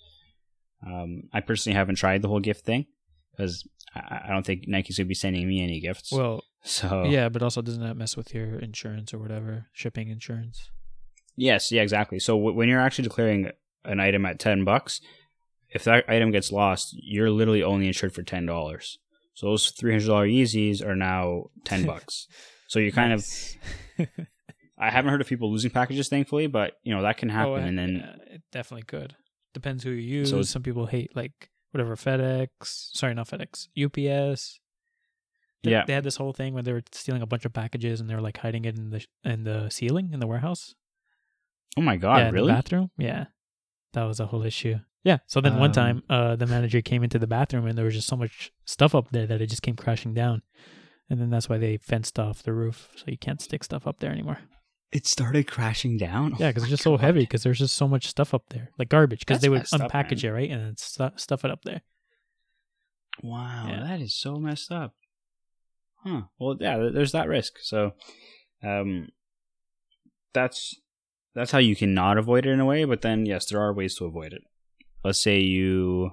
Um, 0.87 1.23
I 1.33 1.41
personally 1.41 1.77
haven't 1.77 1.97
tried 1.97 2.21
the 2.21 2.29
whole 2.29 2.41
gift 2.41 2.67
thing 2.67 2.85
because 3.31 3.67
I, 3.95 4.21
I 4.27 4.29
don't 4.29 4.45
think 4.45 4.69
Nike's 4.69 4.99
gonna 4.99 5.07
be 5.07 5.15
sending 5.15 5.49
me 5.49 5.63
any 5.63 5.81
gifts. 5.81 6.13
Well, 6.13 6.45
so 6.63 7.05
yeah, 7.07 7.31
but 7.31 7.43
also 7.43 7.63
doesn't 7.63 7.83
that 7.83 7.97
mess 7.97 8.17
with 8.19 8.35
your 8.35 8.59
insurance 8.59 9.15
or 9.15 9.19
whatever, 9.19 9.67
shipping 9.73 10.11
insurance? 10.11 10.71
Yes, 11.37 11.73
yeah, 11.73 11.81
exactly. 11.81 12.19
So 12.19 12.37
w- 12.37 12.55
when 12.55 12.69
you're 12.69 12.81
actually 12.81 13.05
declaring 13.05 13.51
an 13.87 14.01
item 14.01 14.27
at 14.27 14.39
ten 14.39 14.65
bucks, 14.65 15.01
if 15.71 15.85
that 15.85 16.05
item 16.07 16.31
gets 16.31 16.53
lost, 16.53 16.95
you're 17.01 17.31
literally 17.31 17.63
only 17.63 17.87
insured 17.87 18.15
for 18.15 18.23
ten 18.23 18.45
dollars. 18.45 18.99
So 19.35 19.47
those 19.47 19.71
three 19.71 19.93
hundred 19.93 20.07
dollar 20.07 20.27
Yeezys 20.27 20.85
are 20.85 20.97
now 20.97 21.45
ten 21.65 21.85
bucks. 21.87 22.29
so 22.69 22.79
you're 22.79 22.93
kind 22.93 23.13
of. 23.13 23.27
I 24.77 24.91
haven't 24.91 25.13
heard 25.13 25.21
of 25.21 25.29
people 25.29 25.53
losing 25.53 25.71
packages, 25.71 26.09
thankfully, 26.09 26.49
but 26.49 26.73
you 26.83 26.95
know 26.95 27.03
that 27.03 27.17
can 27.17 27.31
oh, 27.31 27.35
happen. 27.35 27.53
Oh, 27.53 27.57
and 27.57 27.79
then 27.79 27.95
yeah, 27.97 28.35
it 28.35 28.43
definitely 28.51 28.85
could. 28.85 29.15
Depends 29.53 29.85
who 29.85 29.91
you 29.91 30.19
use. 30.19 30.31
So 30.31 30.43
Some 30.43 30.63
people 30.63 30.87
hate 30.87 31.15
like 31.15 31.51
whatever 31.71 31.95
FedEx. 31.97 32.49
Sorry, 32.63 33.15
not 33.15 33.29
FedEx. 33.29 33.69
UPS. 33.77 34.59
They, 35.63 35.71
Yeah. 35.71 35.85
they 35.87 35.93
had 35.95 36.05
this 36.05 36.17
whole 36.17 36.33
thing 36.33 36.55
where 36.55 36.63
they 36.63 36.73
were 36.73 36.83
stealing 36.93 37.23
a 37.23 37.27
bunch 37.27 37.45
of 37.45 37.53
packages 37.53 38.01
and 38.01 38.11
they 38.11 38.15
were 38.15 38.21
like 38.21 38.39
hiding 38.39 38.65
it 38.65 38.77
in 38.77 38.91
the 38.91 39.07
in 39.25 39.45
the 39.45 39.71
ceiling 39.71 40.11
in 40.13 40.21
the 40.21 40.27
warehouse. 40.27 40.75
oh 41.77 41.83
my 41.83 41.97
god, 41.97 42.19
yeah, 42.19 42.29
in 42.29 42.35
really? 42.35 42.49
the 42.49 42.55
bathroom. 42.55 42.91
Yeah, 42.99 43.27
that 43.93 44.05
was 44.05 44.21
a 44.21 44.27
whole 44.27 44.43
issue. 44.43 44.81
Yeah. 45.05 45.19
So 45.27 45.41
then 45.41 45.59
one 45.59 45.71
Um, 45.71 45.73
time, 45.73 46.03
uh, 46.11 46.35
the 46.35 46.47
manager 46.47 46.81
came 46.81 47.05
into 47.05 47.19
the 47.19 47.27
bathroom 47.27 47.67
and 47.67 47.77
there 47.79 47.85
was 47.85 47.95
just 47.95 48.09
so 48.09 48.17
much 48.17 48.51
stuff 48.65 48.95
up 48.95 49.11
there 49.11 49.27
that 49.27 49.41
it 49.41 49.49
just 49.49 49.63
came 49.63 49.77
crashing 49.77 50.15
down, 50.15 50.43
and 51.11 51.21
then 51.21 51.31
that's 51.31 51.49
why 51.49 51.59
they 51.59 51.77
fenced 51.77 52.19
off 52.19 52.43
the 52.43 52.53
roof 52.55 52.89
so 52.97 53.05
you 53.07 53.19
can't 53.19 53.41
stick 53.43 53.63
stuff 53.63 53.87
up 53.87 54.01
there 54.01 54.11
anymore. 54.11 54.39
It 54.93 55.07
started 55.07 55.47
crashing 55.47 55.99
down. 55.99 56.37
Yeah, 56.39 56.49
because 56.51 56.63
it's 56.65 56.71
just 56.71 56.83
so 56.85 56.97
heavy. 56.97 57.21
Because 57.21 57.43
there's 57.43 57.59
just 57.59 57.75
so 57.77 57.87
much 57.89 58.07
stuff 58.07 58.33
up 58.33 58.49
there, 58.51 58.71
like 58.79 58.89
garbage. 58.89 59.21
Because 59.21 59.41
they 59.43 59.49
would 59.49 59.59
messed 59.61 59.75
up, 59.75 59.91
unpackage 59.93 60.25
it 60.25 60.33
right 60.33 60.51
and 60.51 60.61
then 60.63 60.77
stu- 60.77 61.11
stuff 61.17 61.45
it 61.45 61.51
up 61.51 61.63
there. 61.65 61.83
Wow, 63.23 63.67
Yeah. 63.69 63.81
that 63.85 64.01
is 64.01 64.15
so 64.15 64.37
messed 64.37 64.73
up. 64.73 64.95
Huh. 66.05 66.23
Well, 66.39 66.57
yeah, 66.61 66.91
there's 66.93 67.13
that 67.13 67.29
risk. 67.29 67.55
So, 67.61 67.93
um, 68.63 69.09
that's 70.33 70.77
that's 71.35 71.51
how 71.51 71.59
you 71.59 71.75
cannot 71.75 72.17
avoid 72.19 72.47
it 72.47 72.51
in 72.51 72.61
a 72.61 72.65
way. 72.65 72.85
But 72.85 73.03
then, 73.03 73.27
yes, 73.27 73.47
there 73.47 73.61
are 73.61 73.73
ways 73.75 73.97
to 73.97 74.05
avoid 74.05 74.33
it. 74.33 74.43
Let's 75.05 75.23
say 75.23 75.39
you 75.41 76.13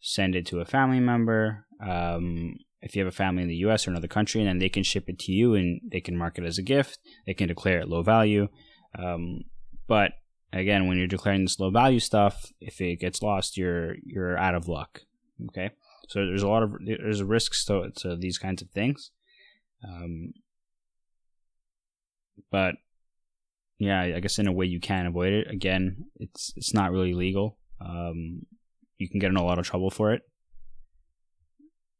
send 0.00 0.36
it 0.36 0.46
to 0.46 0.60
a 0.60 0.64
family 0.64 1.00
member. 1.00 1.66
Um, 1.84 2.54
if 2.80 2.96
you 2.96 3.04
have 3.04 3.12
a 3.12 3.16
family 3.16 3.42
in 3.42 3.48
the 3.48 3.56
U.S. 3.56 3.86
or 3.86 3.90
another 3.90 4.08
country, 4.08 4.40
and 4.40 4.48
then 4.48 4.58
they 4.58 4.68
can 4.68 4.82
ship 4.82 5.08
it 5.08 5.18
to 5.20 5.32
you, 5.32 5.54
and 5.54 5.80
they 5.90 6.00
can 6.00 6.16
mark 6.16 6.38
it 6.38 6.44
as 6.44 6.56
a 6.56 6.62
gift. 6.62 6.98
They 7.26 7.34
can 7.34 7.48
declare 7.48 7.80
it 7.80 7.88
low 7.88 8.02
value. 8.02 8.48
Um, 8.98 9.42
but 9.86 10.12
again, 10.52 10.86
when 10.86 10.96
you're 10.96 11.06
declaring 11.06 11.42
this 11.42 11.60
low 11.60 11.70
value 11.70 12.00
stuff, 12.00 12.46
if 12.60 12.80
it 12.80 13.00
gets 13.00 13.22
lost, 13.22 13.56
you're 13.56 13.96
you're 14.04 14.38
out 14.38 14.54
of 14.54 14.68
luck. 14.68 15.02
Okay. 15.48 15.70
So 16.08 16.26
there's 16.26 16.42
a 16.42 16.48
lot 16.48 16.62
of 16.62 16.74
there's 16.84 17.22
risks 17.22 17.64
to, 17.66 17.90
to 17.96 18.16
these 18.16 18.38
kinds 18.38 18.62
of 18.62 18.70
things, 18.70 19.12
um, 19.86 20.32
but 22.50 22.74
yeah, 23.78 24.00
I 24.00 24.20
guess 24.20 24.38
in 24.38 24.48
a 24.48 24.52
way 24.52 24.66
you 24.66 24.80
can 24.80 25.06
avoid 25.06 25.32
it. 25.32 25.48
Again, 25.48 26.06
it's 26.16 26.52
it's 26.56 26.74
not 26.74 26.90
really 26.90 27.14
legal. 27.14 27.58
Um, 27.80 28.42
you 28.98 29.08
can 29.08 29.18
get 29.20 29.30
in 29.30 29.36
a 29.36 29.44
lot 29.44 29.58
of 29.58 29.66
trouble 29.66 29.90
for 29.90 30.12
it. 30.12 30.22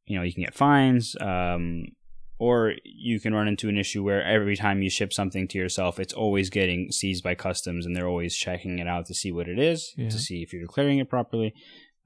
You 0.07 0.17
know, 0.19 0.23
you 0.23 0.33
can 0.35 0.43
get 0.45 0.55
fines, 0.55 1.15
um, 1.21 1.85
or 2.39 2.75
you 2.85 3.21
can 3.21 3.33
run 3.35 3.49
into 3.49 3.69
an 3.69 3.79
issue 3.79 4.03
where 4.03 4.23
every 4.25 4.57
time 4.57 4.83
you 4.83 4.91
ship 4.91 5.13
something 5.13 5.47
to 5.49 5.59
yourself, 5.59 6.01
it's 6.01 6.13
always 6.13 6.51
getting 6.51 6.91
seized 6.91 7.23
by 7.23 7.35
customs, 7.35 7.87
and 7.87 7.95
they're 7.95 8.09
always 8.09 8.35
checking 8.37 8.79
it 8.79 8.89
out 8.89 9.07
to 9.07 9.15
see 9.15 9.31
what 9.31 9.49
it 9.49 9.59
is, 9.59 9.93
Yeah. 9.97 10.09
to 10.09 10.19
see 10.19 10.43
if 10.43 10.53
you're 10.53 10.63
declaring 10.63 10.99
it 10.99 11.09
properly. 11.09 11.55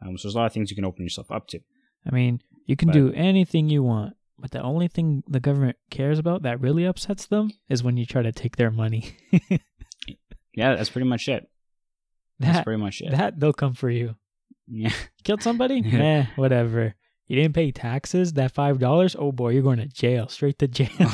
Um, 0.02 0.18
so 0.18 0.28
there's 0.28 0.34
a 0.34 0.38
lot 0.38 0.46
of 0.46 0.52
things 0.52 0.70
you 0.70 0.76
can 0.76 0.84
open 0.84 1.02
yourself 1.04 1.30
up 1.30 1.46
to. 1.48 1.60
I 2.06 2.14
mean, 2.14 2.40
you 2.66 2.76
can 2.76 2.88
But- 2.88 2.94
do 2.94 3.12
anything 3.14 3.68
you 3.70 3.82
want, 3.82 4.16
but 4.38 4.50
the 4.50 4.60
only 4.60 4.88
thing 4.88 5.22
the 5.26 5.40
government 5.40 5.76
cares 5.90 6.18
about 6.18 6.42
that 6.42 6.60
really 6.60 6.84
upsets 6.84 7.26
them 7.26 7.50
is 7.70 7.82
when 7.82 7.96
you 7.96 8.04
try 8.04 8.20
to 8.22 8.32
take 8.32 8.56
their 8.56 8.70
money. 8.70 9.12
Yeah, 10.56 10.76
that's 10.76 10.90
pretty 10.90 11.08
much 11.08 11.26
it. 11.28 11.48
That's 12.38 12.59
that 12.59 12.64
pretty 12.64 12.83
much 12.83 13.01
it. 13.01 13.11
that 13.12 13.38
they'll 13.38 13.53
come 13.53 13.75
for 13.75 13.90
you. 13.90 14.16
yeah. 14.66 14.92
Killed 15.25 15.42
somebody? 15.42 15.83
Meh, 15.99 16.27
whatever. 16.37 16.94
You 17.27 17.37
didn't 17.37 17.55
pay 17.55 17.73
taxes. 17.73 18.35
That 18.35 18.53
five 18.53 18.79
dollars? 18.79 19.16
Oh 19.18 19.33
boy, 19.33 19.51
you're 19.51 19.62
going 19.62 19.79
to 19.79 19.87
jail. 19.87 20.29
Straight 20.29 20.59
to 20.59 20.68
jail. 20.68 20.90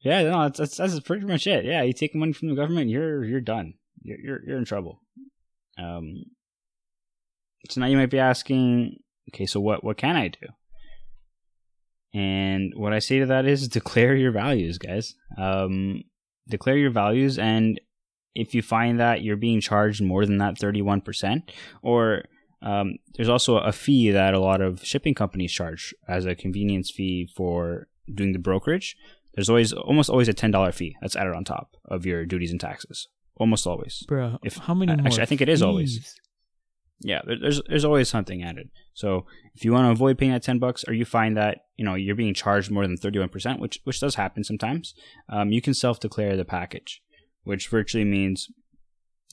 yeah, 0.00 0.22
no, 0.22 0.42
that's, 0.42 0.58
that's 0.58 0.76
that's 0.76 1.00
pretty 1.00 1.26
much 1.26 1.46
it. 1.46 1.64
Yeah, 1.64 1.82
you 1.82 1.92
take 1.92 2.14
money 2.16 2.32
from 2.32 2.48
the 2.48 2.56
government, 2.56 2.90
you're 2.90 3.24
you're 3.24 3.40
done. 3.40 3.74
You're 4.02 4.18
you're, 4.18 4.40
you're 4.44 4.58
in 4.58 4.64
trouble. 4.64 5.02
Um. 5.78 6.24
So 7.70 7.80
now 7.80 7.86
you 7.86 7.96
might 7.96 8.10
be 8.10 8.18
asking, 8.18 8.96
okay, 9.32 9.46
so 9.46 9.60
what 9.60 9.84
what 9.84 9.96
can 9.96 10.16
I 10.16 10.28
do? 10.28 10.48
And 12.14 12.72
what 12.74 12.92
I 12.92 13.00
say 13.00 13.18
to 13.20 13.26
that 13.26 13.46
is 13.46 13.68
declare 13.68 14.16
your 14.16 14.32
values, 14.32 14.78
guys. 14.78 15.14
Um, 15.36 16.02
declare 16.48 16.76
your 16.76 16.90
values, 16.90 17.38
and 17.38 17.80
if 18.34 18.54
you 18.54 18.62
find 18.62 19.00
that 19.00 19.22
you're 19.22 19.36
being 19.36 19.60
charged 19.60 20.02
more 20.02 20.24
than 20.24 20.38
that 20.38 20.54
31%, 20.56 21.42
or 21.82 22.24
um, 22.62 22.94
there's 23.14 23.28
also 23.28 23.56
a 23.58 23.72
fee 23.72 24.10
that 24.10 24.34
a 24.34 24.40
lot 24.40 24.60
of 24.60 24.84
shipping 24.84 25.14
companies 25.14 25.52
charge 25.52 25.94
as 26.08 26.24
a 26.26 26.34
convenience 26.34 26.90
fee 26.90 27.28
for 27.36 27.88
doing 28.12 28.32
the 28.32 28.38
brokerage. 28.38 28.96
There's 29.34 29.48
always 29.48 29.72
almost 29.72 30.10
always 30.10 30.28
a 30.28 30.32
ten 30.34 30.50
dollar 30.50 30.72
fee 30.72 30.96
that's 31.00 31.14
added 31.14 31.34
on 31.34 31.44
top 31.44 31.76
of 31.84 32.04
your 32.04 32.26
duties 32.26 32.50
and 32.50 32.60
taxes. 32.60 33.08
Almost 33.36 33.66
always. 33.66 34.02
Bro, 34.08 34.38
If- 34.42 34.56
how 34.56 34.74
many 34.74 34.90
actually, 34.92 35.22
I 35.22 35.26
think 35.26 35.40
it 35.40 35.48
is 35.48 35.62
always. 35.62 36.16
Yeah, 37.00 37.20
there's 37.24 37.60
there's 37.68 37.84
always 37.84 38.08
something 38.08 38.42
added. 38.42 38.70
So 38.94 39.24
if 39.54 39.64
you 39.64 39.72
want 39.72 39.86
to 39.86 39.90
avoid 39.92 40.18
paying 40.18 40.32
that 40.32 40.42
ten 40.42 40.58
bucks, 40.58 40.84
or 40.88 40.92
you 40.92 41.04
find 41.04 41.36
that 41.36 41.58
you 41.76 41.84
know 41.84 41.94
you're 41.94 42.16
being 42.16 42.34
charged 42.34 42.70
more 42.70 42.86
than 42.86 42.96
thirty 42.96 43.18
one 43.20 43.28
percent, 43.28 43.60
which 43.60 43.78
which 43.84 44.00
does 44.00 44.16
happen 44.16 44.42
sometimes, 44.42 44.94
um, 45.28 45.52
you 45.52 45.62
can 45.62 45.74
self 45.74 46.00
declare 46.00 46.36
the 46.36 46.44
package, 46.44 47.00
which 47.44 47.68
virtually 47.68 48.04
means 48.04 48.48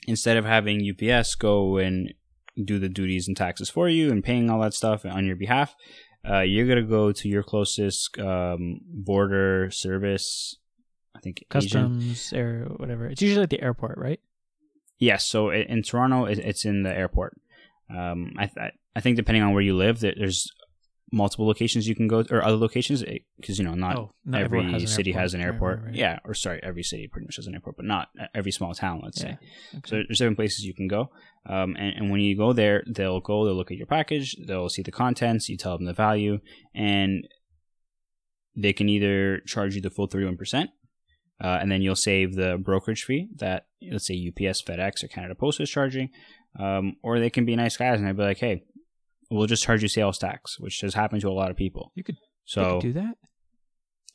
instead 0.08 0.38
of 0.38 0.46
having 0.46 0.80
UPS 0.88 1.34
go 1.36 1.78
and 1.78 2.14
do 2.64 2.78
the 2.78 2.90
duties 2.90 3.28
and 3.28 3.36
taxes 3.36 3.70
for 3.70 3.90
you 3.90 4.12
and 4.12 4.24
paying 4.24 4.50
all 4.50 4.62
that 4.62 4.74
stuff 4.74 5.04
on 5.04 5.26
your 5.26 5.36
behalf, 5.36 5.76
uh, 6.30 6.42
you're 6.42 6.68
gonna 6.68 6.84
go 6.84 7.12
to 7.12 7.28
your 7.28 7.42
closest 7.44 8.18
um, 8.20 8.80
border 8.86 9.72
service. 9.72 10.56
I 11.16 11.20
think 11.20 11.44
Asian- 11.56 12.00
Customs 12.00 12.34
or 12.34 12.66
whatever. 12.78 13.08
It's 13.08 13.22
usually 13.24 13.44
at 13.44 13.50
the 13.50 13.62
airport, 13.62 13.98
right? 13.98 14.20
Yes, 15.00 15.26
so 15.26 15.50
in 15.50 15.82
Toronto, 15.82 16.26
it's 16.26 16.64
in 16.64 16.84
the 16.84 16.96
airport. 16.96 17.38
Um, 17.90 18.34
I 18.38 18.48
th- 18.48 18.72
I 18.96 19.00
think 19.02 19.16
depending 19.18 19.44
on 19.44 19.54
where 19.54 19.62
you 19.62 19.76
live, 19.76 20.00
there's 20.00 20.50
multiple 21.12 21.46
locations 21.46 21.88
you 21.88 21.96
can 21.96 22.08
go 22.08 22.24
or 22.32 22.44
other 22.44 22.58
locations 22.58 23.04
because 23.40 23.60
you 23.60 23.64
know 23.64 23.76
not, 23.76 23.96
oh, 23.96 24.12
not 24.26 24.42
every 24.42 24.64
has 24.72 24.92
city 24.94 25.12
airport. 25.12 25.22
has 25.22 25.34
an 25.36 25.40
Right, 25.40 25.46
right, 25.48 25.54
airport. 25.54 25.84
right. 25.86 25.96
Yeah, 25.96 26.20
or 26.26 26.34
sorry, 26.34 26.60
every 26.64 26.82
city 26.84 27.08
pretty 27.08 27.26
much 27.28 27.36
has 27.36 27.46
an 27.48 27.54
airport, 27.54 27.76
but 27.78 27.86
not 27.86 28.08
every 28.34 28.52
small 28.52 28.74
town. 28.74 29.02
Let's 29.04 29.22
Yeah. 29.22 29.36
say. 29.72 29.82
So 29.86 29.96
there's 29.98 30.18
different 30.18 30.38
places 30.38 30.66
you 30.66 30.74
can 30.74 30.88
go, 30.88 31.12
um, 31.46 31.76
and, 31.78 31.96
and 31.98 32.10
when 32.12 32.22
you 32.22 32.36
go 32.36 32.54
there, 32.54 32.84
they'll 32.88 33.20
go, 33.22 33.46
they'll 33.46 33.54
look 33.56 33.72
at 33.72 33.78
your 33.78 33.86
package, 33.88 34.36
they'll 34.48 34.68
see 34.70 34.82
the 34.82 34.92
contents, 34.92 35.48
you 35.48 35.58
tell 35.58 35.78
them 35.78 35.86
the 35.86 35.94
value, 35.94 36.40
and 36.74 37.28
they 38.56 38.74
can 38.74 38.90
either 38.90 39.40
charge 39.46 39.76
you 39.76 39.82
the 39.82 39.90
full 39.92 40.08
thirty 40.08 40.26
one 40.26 40.38
percent, 40.38 40.70
uh, 41.44 41.58
and 41.62 41.72
then 41.72 41.82
you'll 41.82 41.96
save 41.96 42.36
the 42.36 42.58
brokerage 42.58 43.04
fee 43.04 43.28
that 43.36 43.68
let's 43.92 44.08
say 44.08 44.16
UPS, 44.16 44.64
FedEx, 44.64 45.04
or 45.04 45.08
Canada 45.08 45.36
Post 45.36 45.60
is 45.60 45.70
charging, 45.70 46.10
um, 46.60 46.96
or 47.04 47.20
they 47.20 47.30
can 47.30 47.46
be 47.46 47.56
nice 47.56 47.78
guys 47.78 48.00
and 48.00 48.08
they'll 48.08 48.16
be 48.16 48.24
like, 48.24 48.38
hey, 48.40 48.64
we'll 49.32 49.48
just 49.48 49.64
charge 49.64 49.82
you 49.82 49.88
sales 49.88 50.18
tax, 50.18 50.60
which 50.60 50.82
has 50.82 50.94
happened 50.94 51.22
to 51.22 51.30
a 51.30 51.34
lot 51.34 51.52
of 51.52 51.58
people. 51.58 51.92
You 51.96 52.04
could, 52.04 52.18
So 52.46 52.80
do 52.82 52.94
that. 52.94 53.16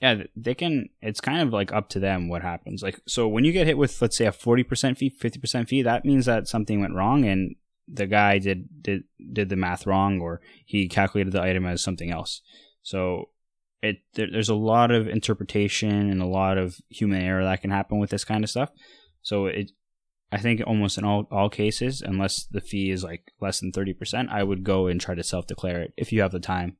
yeah, 0.00 0.22
they 0.36 0.54
can. 0.54 0.88
It's 1.02 1.20
kind 1.20 1.40
of 1.40 1.52
like 1.52 1.72
up 1.72 1.88
to 1.90 1.98
them 2.00 2.28
what 2.28 2.42
happens. 2.42 2.82
Like, 2.82 3.00
so 3.06 3.26
when 3.28 3.44
you 3.44 3.52
get 3.52 3.66
hit 3.66 3.76
with, 3.78 4.00
let's 4.00 4.16
say, 4.16 4.26
a 4.26 4.32
forty 4.32 4.62
percent 4.62 4.98
fee, 4.98 5.10
fifty 5.10 5.38
percent 5.38 5.68
fee, 5.68 5.82
that 5.82 6.04
means 6.04 6.26
that 6.26 6.48
something 6.48 6.80
went 6.80 6.94
wrong, 6.94 7.24
and 7.24 7.56
the 7.92 8.06
guy 8.06 8.38
did 8.38 8.82
did 8.82 9.02
did 9.32 9.48
the 9.48 9.56
math 9.56 9.86
wrong, 9.86 10.20
or 10.20 10.40
he 10.64 10.88
calculated 10.88 11.32
the 11.32 11.42
item 11.42 11.66
as 11.66 11.82
something 11.82 12.10
else. 12.10 12.40
So 12.82 13.30
it 13.82 13.96
there, 14.14 14.28
there's 14.30 14.48
a 14.48 14.54
lot 14.54 14.90
of 14.90 15.08
interpretation 15.08 16.10
and 16.10 16.22
a 16.22 16.26
lot 16.26 16.56
of 16.56 16.76
human 16.88 17.20
error 17.20 17.42
that 17.44 17.60
can 17.62 17.70
happen 17.70 17.98
with 17.98 18.10
this 18.10 18.24
kind 18.24 18.44
of 18.44 18.50
stuff. 18.50 18.70
So 19.22 19.46
it, 19.46 19.72
I 20.32 20.38
think 20.38 20.62
almost 20.66 20.96
in 20.98 21.04
all 21.04 21.26
all 21.30 21.50
cases, 21.50 22.02
unless 22.02 22.44
the 22.44 22.60
fee 22.60 22.90
is 22.90 23.02
like 23.02 23.32
less 23.40 23.60
than 23.60 23.72
thirty 23.72 23.92
percent, 23.92 24.28
I 24.30 24.42
would 24.42 24.62
go 24.64 24.86
and 24.86 25.00
try 25.00 25.14
to 25.14 25.22
self 25.24 25.46
declare 25.46 25.82
it 25.82 25.92
if 25.96 26.12
you 26.12 26.20
have 26.22 26.32
the 26.32 26.40
time 26.40 26.76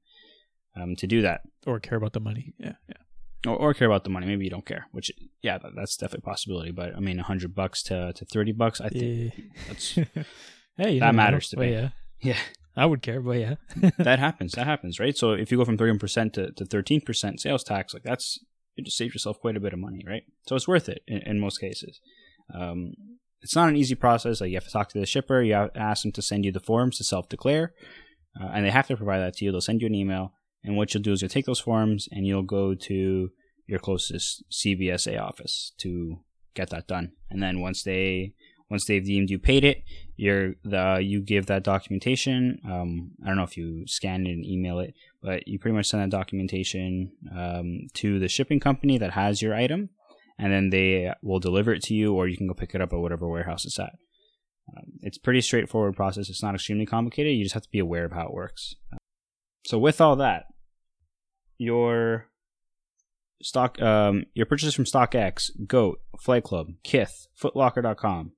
um, 0.77 0.95
to 0.97 1.07
do 1.07 1.21
that 1.23 1.41
Or 1.67 1.81
care 1.81 1.99
about 1.99 2.13
the 2.13 2.21
money. 2.21 2.55
Yeah, 2.59 2.75
yeah. 2.89 3.51
or, 3.51 3.57
or 3.57 3.75
care 3.75 3.89
about 3.89 4.05
the 4.05 4.11
money. 4.11 4.27
Maybe 4.27 4.45
you 4.45 4.51
don't 4.51 4.65
care, 4.67 4.87
which 4.93 5.11
yeah, 5.43 5.59
that, 5.59 5.73
that's 5.75 5.97
definitely 5.97 6.23
a 6.27 6.31
possibility. 6.31 6.71
But 6.71 6.95
I 6.97 7.01
mean, 7.01 7.19
a 7.19 7.25
hundred 7.25 7.55
bucks 7.55 7.83
to 7.85 8.13
to 8.13 8.25
thirty 8.25 8.53
bucks, 8.53 8.81
I 8.81 8.89
think 8.89 9.35
Yeah. 9.37 9.45
that's 9.69 9.95
hey, 9.95 10.05
That 10.77 10.89
never 11.01 11.13
know. 11.13 11.13
matters 11.13 11.49
to 11.51 11.57
Well, 11.57 11.67
me. 11.67 11.73
yeah. 11.73 11.89
yeah, 12.23 12.39
I 12.77 12.87
would 12.87 13.03
care, 13.03 13.21
but 13.21 13.33
yeah. 13.39 13.55
that 13.99 14.21
happens. 14.21 14.53
That 14.53 14.67
happens, 14.67 15.01
right? 15.01 15.17
So 15.17 15.33
if 15.33 15.51
you 15.51 15.59
go 15.59 15.65
from 15.65 15.77
31% 15.77 16.33
to, 16.35 16.53
to 16.53 16.65
13% 16.65 17.41
sales 17.41 17.65
tax, 17.65 17.93
like 17.95 18.05
that's, 18.05 18.39
you 18.77 18.85
just 18.85 18.97
save 18.97 19.13
yourself 19.13 19.41
quite 19.41 19.57
a 19.57 19.61
bit 19.61 19.73
of 19.73 19.79
money, 19.81 20.05
right? 20.07 20.23
So 20.47 20.55
it's 20.55 20.69
worth 20.69 20.89
it 20.89 21.03
in, 21.09 21.19
in 21.23 21.41
most 21.41 21.59
cases. 21.59 22.01
Um, 22.55 22.95
it's 23.43 23.57
not 23.57 23.69
an 23.69 23.77
easy 23.77 23.95
process. 23.95 24.41
Like 24.41 24.51
you 24.51 24.57
have 24.57 24.67
to 24.67 24.71
talk 24.71 24.89
to 24.91 24.99
the 24.99 25.07
shipper, 25.07 25.43
you 25.43 25.55
have 25.55 25.73
to 25.73 25.81
ask 25.81 26.03
them 26.03 26.13
to 26.13 26.23
send 26.23 26.45
you 26.45 26.53
the 26.53 26.61
forms 26.61 26.99
to 26.99 27.05
self 27.05 27.29
declare, 27.29 27.75
uh, 28.41 28.51
and 28.53 28.65
they 28.65 28.71
have 28.71 28.87
to 28.89 28.97
provide 28.97 29.21
that 29.21 29.37
to 29.37 29.45
you. 29.45 29.53
They'll 29.53 29.61
send 29.61 29.81
you 29.81 29.87
an 29.87 29.95
email, 29.95 30.33
and 30.63 30.77
what 30.77 30.93
you'll 30.95 31.03
do 31.03 31.13
is 31.13 31.23
you'll 31.23 31.29
take 31.29 31.47
those 31.47 31.61
forms 31.61 32.09
and 32.13 32.27
you'll 32.27 32.43
go 32.43 32.75
to 32.75 33.31
your 33.67 33.79
closest 33.79 34.45
CBSA 34.51 35.21
office 35.21 35.73
to 35.79 36.21
get 36.55 36.71
that 36.71 36.89
done. 36.89 37.13
And 37.31 37.43
then 37.43 37.61
once 37.61 37.83
they 37.83 38.35
once 38.69 38.85
they've 38.85 39.05
deemed 39.05 39.31
you 39.31 39.39
paid 39.39 39.65
it, 39.65 39.83
you're 40.17 40.55
the 40.65 41.01
you 41.03 41.21
give 41.21 41.47
that 41.47 41.65
documentation. 41.65 42.61
Um, 42.65 43.13
I 43.25 43.29
don't 43.29 43.37
know 43.37 43.45
if 43.45 43.57
you 43.57 43.85
scan 43.87 44.27
it 44.27 44.31
and 44.31 44.45
email 44.45 44.79
it, 44.79 44.95
but 45.23 45.47
you 45.47 45.59
pretty 45.59 45.77
much 45.77 45.89
send 45.89 46.03
that 46.03 46.17
documentation 46.17 47.13
um, 47.37 47.89
to 47.95 48.19
the 48.19 48.29
shipping 48.29 48.61
company 48.61 48.99
that 48.99 49.13
has 49.13 49.43
your 49.43 49.55
item, 49.55 49.91
and 50.41 50.53
then 50.53 50.71
they 50.71 51.13
will 51.23 51.39
deliver 51.39 51.73
it 51.73 51.83
to 51.83 51.95
you, 51.95 52.15
or 52.15 52.27
you 52.27 52.37
can 52.37 52.49
go 52.49 52.55
pick 52.55 52.75
it 52.75 52.81
up 52.81 52.93
at 52.93 52.99
whatever 52.99 53.29
warehouse 53.29 53.67
it's 53.67 53.79
at. 53.79 53.93
Um, 54.75 54.85
it's 55.03 55.19
pretty 55.19 55.43
straightforward 55.43 55.95
process. 55.95 56.31
It's 56.31 56.43
not 56.43 56.55
extremely 56.55 56.87
complicated. 56.87 57.37
You 57.37 57.45
just 57.45 57.55
have 57.55 57.65
to 57.65 57.71
be 57.71 57.79
aware 57.79 58.07
of 58.07 58.13
how 58.13 58.27
it 58.27 58.33
works. 58.33 58.75
So 59.67 59.79
with 59.79 60.01
all 60.01 60.17
that, 60.17 60.45
your 61.59 62.31
stock, 63.43 63.81
um, 63.83 64.25
your 64.33 64.47
purchases 64.47 64.75
from 64.75 64.87
StockX, 64.87 65.51
Goat, 65.67 66.01
Flight 66.19 66.45
Club, 66.45 66.69
Kith, 66.83 67.27
Footlocker.com, 67.39 68.33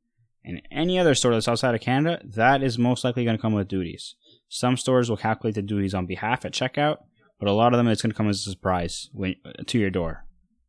and 0.44 0.62
any 0.72 0.98
other 0.98 1.14
store 1.14 1.32
that's 1.32 1.46
outside 1.46 1.76
of 1.76 1.80
Canada, 1.80 2.20
that 2.24 2.64
is 2.64 2.78
most 2.78 3.04
likely 3.04 3.24
going 3.24 3.36
to 3.36 3.40
come 3.40 3.52
with 3.52 3.68
duties. 3.68 4.16
Some 4.48 4.76
stores 4.76 5.08
will 5.08 5.16
calculate 5.16 5.54
the 5.54 5.62
duties 5.62 5.94
on 5.94 6.06
behalf 6.06 6.44
at 6.44 6.52
checkout, 6.52 6.98
but 7.38 7.48
a 7.48 7.52
lot 7.52 7.72
of 7.72 7.78
them 7.78 7.86
it's 7.86 8.02
going 8.02 8.10
to 8.10 8.16
come 8.16 8.28
as 8.28 8.44
a 8.44 8.50
surprise 8.50 9.08
when, 9.12 9.36
to 9.66 9.78
your 9.78 9.90
door. 9.90 10.26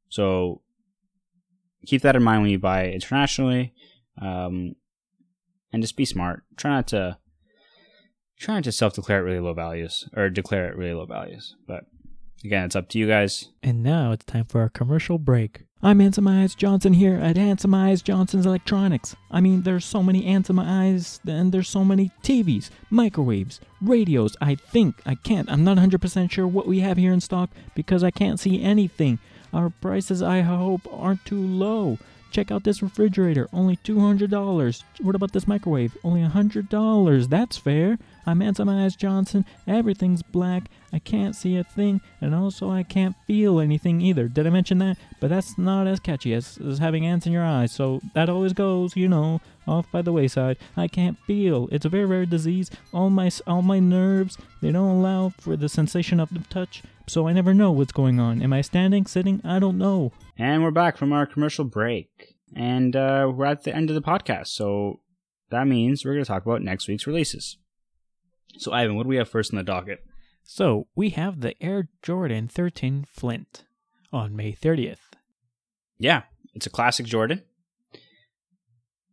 So 0.09 0.61
keep 1.86 2.01
that 2.01 2.15
in 2.15 2.23
mind 2.23 2.41
when 2.41 2.51
you 2.51 2.59
buy 2.59 2.89
internationally, 2.89 3.73
um, 4.21 4.75
and 5.71 5.81
just 5.81 5.97
be 5.97 6.05
smart. 6.05 6.43
Try 6.57 6.71
not 6.71 6.88
to 6.89 7.17
try 8.39 8.55
not 8.55 8.63
to 8.65 8.71
self-declare 8.71 9.19
at 9.19 9.23
really 9.23 9.39
low 9.39 9.53
values 9.53 10.07
or 10.15 10.29
declare 10.29 10.67
at 10.67 10.77
really 10.77 10.93
low 10.93 11.05
values. 11.05 11.55
But 11.67 11.86
again, 12.43 12.65
it's 12.65 12.75
up 12.75 12.89
to 12.89 12.99
you 12.99 13.07
guys. 13.07 13.49
And 13.61 13.84
now 13.84 14.11
it's 14.11 14.25
time 14.25 14.45
for 14.45 14.61
our 14.61 14.69
commercial 14.69 15.17
break. 15.17 15.65
I'm 15.81 15.99
Ants 15.99 16.17
in 16.17 16.23
My 16.23 16.43
Eyes 16.43 16.55
Johnson 16.55 16.93
here 16.93 17.15
at 17.15 17.38
Ants 17.38 17.65
in 17.65 17.69
My 17.69 17.89
Eyes 17.89 18.01
Johnson's 18.01 18.45
Electronics. 18.45 19.17
I 19.29 19.41
mean, 19.41 19.63
there's 19.63 19.84
so 19.84 20.01
many 20.01 20.21
Handsome 20.21 20.59
Eyes, 20.59 21.19
and 21.27 21.51
there's 21.51 21.67
so 21.67 21.84
many 21.84 22.09
TVs, 22.21 22.69
microwaves, 22.89 23.59
radios. 23.81 24.38
I 24.39 24.55
think, 24.55 25.01
I 25.05 25.15
can't, 25.15 25.51
I'm 25.51 25.65
not 25.65 25.77
100% 25.77 26.31
sure 26.31 26.47
what 26.47 26.67
we 26.67 26.79
have 26.79 26.95
here 26.95 27.11
in 27.11 27.19
stock 27.19 27.49
because 27.75 28.01
I 28.01 28.11
can't 28.11 28.39
see 28.39 28.63
anything. 28.63 29.19
Our 29.53 29.69
prices, 29.69 30.21
I 30.21 30.41
hope, 30.41 30.81
aren't 30.91 31.23
too 31.25 31.41
low. 31.41 31.99
Check 32.31 32.49
out 32.49 32.63
this 32.63 32.81
refrigerator, 32.81 33.47
only 33.53 33.77
$200. 33.77 34.83
What 35.01 35.13
about 35.13 35.33
this 35.33 35.47
microwave? 35.47 35.95
Only 36.03 36.21
$100. 36.21 37.29
That's 37.29 37.57
fair. 37.57 37.99
I'm 38.25 38.41
Eyes 38.41 38.95
Johnson. 38.95 39.45
Everything's 39.67 40.23
black. 40.23 40.63
I 40.91 40.97
can't 40.97 41.35
see 41.35 41.57
a 41.57 41.63
thing, 41.63 42.01
and 42.21 42.33
also 42.33 42.71
I 42.71 42.81
can't 42.81 43.15
feel 43.27 43.59
anything 43.59 44.01
either. 44.01 44.27
Did 44.27 44.47
I 44.47 44.49
mention 44.49 44.79
that? 44.79 44.97
But 45.19 45.29
that's 45.29 45.59
not 45.59 45.85
as 45.85 45.99
catchy 45.99 46.33
as, 46.33 46.57
as 46.57 46.79
having 46.79 47.05
ants 47.05 47.27
in 47.27 47.33
your 47.33 47.45
eyes, 47.45 47.71
so 47.71 48.01
that 48.15 48.29
always 48.29 48.53
goes, 48.53 48.95
you 48.95 49.07
know, 49.07 49.39
off 49.67 49.91
by 49.91 50.01
the 50.01 50.11
wayside. 50.11 50.57
I 50.75 50.87
can't 50.87 51.19
feel. 51.19 51.67
It's 51.71 51.85
a 51.85 51.89
very 51.89 52.05
rare 52.05 52.25
disease. 52.25 52.71
All 52.93 53.09
my 53.09 53.29
all 53.45 53.61
my 53.61 53.79
nerves 53.79 54.37
they 54.61 54.71
don't 54.71 54.97
allow 54.97 55.29
for 55.29 55.55
the 55.55 55.69
sensation 55.69 56.19
of 56.19 56.29
the 56.29 56.39
touch, 56.49 56.83
so 57.07 57.27
I 57.27 57.33
never 57.33 57.53
know 57.53 57.71
what's 57.71 57.91
going 57.91 58.19
on. 58.19 58.41
Am 58.41 58.53
I 58.53 58.61
standing, 58.61 59.05
sitting? 59.05 59.41
I 59.43 59.59
don't 59.59 59.77
know. 59.77 60.11
And 60.37 60.63
we're 60.63 60.71
back 60.71 60.97
from 60.97 61.13
our 61.13 61.25
commercial 61.25 61.65
break. 61.65 62.35
And 62.55 62.95
uh, 62.95 63.31
we're 63.33 63.45
at 63.45 63.63
the 63.63 63.75
end 63.75 63.89
of 63.89 63.95
the 63.95 64.01
podcast. 64.01 64.47
So 64.47 65.01
that 65.49 65.67
means 65.67 66.03
we're 66.03 66.13
going 66.13 66.23
to 66.23 66.27
talk 66.27 66.45
about 66.45 66.61
next 66.61 66.87
week's 66.87 67.07
releases. 67.07 67.57
So, 68.57 68.71
Ivan, 68.71 68.95
what 68.95 69.03
do 69.03 69.09
we 69.09 69.17
have 69.17 69.29
first 69.29 69.51
in 69.51 69.57
the 69.57 69.63
docket? 69.63 70.03
So 70.43 70.87
we 70.95 71.09
have 71.11 71.41
the 71.41 71.61
Air 71.63 71.89
Jordan 72.01 72.47
13 72.47 73.05
Flint 73.09 73.65
on 74.11 74.35
May 74.35 74.53
30th. 74.53 74.97
Yeah, 75.97 76.23
it's 76.53 76.65
a 76.65 76.69
classic 76.69 77.05
Jordan. 77.05 77.43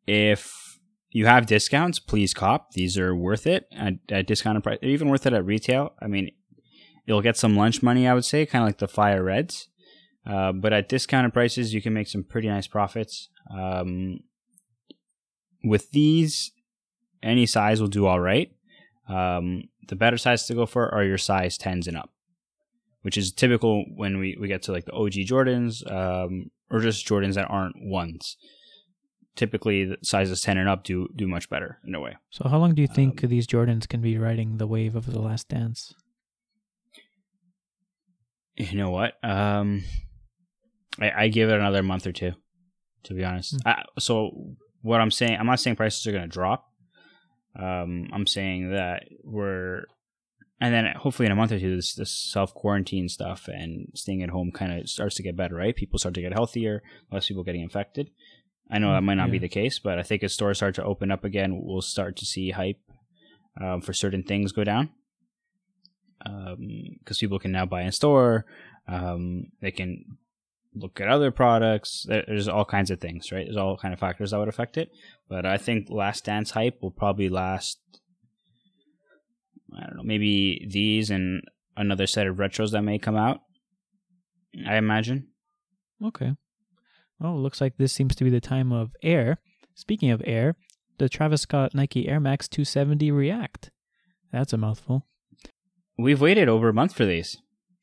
If 0.07 0.79
you 1.11 1.27
have 1.27 1.47
discounts, 1.47 1.99
please 1.99 2.35
cop. 2.35 2.73
These 2.73 2.99
are 2.99 3.15
worth 3.15 3.47
it 3.47 3.67
at, 3.73 3.95
at 4.09 4.27
discounted 4.27 4.63
price. 4.63 4.79
They're 4.81 4.91
even 4.91 5.09
worth 5.09 5.27
it 5.27 5.33
at 5.33 5.45
retail. 5.45 5.95
I 6.01 6.07
mean, 6.07 6.31
you'll 7.11 7.21
get 7.21 7.37
some 7.37 7.57
lunch 7.57 7.83
money, 7.83 8.07
I 8.07 8.15
would 8.15 8.25
say, 8.25 8.47
kind 8.47 8.63
of 8.63 8.69
like 8.69 8.79
the 8.79 8.87
Fire 8.87 9.25
Reds. 9.25 9.69
Uh, 10.25 10.53
but 10.53 10.73
at 10.73 10.89
discounted 10.89 11.33
prices, 11.33 11.75
you 11.75 11.83
can 11.83 11.93
make 11.93 12.07
some 12.07 12.23
pretty 12.23 12.47
nice 12.47 12.69
profits. 12.69 13.29
Um, 13.53 14.21
with 15.65 15.91
these, 15.91 16.53
any 17.21 17.47
size 17.47 17.81
will 17.81 17.89
do 17.89 18.07
all 18.07 18.21
right. 18.21 18.53
Um, 19.09 19.65
the 19.89 19.97
better 19.97 20.17
size 20.17 20.47
to 20.47 20.55
go 20.55 20.67
for 20.67 20.95
are 20.95 21.03
your 21.03 21.19
size 21.19 21.59
10s 21.59 21.89
and 21.89 21.97
up, 21.97 22.11
which 23.03 23.19
is 23.19 23.33
typical 23.33 23.85
when 23.97 24.19
we, 24.19 24.37
we 24.41 24.47
get 24.47 24.63
to 24.63 24.73
like 24.73 24.85
the 24.85 24.93
OG 24.93 25.15
Jordans 25.27 25.85
um, 25.91 26.53
or 26.71 26.79
just 26.79 27.05
Jordans 27.09 27.35
that 27.35 27.51
aren't 27.51 27.75
ones. 27.77 28.37
Typically, 29.35 29.85
the 29.85 29.97
sizes 30.05 30.43
10 30.43 30.59
and 30.59 30.69
up 30.69 30.85
do 30.85 31.09
do 31.17 31.27
much 31.27 31.51
better 31.51 31.79
in 31.85 31.93
a 31.97 32.01
way. 32.01 32.17
So 32.31 32.49
how 32.49 32.59
long 32.59 32.75
do 32.77 32.83
you 32.83 32.89
think 32.89 33.25
um, 33.25 33.31
these 33.31 33.49
Jordans 33.49 33.89
can 33.89 34.01
be 34.01 34.17
riding 34.17 34.59
the 34.59 34.67
wave 34.69 34.95
of 34.95 35.07
the 35.07 35.21
last 35.21 35.49
dance? 35.49 35.93
You 38.61 38.77
know 38.77 38.91
what? 38.91 39.15
Um, 39.25 39.85
I, 41.01 41.13
I 41.25 41.29
give 41.29 41.49
it 41.49 41.55
another 41.55 41.83
month 41.83 42.07
or 42.07 42.13
two, 42.13 42.33
to 43.05 43.15
be 43.15 43.25
honest. 43.25 43.57
Mm. 43.57 43.61
I, 43.67 43.85
so 43.99 44.55
what 44.83 45.01
I'm 45.01 45.11
saying, 45.11 45.39
I'm 45.39 45.47
not 45.47 45.61
saying 45.61 45.77
prices 45.77 46.07
are 46.07 46.13
going 46.13 46.25
to 46.25 46.29
drop. 46.29 46.67
Um, 47.59 48.09
I'm 48.13 48.27
saying 48.27 48.73
that 48.73 49.05
we're, 49.25 49.85
and 50.61 50.75
then 50.75 50.93
hopefully 50.95 51.27
in 51.27 51.33
a 51.33 51.37
month 51.37 51.53
or 51.53 51.59
two, 51.59 51.77
this, 51.77 51.95
this 51.95 52.15
self 52.31 52.53
quarantine 52.53 53.09
stuff 53.09 53.49
and 53.49 53.89
staying 53.95 54.23
at 54.23 54.29
home 54.29 54.53
kind 54.53 54.79
of 54.79 54.89
starts 54.89 55.17
to 55.17 55.23
get 55.23 55.37
better, 55.37 55.55
right? 55.55 55.75
People 55.75 55.99
start 55.99 56.15
to 56.17 56.23
get 56.23 56.35
healthier, 56.35 56.83
less 57.11 57.29
people 57.29 57.45
getting 57.45 57.63
infected. 57.63 58.11
I 58.71 58.79
know 58.79 58.93
that 58.93 59.03
might 59.03 59.15
not 59.15 59.29
yeah. 59.29 59.33
be 59.33 59.39
the 59.39 59.49
case, 59.49 59.79
but 59.79 59.99
I 59.99 60.03
think 60.03 60.23
as 60.23 60.35
stores 60.35 60.59
start 60.59 60.75
to 60.77 60.85
open 60.85 61.11
up 61.11 61.25
again, 61.25 61.61
we'll 61.63 61.81
start 61.81 62.17
to 62.19 62.27
see 62.27 62.51
hype 62.51 62.79
um, 63.61 63.81
for 63.81 63.93
certain 63.93 64.23
things 64.23 64.53
go 64.53 64.65
down 64.65 64.91
because 66.23 67.17
um, 67.17 67.21
people 67.21 67.39
can 67.39 67.53
now 67.53 67.67
buy 67.67 67.83
in 67.83 67.93
store. 67.93 68.45
Um, 68.89 69.47
they 69.61 69.71
can 69.71 70.05
look 70.75 71.01
at 71.01 71.09
other 71.09 71.31
products. 71.31 72.07
There's 72.09 72.49
all 72.49 72.65
kinds 72.65 72.91
of 72.91 73.01
things, 73.01 73.33
right? 73.33 73.47
There's 73.47 73.57
all 73.57 73.77
kind 73.77 73.95
of 73.95 74.01
factors 74.01 74.31
that 74.31 74.39
would 74.39 74.49
affect 74.49 74.77
it. 74.77 74.91
But 75.29 75.47
I 75.47 75.57
think 75.57 75.89
Last 75.91 76.25
Dance 76.25 76.53
hype 76.53 76.79
will 76.83 76.91
probably 76.91 77.29
last. 77.29 77.79
I 79.77 79.87
don't 79.87 79.97
know, 79.97 80.03
maybe 80.03 80.67
these 80.69 81.11
and 81.11 81.43
another 81.77 82.07
set 82.07 82.27
of 82.27 82.37
retros 82.37 82.73
that 82.73 82.83
may 82.83 82.99
come 82.99 83.17
out. 83.17 83.41
I 84.67 84.77
imagine. 84.77 85.29
Okay. 86.05 86.33
Well, 87.21 87.41
looks 87.41 87.61
like 87.61 87.77
this 87.77 87.93
seems 87.93 88.17
to 88.17 88.25
be 88.25 88.31
the 88.31 88.41
time 88.41 88.73
of 88.73 88.91
Air. 89.03 89.39
Speaking 89.75 90.11
of 90.11 90.23
Air, 90.25 90.57
the 90.99 91.09
Travis 91.09 91.43
Scott 91.43 91.75
Nike 91.75 92.09
Air 92.09 92.19
Max 92.19 92.49
270 92.49 93.11
React. 93.13 93.71
That's 94.33 94.53
a 94.53 94.57
mouthful. 94.57 95.07
We've 95.99 96.21
waited 96.21 96.49
over 96.49 96.69
a 96.69 96.75
month 96.75 96.95
for 96.95 97.05
these. 97.05 97.37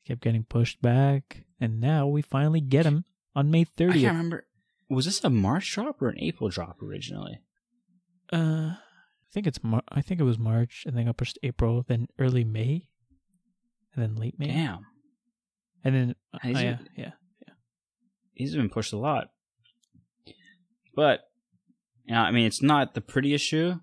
Kept 0.06 0.22
getting 0.22 0.44
pushed 0.44 0.80
back 0.82 1.44
and 1.60 1.80
now 1.80 2.06
we 2.06 2.22
finally 2.22 2.60
get 2.60 2.84
them 2.84 3.04
on 3.34 3.50
May 3.50 3.64
30th. 3.64 3.90
I 3.90 3.92
can't 3.92 4.04
remember. 4.08 4.46
Was 4.88 5.04
this 5.04 5.22
a 5.22 5.30
March 5.30 5.72
drop 5.72 6.00
or 6.00 6.08
an 6.08 6.18
April 6.18 6.48
drop 6.48 6.82
originally? 6.82 7.40
Uh, 8.32 8.74
I 8.74 9.32
think 9.32 9.46
it's 9.46 9.62
Mar- 9.62 9.82
I 9.88 10.00
think 10.00 10.20
it 10.20 10.24
was 10.24 10.38
March, 10.38 10.84
and 10.86 10.96
then 10.96 11.06
got 11.06 11.16
pushed 11.16 11.38
April, 11.42 11.84
then 11.86 12.08
early 12.18 12.44
May, 12.44 12.88
and 13.94 14.02
then 14.02 14.16
late 14.16 14.38
May. 14.38 14.48
Damn. 14.48 14.86
And 15.84 15.94
then 15.94 16.14
uh, 16.32 16.38
oh, 16.44 16.48
yeah, 16.48 16.78
yeah, 16.96 17.12
yeah. 17.46 17.54
He's 18.32 18.54
been 18.54 18.70
pushed 18.70 18.92
a 18.92 18.98
lot, 18.98 19.30
but 20.94 21.20
yeah, 22.06 22.22
I 22.22 22.30
mean, 22.30 22.46
it's 22.46 22.62
not 22.62 22.94
the 22.94 23.00
prettiest 23.00 23.44
shoe. 23.44 23.80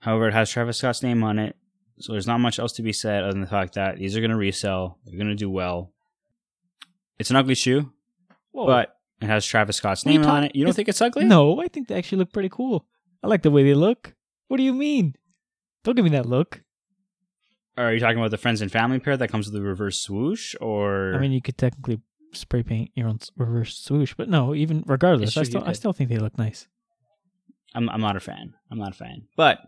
However, 0.00 0.28
it 0.28 0.34
has 0.34 0.50
Travis 0.50 0.78
Scott's 0.78 1.02
name 1.02 1.22
on 1.22 1.38
it, 1.38 1.56
so 2.02 2.12
there's 2.12 2.26
not 2.26 2.40
much 2.40 2.58
else 2.58 2.72
to 2.72 2.82
be 2.82 2.92
said 2.92 3.22
other 3.22 3.32
than 3.32 3.40
the 3.40 3.46
fact 3.46 3.74
that 3.74 3.96
these 3.96 4.16
are 4.16 4.20
going 4.20 4.30
to 4.30 4.36
resell. 4.36 4.98
They're 5.04 5.16
going 5.16 5.28
to 5.28 5.36
do 5.36 5.48
well. 5.48 5.92
It's 7.18 7.30
an 7.30 7.36
ugly 7.36 7.54
shoe, 7.54 7.92
Whoa. 8.50 8.66
but 8.66 8.96
it 9.20 9.26
has 9.26 9.46
Travis 9.46 9.76
Scott's 9.76 10.04
name 10.04 10.24
on 10.24 10.44
it. 10.44 10.56
You 10.56 10.64
don't 10.64 10.74
think 10.74 10.88
it's 10.88 11.00
ugly? 11.00 11.24
No, 11.24 11.60
I 11.62 11.68
think 11.68 11.86
they 11.86 11.94
actually 11.94 12.18
look 12.18 12.32
pretty 12.32 12.48
cool. 12.48 12.86
I 13.22 13.28
like 13.28 13.42
the 13.42 13.52
way 13.52 13.62
they 13.62 13.74
look. 13.74 14.14
What 14.48 14.56
do 14.56 14.64
you 14.64 14.72
mean? 14.72 15.14
Don't 15.84 15.94
give 15.94 16.04
me 16.04 16.10
that 16.10 16.26
look. 16.26 16.62
Are 17.76 17.92
you 17.92 18.00
talking 18.00 18.18
about 18.18 18.32
the 18.32 18.36
friends 18.36 18.60
and 18.60 18.70
family 18.70 18.98
pair 18.98 19.16
that 19.16 19.28
comes 19.28 19.46
with 19.46 19.54
the 19.54 19.62
reverse 19.62 20.00
swoosh, 20.00 20.54
or 20.60 21.14
I 21.14 21.18
mean, 21.18 21.32
you 21.32 21.40
could 21.40 21.56
technically 21.56 22.00
spray 22.32 22.62
paint 22.62 22.90
your 22.94 23.08
own 23.08 23.20
reverse 23.36 23.78
swoosh, 23.78 24.14
but 24.14 24.28
no. 24.28 24.54
Even 24.54 24.82
regardless, 24.86 25.36
I 25.36 25.44
still 25.44 25.64
I 25.64 25.72
still 25.72 25.92
think 25.92 26.10
they 26.10 26.18
look 26.18 26.36
nice. 26.36 26.66
I'm 27.74 27.88
I'm 27.88 28.00
not 28.00 28.16
a 28.16 28.20
fan. 28.20 28.54
I'm 28.70 28.78
not 28.78 28.90
a 28.90 28.96
fan, 28.96 29.28
but 29.36 29.60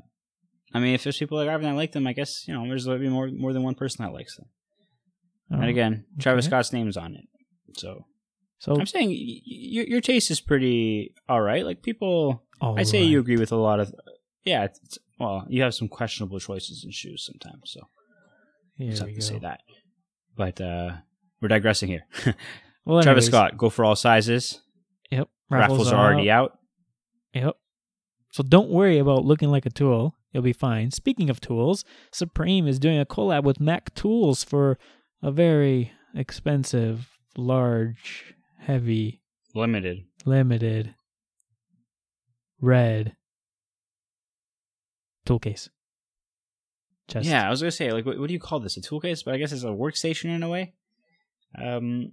I 0.75 0.81
mean, 0.81 0.95
if 0.95 1.05
there's 1.05 1.17
people 1.19 1.39
that 1.39 1.49
Ivan 1.49 1.63
that 1.71 1.75
like 1.77 1.93
them, 1.93 2.07
I 2.07 2.13
guess 2.13 2.47
you 2.49 2.55
know 2.55 2.67
there's 2.69 2.85
going 2.87 2.99
to 2.99 3.03
be 3.05 3.09
more 3.09 3.29
more 3.29 3.53
than 3.53 3.63
one 3.63 3.75
person 3.75 4.05
that 4.05 4.13
likes 4.13 4.37
them. 4.37 4.47
Oh, 5.53 5.57
and 5.57 5.67
again, 5.71 6.05
Travis 6.19 6.47
okay. 6.47 6.51
Scott's 6.51 6.73
name's 6.73 6.97
on 6.97 7.15
it, 7.15 7.25
so 7.79 8.07
so 8.59 8.79
I'm 8.79 8.87
saying 8.87 9.09
y- 9.11 9.15
y- 9.15 9.41
your 9.47 9.85
your 9.87 10.01
taste 10.01 10.31
is 10.31 10.41
pretty 10.41 11.15
all 11.29 11.41
right. 11.41 11.65
Like 11.65 11.83
people, 11.83 12.43
I 12.61 12.83
say 12.83 13.03
you 13.03 13.21
agree 13.21 13.37
with 13.37 13.53
a 13.53 13.57
lot 13.57 13.79
of. 13.81 13.95
Yeah, 14.45 14.65
it's, 14.65 14.79
it's- 14.81 14.99
well, 15.21 15.47
you 15.49 15.63
have 15.63 15.75
some 15.75 15.89
questionable 15.89 16.41
choices 16.41 16.83
in 16.85 16.91
shoes 16.91 17.25
sometimes, 17.25 17.63
so 17.71 17.81
Here 18.77 18.91
just 18.91 19.03
have 19.03 19.15
to 19.15 19.21
say 19.23 19.39
that. 19.39 19.61
But 20.37 20.61
uh 20.61 20.91
we're 21.41 21.49
digressing 21.49 21.89
here. 21.89 22.05
Well, 22.87 23.03
Travis 23.03 23.29
anyways, 23.29 23.49
Scott, 23.51 23.57
go 23.57 23.71
for 23.71 23.83
all 23.83 23.97
sizes. 23.97 24.61
Yep. 25.11 25.29
Raffles, 25.49 25.91
are 25.91 26.05
already 26.05 26.31
out. 26.31 26.59
Yep. 27.33 27.57
So 28.33 28.43
don't 28.43 28.69
worry 28.69 28.99
about 28.99 29.25
looking 29.25 29.51
like 29.51 29.65
a 29.65 29.71
tool. 29.71 30.15
You'll 30.35 30.43
be 30.43 30.53
fine. 30.53 30.91
Speaking 30.91 31.31
of 31.31 31.41
tools, 31.41 31.85
Supreme 32.13 32.67
is 32.67 32.81
doing 32.81 32.99
a 32.99 33.07
collab 33.07 33.45
with 33.45 33.61
Mac 33.61 33.95
Tools 33.95 34.43
for 34.43 34.77
a 35.23 35.31
very 35.31 35.93
expensive, 36.15 37.09
large, 37.37 38.35
heavy, 38.59 39.23
Limited. 39.55 40.05
limited, 40.27 40.95
red 42.61 43.15
tool 45.25 45.39
case. 45.39 45.71
Chest. 47.07 47.27
Yeah, 47.29 47.47
I 47.47 47.51
was 47.51 47.61
gonna 47.61 47.71
say, 47.71 47.93
like, 47.93 48.05
what, 48.05 48.19
what 48.19 48.27
do 48.27 48.33
you 48.35 48.41
call 48.41 48.59
this? 48.61 48.77
A 48.77 48.81
tool 48.81 48.99
case, 49.01 49.23
but 49.23 49.35
I 49.35 49.39
guess 49.39 49.53
it's 49.53 49.63
a 49.63 49.69
workstation 49.69 50.35
in 50.35 50.43
a 50.43 50.49
way. 50.49 50.75
Um, 51.57 52.13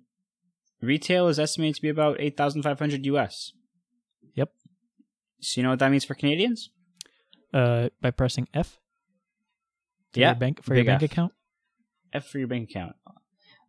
retail 0.82 1.28
is 1.28 1.40
estimated 1.40 1.76
to 1.78 1.82
be 1.82 1.90
about 1.90 2.18
eight 2.20 2.38
thousand 2.38 2.62
five 2.62 2.78
hundred 2.78 3.04
US. 3.08 3.52
Yep. 4.36 4.52
So 5.40 5.60
you 5.60 5.64
know 5.64 5.72
what 5.72 5.80
that 5.80 5.90
means 5.90 6.06
for 6.06 6.14
Canadians? 6.14 6.70
Uh, 7.54 7.90
by 8.02 8.12
pressing 8.12 8.48
F. 8.54 8.80
for 10.14 10.20
Yeah, 10.20 10.30
Your 10.30 10.36
bank 10.36 10.64
for 10.64 10.76
your 10.76 10.86
bank 10.86 11.04
F. 11.04 11.12
account. 11.12 11.34
F 12.14 12.28
for 12.28 12.40
your 12.40 12.48
bank 12.48 12.70
account. 12.70 12.96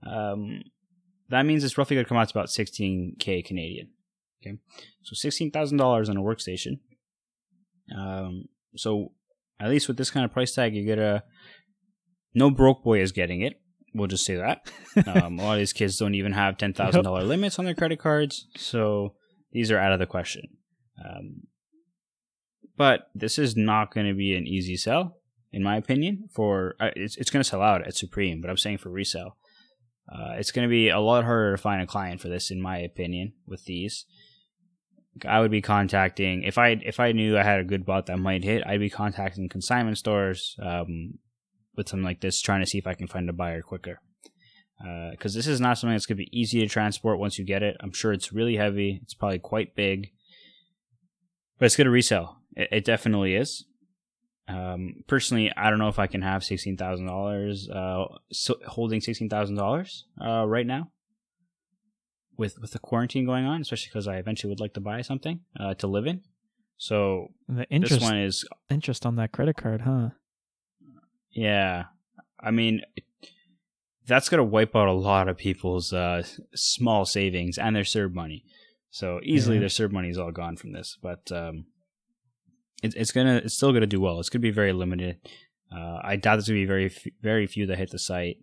Um, 0.06 0.62
that 1.30 1.44
means 1.46 1.64
it's 1.64 1.78
roughly 1.78 1.96
going 1.96 2.04
to 2.04 2.08
come 2.08 2.18
out 2.18 2.28
to 2.28 2.38
about 2.38 2.48
16k 2.48 3.44
Canadian. 3.44 3.88
Okay, 4.44 4.58
so 5.02 5.14
sixteen 5.14 5.50
thousand 5.50 5.78
dollars 5.78 6.08
on 6.08 6.16
a 6.16 6.20
workstation. 6.20 6.80
Um, 7.96 8.44
so 8.76 9.12
at 9.60 9.70
least 9.70 9.86
with 9.88 9.96
this 9.96 10.10
kind 10.10 10.24
of 10.24 10.32
price 10.32 10.52
tag, 10.54 10.74
you 10.74 10.84
get 10.84 10.98
a 10.98 11.22
no 12.34 12.50
broke 12.50 12.82
boy 12.82 13.00
is 13.00 13.12
getting 13.12 13.40
it. 13.42 13.54
We'll 13.94 14.08
just 14.08 14.24
say 14.24 14.36
that. 14.36 14.70
Um, 15.06 15.38
a 15.38 15.42
lot 15.44 15.52
of 15.52 15.58
these 15.58 15.72
kids 15.72 15.96
don't 15.98 16.14
even 16.14 16.32
have 16.32 16.56
ten 16.58 16.72
thousand 16.72 17.04
dollar 17.04 17.22
limits 17.24 17.58
on 17.58 17.64
their 17.64 17.74
credit 17.74 17.98
cards, 18.00 18.46
so 18.56 19.14
these 19.52 19.70
are 19.70 19.78
out 19.78 19.92
of 19.92 19.98
the 19.98 20.06
question. 20.06 20.42
Um, 21.04 21.42
but 22.82 23.10
this 23.14 23.38
is 23.38 23.56
not 23.56 23.94
going 23.94 24.08
to 24.08 24.12
be 24.12 24.34
an 24.34 24.44
easy 24.44 24.76
sell, 24.76 25.18
in 25.52 25.62
my 25.62 25.76
opinion. 25.76 26.28
For 26.32 26.74
uh, 26.80 26.90
it's 26.96 27.16
it's 27.16 27.30
going 27.30 27.40
to 27.40 27.48
sell 27.48 27.62
out 27.62 27.86
at 27.86 27.94
Supreme, 27.94 28.40
but 28.40 28.50
I'm 28.50 28.56
saying 28.56 28.78
for 28.78 28.90
resale, 28.90 29.36
uh, 30.12 30.32
it's 30.32 30.50
going 30.50 30.66
to 30.66 30.68
be 30.68 30.88
a 30.88 30.98
lot 30.98 31.22
harder 31.22 31.52
to 31.52 31.62
find 31.62 31.80
a 31.80 31.86
client 31.86 32.20
for 32.20 32.28
this, 32.28 32.50
in 32.50 32.60
my 32.60 32.78
opinion. 32.78 33.34
With 33.46 33.66
these, 33.66 34.04
I 35.24 35.38
would 35.38 35.52
be 35.52 35.62
contacting 35.62 36.42
if 36.42 36.58
I 36.58 36.70
if 36.70 36.98
I 36.98 37.12
knew 37.12 37.38
I 37.38 37.44
had 37.44 37.60
a 37.60 37.70
good 37.72 37.86
bot 37.86 38.06
that 38.06 38.18
might 38.18 38.42
hit, 38.42 38.66
I'd 38.66 38.80
be 38.80 38.90
contacting 38.90 39.48
consignment 39.48 39.96
stores 39.96 40.56
um, 40.60 41.20
with 41.76 41.88
something 41.88 42.02
like 42.02 42.20
this, 42.20 42.40
trying 42.40 42.62
to 42.62 42.66
see 42.66 42.78
if 42.78 42.88
I 42.88 42.94
can 42.94 43.06
find 43.06 43.30
a 43.30 43.32
buyer 43.32 43.62
quicker. 43.62 44.00
Because 45.12 45.34
this 45.34 45.46
is 45.46 45.60
not 45.60 45.78
something 45.78 45.94
that's 45.94 46.06
going 46.06 46.18
to 46.18 46.24
be 46.24 46.36
easy 46.36 46.58
to 46.58 46.66
transport 46.66 47.20
once 47.20 47.38
you 47.38 47.44
get 47.44 47.62
it. 47.62 47.76
I'm 47.78 47.92
sure 47.92 48.12
it's 48.12 48.32
really 48.32 48.56
heavy. 48.56 48.98
It's 49.04 49.14
probably 49.14 49.38
quite 49.38 49.76
big, 49.76 50.10
but 51.60 51.66
it's 51.66 51.76
going 51.76 51.84
to 51.84 51.92
resell. 51.92 52.41
It, 52.56 52.68
it 52.72 52.84
definitely 52.84 53.34
is. 53.34 53.64
Um, 54.48 55.04
personally, 55.06 55.52
I 55.56 55.70
don't 55.70 55.78
know 55.78 55.88
if 55.88 55.98
I 55.98 56.06
can 56.06 56.22
have 56.22 56.42
sixteen 56.44 56.76
thousand 56.76 57.06
dollars, 57.06 57.68
uh, 57.70 58.04
so 58.32 58.56
holding 58.66 59.00
sixteen 59.00 59.28
thousand 59.28 59.56
dollars, 59.56 60.06
uh, 60.20 60.44
right 60.46 60.66
now. 60.66 60.90
With 62.36 62.58
with 62.60 62.72
the 62.72 62.78
quarantine 62.78 63.24
going 63.26 63.44
on, 63.44 63.60
especially 63.60 63.90
because 63.90 64.08
I 64.08 64.16
eventually 64.16 64.50
would 64.50 64.60
like 64.60 64.74
to 64.74 64.80
buy 64.80 65.02
something, 65.02 65.40
uh, 65.60 65.74
to 65.74 65.86
live 65.86 66.06
in. 66.06 66.22
So 66.76 67.28
the 67.46 67.66
this 67.70 68.00
one 68.00 68.18
is, 68.18 68.44
interest 68.68 69.06
on 69.06 69.14
that 69.16 69.30
credit 69.32 69.56
card, 69.56 69.82
huh? 69.82 70.08
yeah. 71.30 71.84
I 72.40 72.50
mean, 72.50 72.82
that's 74.06 74.28
gonna 74.28 74.42
wipe 74.44 74.74
out 74.74 74.88
a 74.88 74.92
lot 74.92 75.28
of 75.28 75.36
people's 75.36 75.92
uh 75.92 76.24
small 76.54 77.04
savings 77.04 77.58
and 77.58 77.76
their 77.76 77.84
serve 77.84 78.12
money. 78.14 78.44
So 78.90 79.20
easily 79.22 79.56
Yeah. 79.56 79.60
their 79.60 79.68
serve 79.68 79.92
money 79.92 80.08
is 80.08 80.18
all 80.18 80.32
gone 80.32 80.56
from 80.56 80.72
this, 80.72 80.98
but 81.00 81.30
um, 81.30 81.66
it, 82.82 82.94
it's 82.96 83.12
gonna 83.12 83.42
it's 83.44 83.54
still 83.54 83.72
gonna 83.72 83.86
do 83.86 84.00
well. 84.00 84.20
It's 84.20 84.28
gonna 84.28 84.40
be 84.40 84.50
very 84.50 84.72
limited. 84.72 85.16
Uh, 85.74 86.00
I 86.02 86.16
doubt 86.16 86.36
there's 86.36 86.48
gonna 86.48 86.60
be 86.60 86.66
very 86.66 86.92
very 87.22 87.46
few 87.46 87.66
that 87.66 87.78
hit 87.78 87.90
the 87.90 87.98
site. 87.98 88.38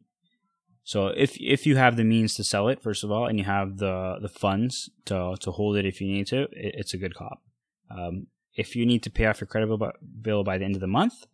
So 0.83 1.07
if 1.07 1.37
if 1.39 1.67
you 1.67 1.75
have 1.75 1.97
the 1.97 2.03
means 2.03 2.35
to 2.35 2.43
sell 2.43 2.67
it, 2.67 2.81
first 2.81 3.03
of 3.03 3.11
all, 3.11 3.27
and 3.27 3.37
you 3.37 3.45
have 3.45 3.77
the 3.77 4.17
the 4.21 4.29
funds 4.29 4.89
to 5.05 5.35
to 5.41 5.51
hold 5.51 5.77
it 5.77 5.85
if 5.85 6.01
you 6.01 6.07
need 6.07 6.27
to, 6.27 6.43
it, 6.43 6.75
it's 6.79 6.93
a 6.93 6.97
good 6.97 7.15
cop. 7.15 7.43
Um, 7.91 8.27
if 8.55 8.75
you 8.75 8.85
need 8.85 9.03
to 9.03 9.09
pay 9.09 9.25
off 9.25 9.39
your 9.39 9.47
credit 9.47 9.67
bill 9.67 9.77
by, 9.77 9.91
bill 10.21 10.43
by 10.43 10.57
the 10.57 10.65
end 10.65 10.75
of 10.75 10.81
the 10.81 10.87
month, 10.87 11.25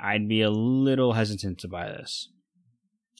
I'd 0.00 0.28
be 0.28 0.42
a 0.42 0.50
little 0.50 1.12
hesitant 1.12 1.58
to 1.60 1.68
buy 1.68 1.86
this, 1.88 2.28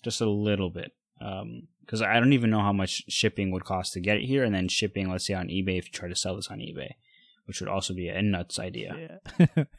just 0.02 0.20
a 0.20 0.28
little 0.28 0.70
bit, 0.70 0.92
because 1.18 2.02
I 2.02 2.18
don't 2.18 2.32
even 2.32 2.50
know 2.50 2.60
how 2.60 2.72
much 2.72 3.04
shipping 3.08 3.50
would 3.50 3.64
cost 3.64 3.92
to 3.92 4.00
get 4.00 4.16
it 4.16 4.24
here, 4.24 4.44
and 4.44 4.54
then 4.54 4.68
shipping, 4.68 5.10
let's 5.10 5.26
say 5.26 5.34
on 5.34 5.48
eBay, 5.48 5.78
if 5.78 5.86
you 5.86 5.92
try 5.92 6.08
to 6.08 6.16
sell 6.16 6.36
this 6.36 6.48
on 6.48 6.58
eBay, 6.58 6.92
which 7.46 7.60
would 7.60 7.68
also 7.68 7.94
be 7.94 8.08
a 8.08 8.22
nuts 8.22 8.58
idea. 8.58 9.18
Yeah. 9.38 9.64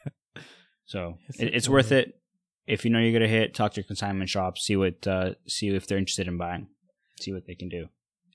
So 0.86 1.16
Yes, 1.28 1.40
it, 1.40 1.48
it 1.48 1.54
it's 1.54 1.68
worth 1.68 1.92
it. 1.92 2.20
If 2.66 2.84
you 2.84 2.90
know 2.90 2.98
you're 2.98 3.12
gonna 3.12 3.26
hit, 3.26 3.54
talk 3.54 3.72
to 3.72 3.80
your 3.80 3.86
consignment 3.86 4.28
shop, 4.28 4.58
see 4.58 4.76
what, 4.76 5.06
uh, 5.06 5.34
see 5.48 5.68
if 5.68 5.86
they're 5.86 5.96
interested 5.98 6.28
in 6.28 6.36
buying, 6.36 6.68
see 7.20 7.32
what 7.32 7.46
they 7.46 7.54
can 7.54 7.70
do. 7.70 7.88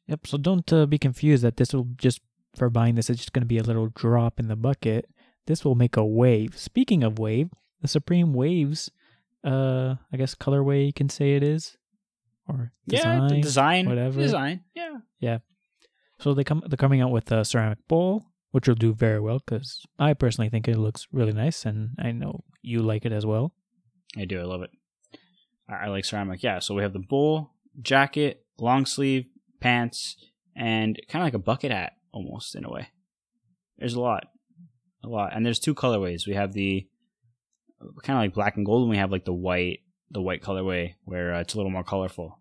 Yep. 0.07 0.25
So 0.25 0.37
don't 0.39 0.73
uh, 0.73 0.87
be 0.87 0.97
confused 0.97 1.43
that 1.43 1.57
this 1.57 1.73
will 1.73 1.89
just 1.97 2.21
for 2.55 2.69
buying 2.71 2.95
this. 2.95 3.09
It's 3.09 3.19
just 3.19 3.33
going 3.33 3.41
to 3.43 3.47
be 3.47 3.59
a 3.59 3.63
little 3.63 3.89
drop 3.89 4.39
in 4.39 4.47
the 4.47 4.55
bucket. 4.55 5.05
This 5.45 5.63
will 5.63 5.75
make 5.75 5.95
a 5.97 6.05
wave. 6.05 6.57
Speaking 6.57 7.03
of 7.03 7.19
wave, 7.19 7.49
the 7.81 7.87
Supreme 7.87 8.33
Waves, 8.33 8.89
uh, 9.43 9.95
I 10.11 10.17
guess 10.17 10.35
colorway 10.35 10.85
you 10.87 10.93
can 10.93 11.09
say 11.09 11.35
it 11.35 11.43
is, 11.43 11.77
or 12.47 12.71
yeah, 12.87 13.19
the 13.21 13.27
design. 13.27 13.41
design, 13.41 13.89
whatever. 13.89 14.19
design. 14.19 14.63
Yeah, 14.75 14.97
yeah, 15.19 15.37
So 16.19 16.33
they 16.33 16.43
come 16.43 16.63
they're 16.67 16.77
coming 16.77 17.01
out 17.01 17.11
with 17.11 17.31
a 17.31 17.45
ceramic 17.45 17.87
bowl, 17.87 18.25
which 18.51 18.67
will 18.67 18.75
do 18.75 18.93
very 18.93 19.19
well 19.19 19.39
because 19.39 19.85
I 19.97 20.13
personally 20.13 20.49
think 20.49 20.67
it 20.67 20.77
looks 20.77 21.07
really 21.11 21.33
nice, 21.33 21.65
and 21.65 21.91
I 21.99 22.11
know 22.11 22.43
you 22.61 22.81
like 22.81 23.05
it 23.05 23.11
as 23.11 23.25
well. 23.25 23.53
I 24.17 24.25
do. 24.25 24.39
I 24.39 24.43
love 24.43 24.63
it. 24.63 24.71
I, 25.69 25.87
like 25.87 26.05
ceramic. 26.05 26.41
Yeah. 26.41 26.59
So 26.59 26.73
we 26.73 26.81
have 26.81 26.93
the 26.93 26.99
bowl, 26.99 27.51
jacket, 27.81 28.43
long 28.57 28.85
sleeve, 28.85 29.25
pants, 29.59 30.15
and 30.55 30.99
kind 31.07 31.21
of 31.21 31.27
like 31.27 31.35
a 31.35 31.39
bucket 31.39 31.71
hat 31.71 31.93
almost 32.11 32.55
in 32.55 32.65
a 32.65 32.71
way. 32.71 32.89
There's 33.77 33.93
a 33.93 34.01
lot, 34.01 34.25
a 35.03 35.07
lot, 35.07 35.35
and 35.35 35.45
there's 35.45 35.59
two 35.59 35.75
colorways. 35.75 36.27
We 36.27 36.33
have 36.33 36.53
the 36.53 36.87
kind 38.03 38.17
of 38.17 38.23
like 38.23 38.33
black 38.33 38.57
and 38.57 38.65
gold, 38.65 38.81
and 38.81 38.89
we 38.89 38.97
have 38.97 39.11
like 39.11 39.25
the 39.25 39.33
white, 39.33 39.81
the 40.09 40.21
white 40.21 40.41
colorway 40.41 40.95
where 41.05 41.35
uh, 41.35 41.41
it's 41.41 41.53
a 41.53 41.57
little 41.57 41.71
more 41.71 41.83
colorful. 41.83 42.39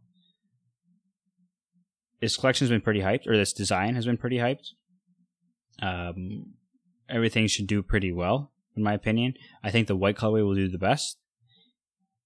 This 2.21 2.37
collection's 2.37 2.71
been 2.71 2.81
pretty 2.81 3.01
hyped, 3.01 3.29
or 3.29 3.37
this 3.37 3.53
design 3.53 3.95
has 3.95 4.07
been 4.07 4.17
pretty 4.17 4.39
hyped. 4.39 4.71
Um, 5.81 6.55
everything 7.09 7.47
should 7.47 7.67
do 7.67 7.83
pretty 7.83 8.13
well, 8.13 8.53
in 8.77 8.83
my 8.83 8.95
opinion. 8.95 9.35
I 9.63 9.71
think 9.71 9.87
the 9.87 9.97
white 9.97 10.17
colorway 10.17 10.45
will 10.45 10.55
do 10.55 10.69
the 10.69 10.79
best 10.79 11.19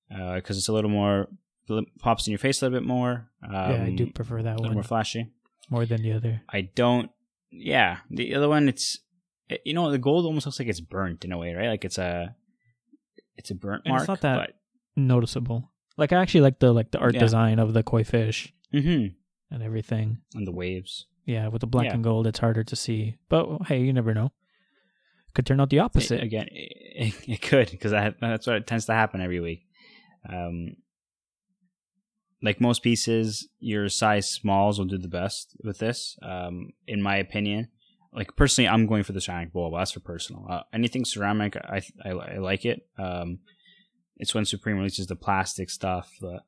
because 0.09 0.59
it's 0.59 0.69
a 0.69 0.73
little 0.73 0.91
more 0.91 1.29
pops 2.01 2.27
in 2.27 2.33
your 2.33 2.39
face 2.39 2.61
a 2.61 2.67
little 2.67 2.79
bit 2.81 2.87
more. 2.87 3.31
Um, 3.47 3.53
yeah, 3.55 3.85
I 3.85 3.91
do 3.91 4.07
prefer 4.07 4.43
that 4.43 4.51
a 4.55 4.57
little 4.57 4.67
one 4.69 4.75
more 4.75 4.83
flashy. 4.83 5.31
more 5.71 5.87
than 5.87 6.03
the 6.03 6.13
other. 6.13 6.43
I 6.49 6.63
don't. 6.63 7.11
Yeah, 7.51 7.99
the 8.11 8.35
other 8.35 8.49
one, 8.49 8.69
it's 8.69 8.99
it- 9.49 9.63
you 9.65 9.75
know 9.75 9.91
the 9.91 9.99
gold 9.99 10.25
almost 10.25 10.47
looks 10.47 10.59
like 10.59 10.69
it's 10.69 10.81
burnt 10.81 11.25
in 11.25 11.33
a 11.33 11.39
way, 11.39 11.55
right? 11.55 11.69
Like 11.69 11.85
it's 11.85 11.99
a 11.99 12.35
it's 13.37 13.51
a 13.51 13.55
burnt 13.55 13.83
And 13.85 13.93
mark. 13.93 14.03
it's 14.03 14.09
not 14.09 14.21
that 14.23 14.55
noticeable. 14.97 15.71
Like 15.97 16.13
I 16.13 16.17
actually 16.21 16.41
like 16.43 16.59
the 16.59 16.73
like 16.73 16.91
the 16.91 16.99
art 16.99 17.15
Yeah. 17.15 17.21
design 17.21 17.59
of 17.59 17.73
the 17.75 17.83
koi 17.83 18.05
fish 18.05 18.53
hmm 18.71 19.07
and 19.51 19.63
everything. 19.63 20.19
And 20.35 20.47
the 20.47 20.53
waves. 20.53 21.07
Yeah, 21.25 21.49
with 21.49 21.61
the 21.61 21.67
black 21.67 21.87
Yeah. 21.87 21.95
and 21.95 22.05
gold, 22.05 22.27
it's 22.27 22.41
harder 22.41 22.65
to 22.65 22.77
see. 22.77 23.17
But 23.29 23.47
hey, 23.69 23.81
you 23.83 23.93
never 23.93 24.13
know. 24.15 24.33
Could 25.35 25.47
turn 25.47 25.61
out 25.61 25.71
the 25.71 25.79
opposite. 25.79 26.21
It- 26.21 26.25
again, 26.25 26.47
it, 26.51 27.15
it 27.29 27.43
could 27.43 27.71
because 27.71 27.93
that's 27.93 28.47
what 28.47 28.67
tends 28.67 28.87
to 28.87 28.93
happen 28.95 29.21
every 29.21 29.41
week. 29.41 29.67
Um, 30.29 30.77
like 32.43 32.61
most 32.61 32.83
pieces, 32.83 33.49
your 33.61 33.89
size 33.89 34.29
smalls 34.29 34.79
will 34.79 34.87
do 34.87 34.99
the 34.99 35.09
best 35.09 35.57
with 35.63 35.79
this. 35.79 36.17
Um, 36.23 36.71
in 36.89 37.01
my 37.01 37.17
opinion, 37.17 37.69
like 38.13 38.35
personally, 38.37 38.69
I'm 38.69 38.87
going 38.87 39.05
for 39.05 39.13
the 39.13 39.21
ceramic 39.21 39.53
bowl, 39.53 39.71
but 39.71 39.79
that's 39.79 39.93
for 39.93 40.01
personal. 40.01 40.47
Uh, 40.51 40.63
anything 40.73 41.05
ceramic, 41.05 41.57
I, 41.57 41.83
I 42.05 42.11
I 42.11 42.37
like 42.39 42.65
it. 42.65 42.81
Um, 42.99 43.39
it's 44.17 44.35
when 44.35 44.45
Supreme 44.45 44.77
releases 44.77 45.07
the 45.07 45.17
plastic 45.17 45.71
stuff, 45.71 46.11
the 46.21 46.41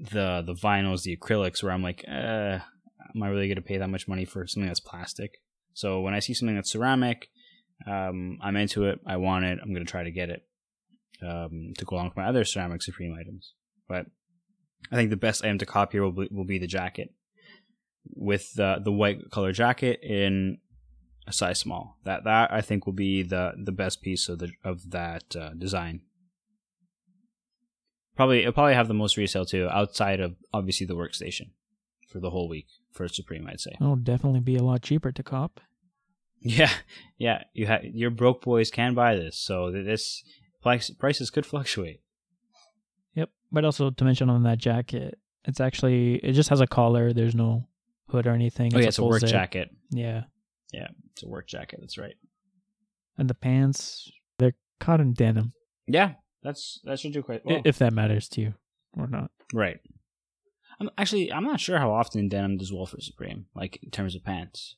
the 0.00 0.42
the 0.44 0.54
vinyls, 0.54 1.04
the 1.04 1.16
acrylics, 1.16 1.62
where 1.62 1.72
I'm 1.72 1.82
like, 1.82 2.04
uh, 2.08 2.58
am 3.14 3.22
I 3.22 3.28
really 3.28 3.48
going 3.48 3.56
to 3.56 3.62
pay 3.62 3.78
that 3.78 3.90
much 3.90 4.08
money 4.08 4.24
for 4.24 4.46
something 4.46 4.68
that's 4.68 4.80
plastic? 4.80 5.38
So 5.74 6.00
when 6.00 6.14
I 6.14 6.20
see 6.20 6.34
something 6.34 6.56
that's 6.56 6.72
ceramic, 6.72 7.28
Um, 7.84 8.38
I'm 8.40 8.56
into 8.56 8.84
it. 8.84 9.00
I 9.06 9.16
want 9.16 9.44
it. 9.44 9.58
I'm 9.60 9.72
gonna 9.74 9.84
try 9.84 10.04
to 10.04 10.12
get 10.12 10.30
it 10.30 10.42
um, 11.20 11.72
to 11.78 11.84
go 11.84 11.96
along 11.96 12.08
with 12.08 12.16
my 12.16 12.28
other 12.28 12.44
ceramic 12.44 12.80
Supreme 12.82 13.12
items. 13.20 13.54
But 13.88 14.06
I 14.92 14.94
think 14.94 15.10
the 15.10 15.16
best 15.26 15.44
item 15.44 15.58
to 15.58 15.66
cop 15.66 15.90
here 15.90 16.04
will 16.04 16.12
be, 16.12 16.28
will 16.30 16.46
be 16.46 16.60
the 16.60 16.74
jacket 16.78 17.08
with 18.14 18.54
the 18.54 18.80
the 18.84 18.92
white 18.92 19.30
color 19.30 19.52
jacket 19.52 19.98
in 20.02 20.58
a 21.26 21.32
size 21.32 21.58
small. 21.58 21.98
That 22.04 22.22
that 22.22 22.52
I 22.52 22.60
think 22.60 22.86
will 22.86 22.92
be 23.08 23.24
the 23.24 23.54
the 23.64 23.72
best 23.72 24.00
piece 24.02 24.28
of 24.28 24.38
the 24.38 24.52
of 24.62 24.90
that 24.90 25.34
uh, 25.34 25.54
design. 25.58 26.02
Probably 28.14 28.40
it'll 28.40 28.52
probably 28.52 28.74
have 28.74 28.88
the 28.88 29.02
most 29.02 29.16
resale 29.16 29.46
too, 29.46 29.66
outside 29.70 30.20
of 30.20 30.36
obviously 30.52 30.86
the 30.86 30.96
workstation 31.02 31.50
for 32.10 32.20
the 32.20 32.30
whole 32.30 32.48
week 32.48 32.68
for 32.92 33.08
Supreme. 33.08 33.46
I'd 33.46 33.60
say. 33.60 33.72
It'll 33.80 33.96
definitely 33.96 34.40
be 34.40 34.56
a 34.56 34.62
lot 34.62 34.82
cheaper 34.82 35.12
to 35.12 35.22
cop. 35.22 35.60
Yeah, 36.44 36.72
yeah. 37.18 37.44
You 37.54 37.66
have 37.66 37.84
your 37.84 38.10
broke 38.10 38.42
boys 38.42 38.68
can 38.72 38.94
buy 38.94 39.14
this, 39.14 39.38
so 39.38 39.70
this 39.70 40.24
price, 40.60 40.90
prices 40.90 41.30
could 41.30 41.46
fluctuate. 41.46 42.00
Yep. 43.14 43.30
But 43.52 43.64
also 43.64 43.90
to 43.90 44.04
mention 44.04 44.28
on 44.28 44.42
that 44.42 44.58
jacket, 44.58 45.20
it's 45.44 45.60
actually 45.60 46.16
it 46.16 46.32
just 46.32 46.48
has 46.48 46.60
a 46.60 46.66
collar. 46.66 47.12
There's 47.12 47.36
no 47.36 47.68
hood 48.08 48.26
or 48.26 48.32
anything. 48.32 48.72
Oh 48.74 48.80
yeah, 48.80 48.88
it's 48.88 48.98
a 48.98 49.04
work 49.04 49.20
zip. 49.20 49.30
jacket. 49.30 49.70
Yeah. 49.90 50.24
Yeah, 50.72 50.88
it's 51.12 51.22
a 51.22 51.28
work 51.28 51.46
jacket. 51.46 51.78
That's 51.80 51.96
right. 51.96 52.16
And 53.16 53.30
the 53.30 53.34
pants, 53.34 54.10
they're 54.38 54.54
cotton 54.80 55.12
denim. 55.12 55.52
Yeah, 55.86 56.14
that's 56.42 56.80
that 56.82 56.98
should 56.98 57.12
do 57.12 57.22
quite 57.22 57.44
well. 57.46 57.62
If 57.64 57.78
that 57.78 57.92
matters 57.92 58.28
to 58.30 58.40
you 58.40 58.54
or 58.98 59.06
not. 59.06 59.30
right. 59.54 59.78
I'm 60.80 60.90
actually 60.98 61.32
I'm 61.32 61.44
not 61.44 61.60
sure 61.60 61.78
how 61.78 61.92
often 61.92 62.28
denim 62.28 62.56
does 62.58 62.72
well 62.72 62.86
for 62.86 63.00
Supreme, 63.00 63.46
like 63.54 63.78
in 63.82 63.90
terms 63.90 64.14
of 64.14 64.24
pants. 64.24 64.76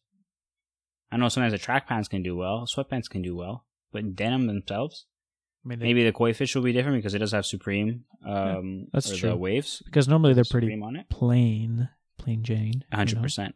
I 1.12 1.16
know 1.16 1.28
sometimes 1.28 1.52
the 1.52 1.58
track 1.58 1.86
pants 1.88 2.08
can 2.08 2.22
do 2.22 2.36
well, 2.36 2.66
sweatpants 2.66 3.08
can 3.08 3.22
do 3.22 3.36
well, 3.36 3.66
but 3.92 4.16
denim 4.16 4.46
themselves, 4.46 5.06
I 5.64 5.68
mean, 5.68 5.78
they- 5.78 5.84
maybe 5.86 6.04
the 6.04 6.12
koi 6.12 6.32
fish 6.32 6.54
will 6.54 6.62
be 6.62 6.72
different 6.72 6.98
because 6.98 7.14
it 7.14 7.18
does 7.20 7.32
have 7.32 7.46
Supreme. 7.46 8.04
Um, 8.26 8.86
that's 8.92 9.12
or 9.12 9.16
true. 9.16 9.34
Waves 9.36 9.82
because 9.84 10.08
normally 10.08 10.34
they're 10.34 10.44
pretty 10.50 10.66
Supreme 10.66 10.82
on 10.82 10.96
it. 10.96 11.08
plain, 11.10 11.88
plain 12.18 12.42
Jane. 12.42 12.84
you 12.90 12.96
hundred 12.96 13.16
know? 13.16 13.22
percent. 13.22 13.54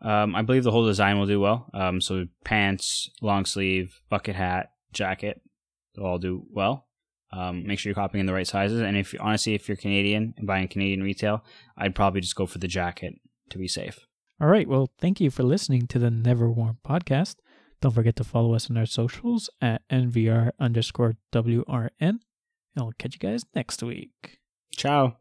Um, 0.00 0.34
I 0.36 0.42
believe 0.42 0.64
the 0.64 0.70
whole 0.70 0.84
design 0.86 1.18
will 1.18 1.26
do 1.26 1.40
well. 1.40 1.70
Um, 1.72 2.00
so 2.02 2.26
pants, 2.44 3.08
long 3.22 3.46
sleeve, 3.46 3.98
bucket 4.10 4.36
hat, 4.36 4.72
jacket, 4.92 5.40
they'll 5.94 6.04
all 6.04 6.18
do 6.18 6.44
well. 6.50 6.86
Um, 7.34 7.66
make 7.66 7.78
sure 7.78 7.90
you're 7.90 7.94
copying 7.94 8.20
in 8.20 8.26
the 8.26 8.32
right 8.32 8.46
sizes. 8.46 8.80
And 8.80 8.96
if 8.96 9.14
honestly, 9.20 9.54
if 9.54 9.68
you're 9.68 9.76
Canadian 9.76 10.34
and 10.36 10.46
buying 10.46 10.68
Canadian 10.68 11.02
retail, 11.02 11.44
I'd 11.76 11.94
probably 11.94 12.20
just 12.20 12.36
go 12.36 12.46
for 12.46 12.58
the 12.58 12.68
jacket 12.68 13.14
to 13.50 13.58
be 13.58 13.68
safe. 13.68 14.06
All 14.40 14.48
right. 14.48 14.68
Well, 14.68 14.90
thank 15.00 15.20
you 15.20 15.30
for 15.30 15.42
listening 15.42 15.86
to 15.88 15.98
the 15.98 16.10
Never 16.10 16.50
Worn 16.50 16.78
podcast. 16.86 17.36
Don't 17.80 17.94
forget 17.94 18.16
to 18.16 18.24
follow 18.24 18.54
us 18.54 18.70
on 18.70 18.76
our 18.76 18.86
socials 18.86 19.50
at 19.60 19.82
NVR 19.90 20.52
underscore 20.58 21.16
WRN. 21.32 21.90
And 22.00 22.20
I'll 22.78 22.92
catch 22.98 23.14
you 23.14 23.20
guys 23.20 23.44
next 23.54 23.82
week. 23.82 24.38
Ciao. 24.76 25.16